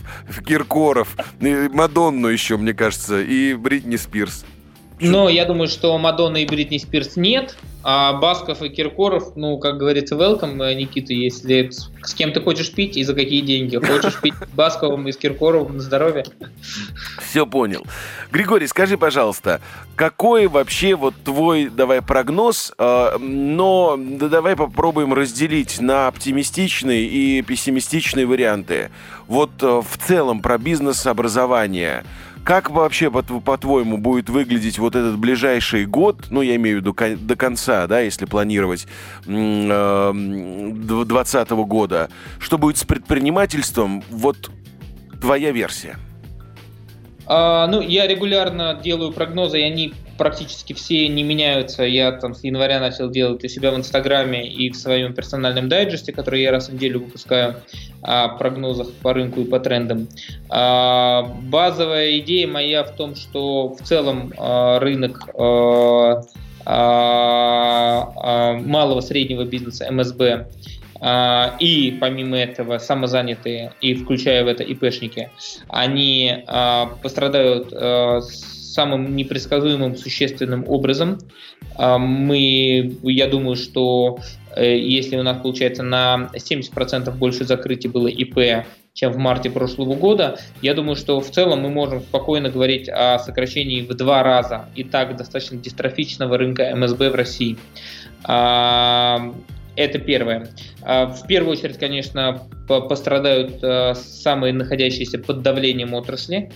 Киркоров, 0.46 1.16
Мадонну 1.40 2.30
еще, 2.30 2.58
мне 2.58 2.74
кажется, 2.74 3.22
и 3.22 3.54
Бритни 3.54 3.96
Спирс. 3.96 4.44
Но 5.00 5.30
я 5.30 5.46
думаю, 5.46 5.68
что 5.68 5.98
Мадонны 5.98 6.44
и 6.44 6.48
Бритни 6.48 6.78
Спирс 6.78 7.16
нет, 7.16 7.56
а 7.88 8.14
Басков 8.14 8.64
и 8.64 8.70
Киркоров, 8.70 9.36
ну, 9.36 9.60
как 9.60 9.78
говорится, 9.78 10.16
welcome, 10.16 10.60
э, 10.64 10.74
Никита, 10.74 11.14
если 11.14 11.70
с, 11.70 12.14
кем 12.16 12.34
ты 12.34 12.42
хочешь 12.42 12.72
пить 12.72 12.98
и 12.98 13.04
за 13.04 13.14
какие 13.14 13.42
деньги. 13.42 13.78
Хочешь 13.78 14.20
пить 14.20 14.34
с 14.34 14.56
Басковым 14.56 15.08
и 15.08 15.12
с 15.12 15.18
Киркоровым 15.18 15.76
на 15.76 15.84
здоровье? 15.84 16.26
Все 17.22 17.46
понял. 17.46 17.86
Григорий, 18.32 18.66
скажи, 18.66 18.98
пожалуйста, 18.98 19.62
какой 19.96 20.48
вообще 20.48 20.96
вот 20.96 21.14
твой, 21.24 21.70
давай, 21.70 22.02
прогноз, 22.02 22.74
э, 22.76 23.18
но 23.20 24.00
да, 24.00 24.30
давай 24.30 24.56
попробуем 24.56 25.14
разделить 25.14 25.80
на 25.80 26.08
оптимистичные 26.08 27.06
и 27.06 27.44
пессимистичные 27.44 28.26
варианты. 28.26 28.90
Вот 29.28 29.52
э, 29.62 29.84
в 29.88 29.98
целом 30.00 30.42
про 30.42 30.58
бизнес-образование– 30.58 32.04
как 32.46 32.70
вообще, 32.70 33.12
по-твоему, 33.12 33.98
будет 33.98 34.30
выглядеть 34.30 34.78
вот 34.78 34.96
этот 34.96 35.18
ближайший 35.18 35.88
год, 35.88 36.28
ну, 36.30 36.44
я 36.44 36.56
имею 36.58 36.78
в 36.78 36.82
виду 36.82 36.96
до 37.18 37.36
конца, 37.36 37.88
да, 37.88 38.02
если 38.02 38.26
планировать 38.26 38.86
2020 39.26 41.52
э, 41.52 41.56
года, 41.66 42.12
что 42.40 42.60
будет 42.60 42.78
с 42.78 42.84
предпринимательством, 42.84 44.04
вот 44.12 44.52
твоя 45.20 45.50
версия? 45.52 45.98
А, 47.28 47.68
ну, 47.68 47.82
я 47.82 48.08
регулярно 48.08 48.80
делаю 48.82 49.12
прогнозы, 49.12 49.60
и 49.60 49.64
они 49.64 49.94
практически 50.18 50.74
все 50.74 51.08
не 51.08 51.24
меняются. 51.24 51.84
Я 51.84 52.12
там 52.12 52.36
с 52.36 52.44
января 52.44 52.80
начал 52.80 53.10
делать 53.10 53.44
у 53.44 53.48
себя 53.48 53.72
в 53.72 53.76
Инстаграме 53.76 54.48
и 54.48 54.70
в 54.70 54.76
своем 54.76 55.14
персональном 55.14 55.68
дайджесте, 55.70 56.14
который 56.14 56.42
я 56.42 56.52
раз 56.52 56.70
в 56.70 56.74
неделю 56.74 57.02
выпускаю 57.02 57.56
о 58.02 58.30
прогнозах 58.30 58.92
по 59.02 59.14
рынку 59.14 59.42
и 59.42 59.46
по 59.46 59.60
трендам. 59.60 60.08
А, 60.50 61.24
базовая 61.24 62.20
идея 62.20 62.48
моя 62.48 62.84
в 62.84 62.96
том, 62.96 63.16
что 63.16 63.70
в 63.70 63.82
целом 63.82 64.34
а, 64.38 64.80
рынок 64.80 65.30
а, 65.38 66.22
малого 68.66 69.02
среднего 69.02 69.44
бизнеса 69.44 69.92
МСБ 69.92 70.48
и 71.60 71.98
помимо 72.00 72.38
этого 72.38 72.78
самозанятые, 72.80 73.74
и 73.82 73.94
включая 73.94 74.44
в 74.44 74.48
это 74.48 74.64
ИПшники, 74.64 75.30
они 75.68 76.44
пострадают 77.04 77.70
самым 77.70 79.16
непредсказуемым 79.16 79.96
существенным 79.96 80.66
образом. 80.68 81.20
Мы, 81.78 82.98
я 83.04 83.28
думаю, 83.28 83.56
что 83.56 84.18
Э, 84.56 84.78
если 84.78 85.18
у 85.18 85.24
нас 85.24 85.42
получается 85.42 85.84
на 85.84 86.30
70% 86.34 87.12
больше 87.12 87.44
закрытий 87.46 87.88
было 87.88 88.08
ИП, 88.08 88.66
чем 88.94 89.12
в 89.12 89.18
марте 89.18 89.50
прошлого 89.50 89.94
года, 89.96 90.40
я 90.62 90.74
думаю, 90.74 90.96
что 90.96 91.20
в 91.20 91.30
целом 91.30 91.62
мы 91.62 91.70
можем 91.70 92.00
спокойно 92.00 92.50
говорить 92.50 92.88
о 92.88 93.20
сокращении 93.20 93.82
в 93.82 93.94
два 93.94 94.24
раза 94.24 94.70
и 94.74 94.86
так 94.86 95.18
достаточно 95.18 95.58
дистрофичного 95.58 96.38
рынка 96.38 96.74
МСБ 96.74 97.10
в 97.10 97.16
России. 97.16 97.58
А, 99.76 99.80
это 99.80 100.00
первое. 100.00 100.48
А, 100.82 101.08
в 101.08 101.28
первую 101.28 101.54
очередь, 101.54 101.78
конечно, 101.78 102.48
пострадают 102.68 103.64
э, 103.64 103.94
самые 103.96 104.54
находящиеся 104.54 105.20
под 105.20 105.42
давлением 105.42 105.94
отрасли. 105.94 106.52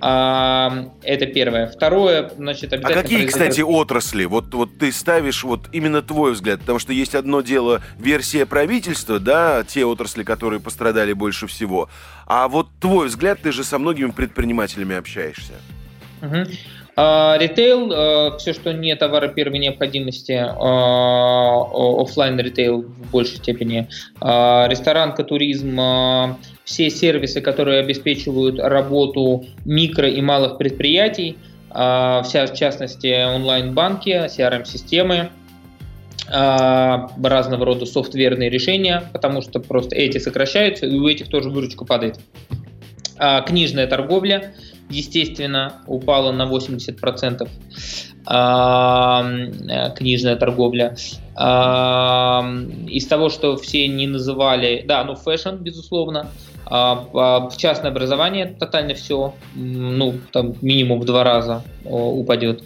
А, 0.00 0.90
это 1.02 1.26
первое. 1.26 1.68
Второе, 1.68 2.30
значит, 2.36 2.72
а 2.72 2.76
обязательно... 2.76 3.00
А 3.00 3.02
какие, 3.02 3.26
кстати, 3.26 3.62
отрасли? 3.62 4.24
Вот, 4.24 4.52
вот 4.52 4.78
ты 4.78 4.92
ставишь 4.92 5.42
вот 5.42 5.68
именно 5.72 6.02
твой 6.02 6.32
взгляд, 6.32 6.60
потому 6.60 6.78
что 6.78 6.92
есть 6.92 7.14
одно 7.14 7.40
дело 7.40 7.82
версия 7.98 8.44
правительства, 8.44 9.18
да, 9.18 9.64
те 9.64 9.86
отрасли, 9.86 10.22
которые 10.22 10.60
пострадали 10.60 11.14
больше 11.14 11.46
всего, 11.46 11.88
а 12.26 12.48
вот 12.48 12.68
твой 12.78 13.06
взгляд, 13.06 13.40
ты 13.42 13.52
же 13.52 13.64
со 13.64 13.78
многими 13.78 14.10
предпринимателями 14.10 14.96
общаешься. 14.96 15.54
Угу. 16.20 16.44
А, 16.98 17.36
ритейл, 17.38 17.92
а, 17.92 18.38
все, 18.38 18.54
что 18.54 18.72
не 18.72 18.96
товары 18.96 19.28
первой 19.28 19.58
необходимости, 19.58 20.32
а, 20.32 22.00
офлайн 22.00 22.40
ритейл 22.40 22.82
в 22.82 23.10
большей 23.10 23.36
степени, 23.36 23.86
ресторанка, 24.20 25.22
туризм, 25.22 25.78
все 26.64 26.88
сервисы, 26.88 27.42
которые 27.42 27.80
обеспечивают 27.80 28.58
работу 28.58 29.44
микро 29.66 30.08
и 30.08 30.22
малых 30.22 30.56
предприятий, 30.56 31.36
вся 31.70 32.46
в 32.46 32.54
частности 32.54 33.26
онлайн-банки, 33.34 34.28
CRM-системы, 34.28 35.28
а, 36.28 37.10
разного 37.22 37.66
рода 37.66 37.84
софтверные 37.84 38.48
решения, 38.48 39.02
потому 39.12 39.42
что 39.42 39.60
просто 39.60 39.94
эти 39.94 40.16
сокращаются, 40.16 40.86
и 40.86 40.98
у 40.98 41.06
этих 41.06 41.28
тоже 41.28 41.50
выручка 41.50 41.84
падает. 41.84 42.18
Книжная 43.46 43.86
торговля, 43.86 44.52
естественно, 44.88 45.74
упала 45.86 46.32
на 46.32 46.44
80%. 46.50 47.48
Книжная 49.96 50.36
торговля. 50.36 50.96
Из 51.36 53.06
того, 53.06 53.28
что 53.28 53.56
все 53.56 53.86
не 53.86 54.06
называли, 54.08 54.84
да, 54.86 55.04
ну 55.04 55.14
fashion, 55.14 55.56
безусловно, 55.56 56.28
а, 56.68 57.06
а 57.14 57.50
частное 57.56 57.90
образование 57.92 58.46
тотально 58.46 58.94
все, 58.94 59.34
ну, 59.54 60.14
там 60.32 60.54
минимум 60.60 61.00
в 61.00 61.04
два 61.04 61.22
раза 61.22 61.62
упадет. 61.84 62.64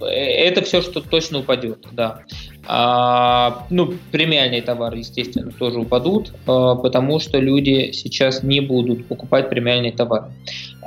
А, 0.00 0.06
это 0.06 0.62
все, 0.62 0.82
что 0.82 1.00
точно 1.00 1.40
упадет, 1.40 1.86
да. 1.92 2.22
А, 2.66 3.66
ну, 3.70 3.94
премиальные 4.10 4.62
товары, 4.62 4.98
естественно, 4.98 5.52
тоже 5.52 5.78
упадут, 5.78 6.32
а, 6.46 6.74
потому 6.76 7.20
что 7.20 7.38
люди 7.38 7.92
сейчас 7.92 8.42
не 8.42 8.60
будут 8.60 9.06
покупать 9.06 9.50
премиальные 9.50 9.92
товары. 9.92 10.32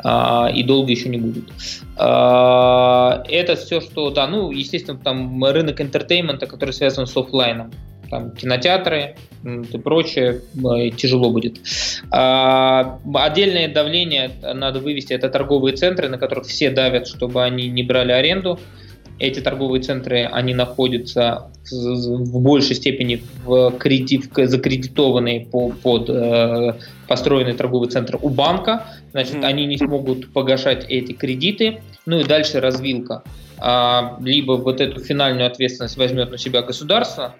А, 0.03 0.49
и 0.53 0.63
долго 0.63 0.91
еще 0.91 1.09
не 1.09 1.17
будут. 1.17 1.51
А, 1.97 3.23
это 3.29 3.55
все, 3.55 3.81
что, 3.81 4.09
да, 4.09 4.27
ну, 4.27 4.51
естественно, 4.51 4.97
там 4.97 5.43
рынок 5.43 5.81
entertainment 5.81 6.39
а, 6.39 6.47
который 6.47 6.71
связан 6.71 7.07
с 7.07 7.15
офлайном 7.15 7.71
там, 8.09 8.31
кинотеатры 8.31 9.15
и 9.43 9.77
прочее, 9.77 10.41
тяжело 10.97 11.31
будет. 11.31 11.59
А, 12.11 12.99
отдельное 13.13 13.67
давление 13.71 14.31
надо 14.41 14.79
вывести, 14.79 15.13
это 15.13 15.29
торговые 15.29 15.75
центры, 15.75 16.09
на 16.09 16.17
которых 16.17 16.45
все 16.47 16.69
давят, 16.69 17.07
чтобы 17.07 17.43
они 17.43 17.67
не 17.69 17.83
брали 17.83 18.11
аренду. 18.11 18.59
Эти 19.19 19.39
торговые 19.39 19.81
центры, 19.81 20.29
они 20.31 20.53
находятся 20.53 21.49
в 21.71 22.39
большей 22.39 22.75
степени 22.75 23.23
в 23.43 23.71
кредит, 23.71 24.29
закредитованные 24.35 25.47
по, 25.47 25.69
под 25.69 26.09
э, 26.09 26.73
построенный 27.07 27.53
торговый 27.53 27.89
центр 27.89 28.19
у 28.21 28.29
банка, 28.29 28.85
значит, 29.11 29.35
mm-hmm. 29.35 29.45
они 29.45 29.65
не 29.65 29.77
смогут 29.77 30.31
погашать 30.33 30.85
эти 30.87 31.13
кредиты, 31.13 31.81
ну 32.05 32.19
и 32.19 32.23
дальше 32.23 32.59
развилка. 32.59 33.23
А, 33.59 34.17
либо 34.21 34.53
вот 34.53 34.81
эту 34.81 34.99
финальную 34.99 35.47
ответственность 35.47 35.97
возьмет 35.97 36.31
на 36.31 36.37
себя 36.37 36.61
государство, 36.61 37.35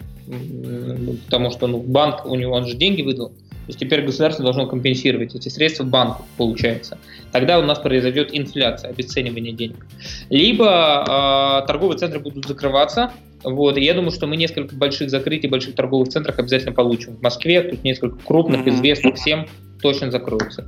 потому 1.26 1.52
что 1.52 1.68
ну, 1.68 1.80
банк, 1.80 2.26
у 2.26 2.36
него 2.36 2.54
он 2.54 2.66
же 2.66 2.76
деньги 2.76 3.02
выдал, 3.02 3.30
то 3.68 3.72
есть 3.72 3.80
теперь 3.80 4.02
государство 4.02 4.46
должно 4.46 4.66
компенсировать 4.66 5.36
эти 5.36 5.50
средства 5.50 5.84
банку, 5.84 6.26
получается. 6.38 6.98
Тогда 7.34 7.60
у 7.60 7.64
нас 7.64 7.80
произойдет 7.80 8.30
инфляция, 8.32 8.92
обесценивание 8.92 9.52
денег. 9.52 9.86
Либо 10.30 11.64
э, 11.64 11.68
торговые 11.68 11.98
центры 11.98 12.20
будут 12.20 12.48
закрываться, 12.48 13.12
вот, 13.44 13.78
и 13.78 13.84
я 13.84 13.94
думаю, 13.94 14.12
что 14.12 14.28
мы 14.28 14.36
несколько 14.36 14.76
больших 14.76 15.10
закрытий 15.10 15.48
больших 15.48 15.76
торговых 15.76 16.10
центров 16.10 16.40
обязательно 16.40 16.74
получим. 16.74 17.18
В 17.18 17.22
Москве 17.22 17.62
тут 17.62 17.84
несколько 17.84 18.18
крупных, 18.18 18.62
mm-hmm. 18.62 18.76
известных 18.76 19.16
всем, 19.16 19.48
точно 19.82 20.12
закроются. 20.12 20.66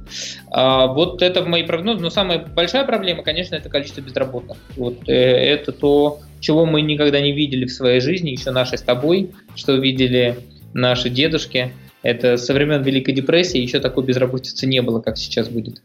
А, 0.52 0.88
вот 0.88 1.22
это 1.22 1.44
мои 1.44 1.64
прогнозы. 1.64 2.02
Но 2.02 2.10
самая 2.10 2.40
большая 2.40 2.86
проблема, 2.86 3.24
конечно, 3.24 3.56
это 3.56 3.70
количество 3.70 4.02
безработных. 4.02 4.58
Вот 4.76 5.08
э, 5.08 5.14
это 5.14 5.72
то, 5.72 6.20
чего 6.40 6.66
мы 6.66 6.82
никогда 6.82 7.20
не 7.20 7.32
видели 7.32 7.66
в 7.66 7.72
своей 7.72 8.02
жизни, 8.02 8.30
еще 8.30 8.52
наши 8.52 8.78
с 8.78 8.82
тобой, 8.82 9.32
что 9.56 9.76
видели 9.76 10.38
наши 10.74 11.10
дедушки. 11.10 11.74
Это 12.02 12.38
со 12.38 12.54
времен 12.54 12.82
Великой 12.82 13.14
депрессии 13.14 13.60
еще 13.60 13.80
такой 13.80 14.06
безработицы 14.06 14.68
не 14.68 14.82
было, 14.82 15.02
как 15.02 15.18
сейчас 15.18 15.50
будет. 15.50 15.82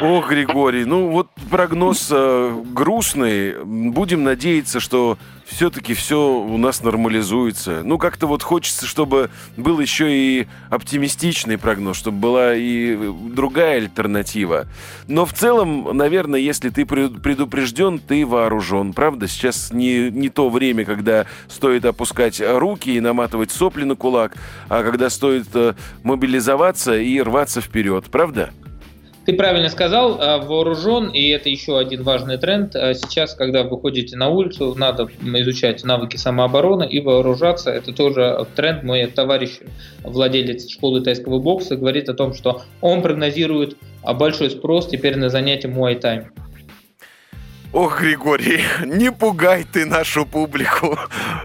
Ох, 0.00 0.30
Григорий, 0.30 0.84
ну 0.84 1.08
вот 1.08 1.28
прогноз 1.50 2.08
э, 2.12 2.62
грустный. 2.72 3.64
Будем 3.64 4.22
надеяться, 4.22 4.78
что 4.78 5.18
все-таки 5.44 5.92
все 5.94 6.38
у 6.38 6.56
нас 6.56 6.82
нормализуется. 6.82 7.80
Ну, 7.82 7.98
как-то 7.98 8.28
вот 8.28 8.44
хочется, 8.44 8.86
чтобы 8.86 9.30
был 9.56 9.80
еще 9.80 10.08
и 10.08 10.46
оптимистичный 10.70 11.58
прогноз, 11.58 11.96
чтобы 11.96 12.18
была 12.18 12.54
и 12.54 12.96
другая 13.30 13.78
альтернатива. 13.78 14.68
Но 15.08 15.26
в 15.26 15.32
целом, 15.32 15.96
наверное, 15.96 16.38
если 16.38 16.68
ты 16.68 16.86
предупрежден, 16.86 17.98
ты 17.98 18.24
вооружен. 18.24 18.92
Правда, 18.92 19.26
сейчас 19.26 19.72
не, 19.72 20.10
не 20.10 20.28
то 20.28 20.48
время, 20.48 20.84
когда 20.84 21.26
стоит 21.48 21.84
опускать 21.84 22.40
руки 22.40 22.90
и 22.90 23.00
наматывать 23.00 23.50
сопли 23.50 23.82
на 23.82 23.96
кулак, 23.96 24.36
а 24.68 24.84
когда 24.84 25.10
стоит 25.10 25.48
э, 25.54 25.74
мобилизоваться 26.04 26.96
и 26.96 27.20
рваться 27.20 27.60
вперед. 27.60 28.04
Правда? 28.12 28.50
Ты 29.28 29.34
правильно 29.34 29.68
сказал, 29.68 30.18
э, 30.18 30.38
вооружен, 30.38 31.10
и 31.10 31.28
это 31.28 31.50
еще 31.50 31.78
один 31.78 32.02
важный 32.02 32.38
тренд. 32.38 32.74
Э, 32.74 32.94
сейчас, 32.94 33.34
когда 33.34 33.62
вы 33.62 33.78
ходите 33.78 34.16
на 34.16 34.30
улицу, 34.30 34.74
надо 34.74 35.06
изучать 35.20 35.84
навыки 35.84 36.16
самообороны 36.16 36.88
и 36.88 36.98
вооружаться. 36.98 37.70
Это 37.70 37.92
тоже 37.92 38.46
тренд. 38.56 38.84
Мой 38.84 39.06
товарищ, 39.06 39.58
владелец 40.02 40.70
школы 40.70 41.02
тайского 41.02 41.40
бокса, 41.40 41.76
говорит 41.76 42.08
о 42.08 42.14
том, 42.14 42.32
что 42.32 42.62
он 42.80 43.02
прогнозирует 43.02 43.76
большой 44.02 44.48
спрос 44.48 44.88
теперь 44.88 45.18
на 45.18 45.28
занятия 45.28 45.68
муай-тай. 45.68 46.28
Ох, 47.72 48.00
Григорий, 48.00 48.64
не 48.84 49.12
пугай 49.12 49.64
ты 49.64 49.84
нашу 49.84 50.24
публику. 50.24 50.98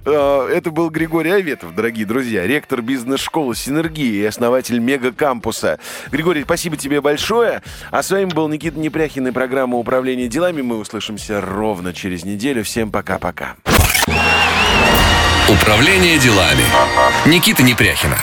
А, 0.05 0.47
это 0.47 0.71
был 0.71 0.89
Григорий 0.89 1.32
Аветов, 1.32 1.76
дорогие 1.76 2.05
друзья, 2.05 2.47
ректор 2.47 2.82
бизнес-школы 2.82 3.55
«Синергии» 3.55 4.21
и 4.21 4.26
основатель 4.26 4.80
мега-кампуса. 4.80 5.80
Григорий, 6.11 6.43
спасибо 6.43 6.78
тебе 6.78 7.01
большое. 7.01 7.61
А 7.91 8.01
с 8.01 8.09
вами 8.09 8.26
был 8.26 8.47
Никита 8.47 8.80
Непряхин 8.80 9.28
и 9.28 9.32
программа 9.32 9.78
«Управление 9.78 10.30
делами». 10.30 10.61
Мы 10.61 10.78
услышимся 10.78 11.41
ровно 11.41 11.93
через 11.93 12.24
неделю. 12.24 12.63
Всем 12.63 12.89
пока-пока. 12.89 13.55
Управление 15.49 16.17
делами. 16.19 16.63
Никита 17.26 17.63
Непряхина. 17.63 18.17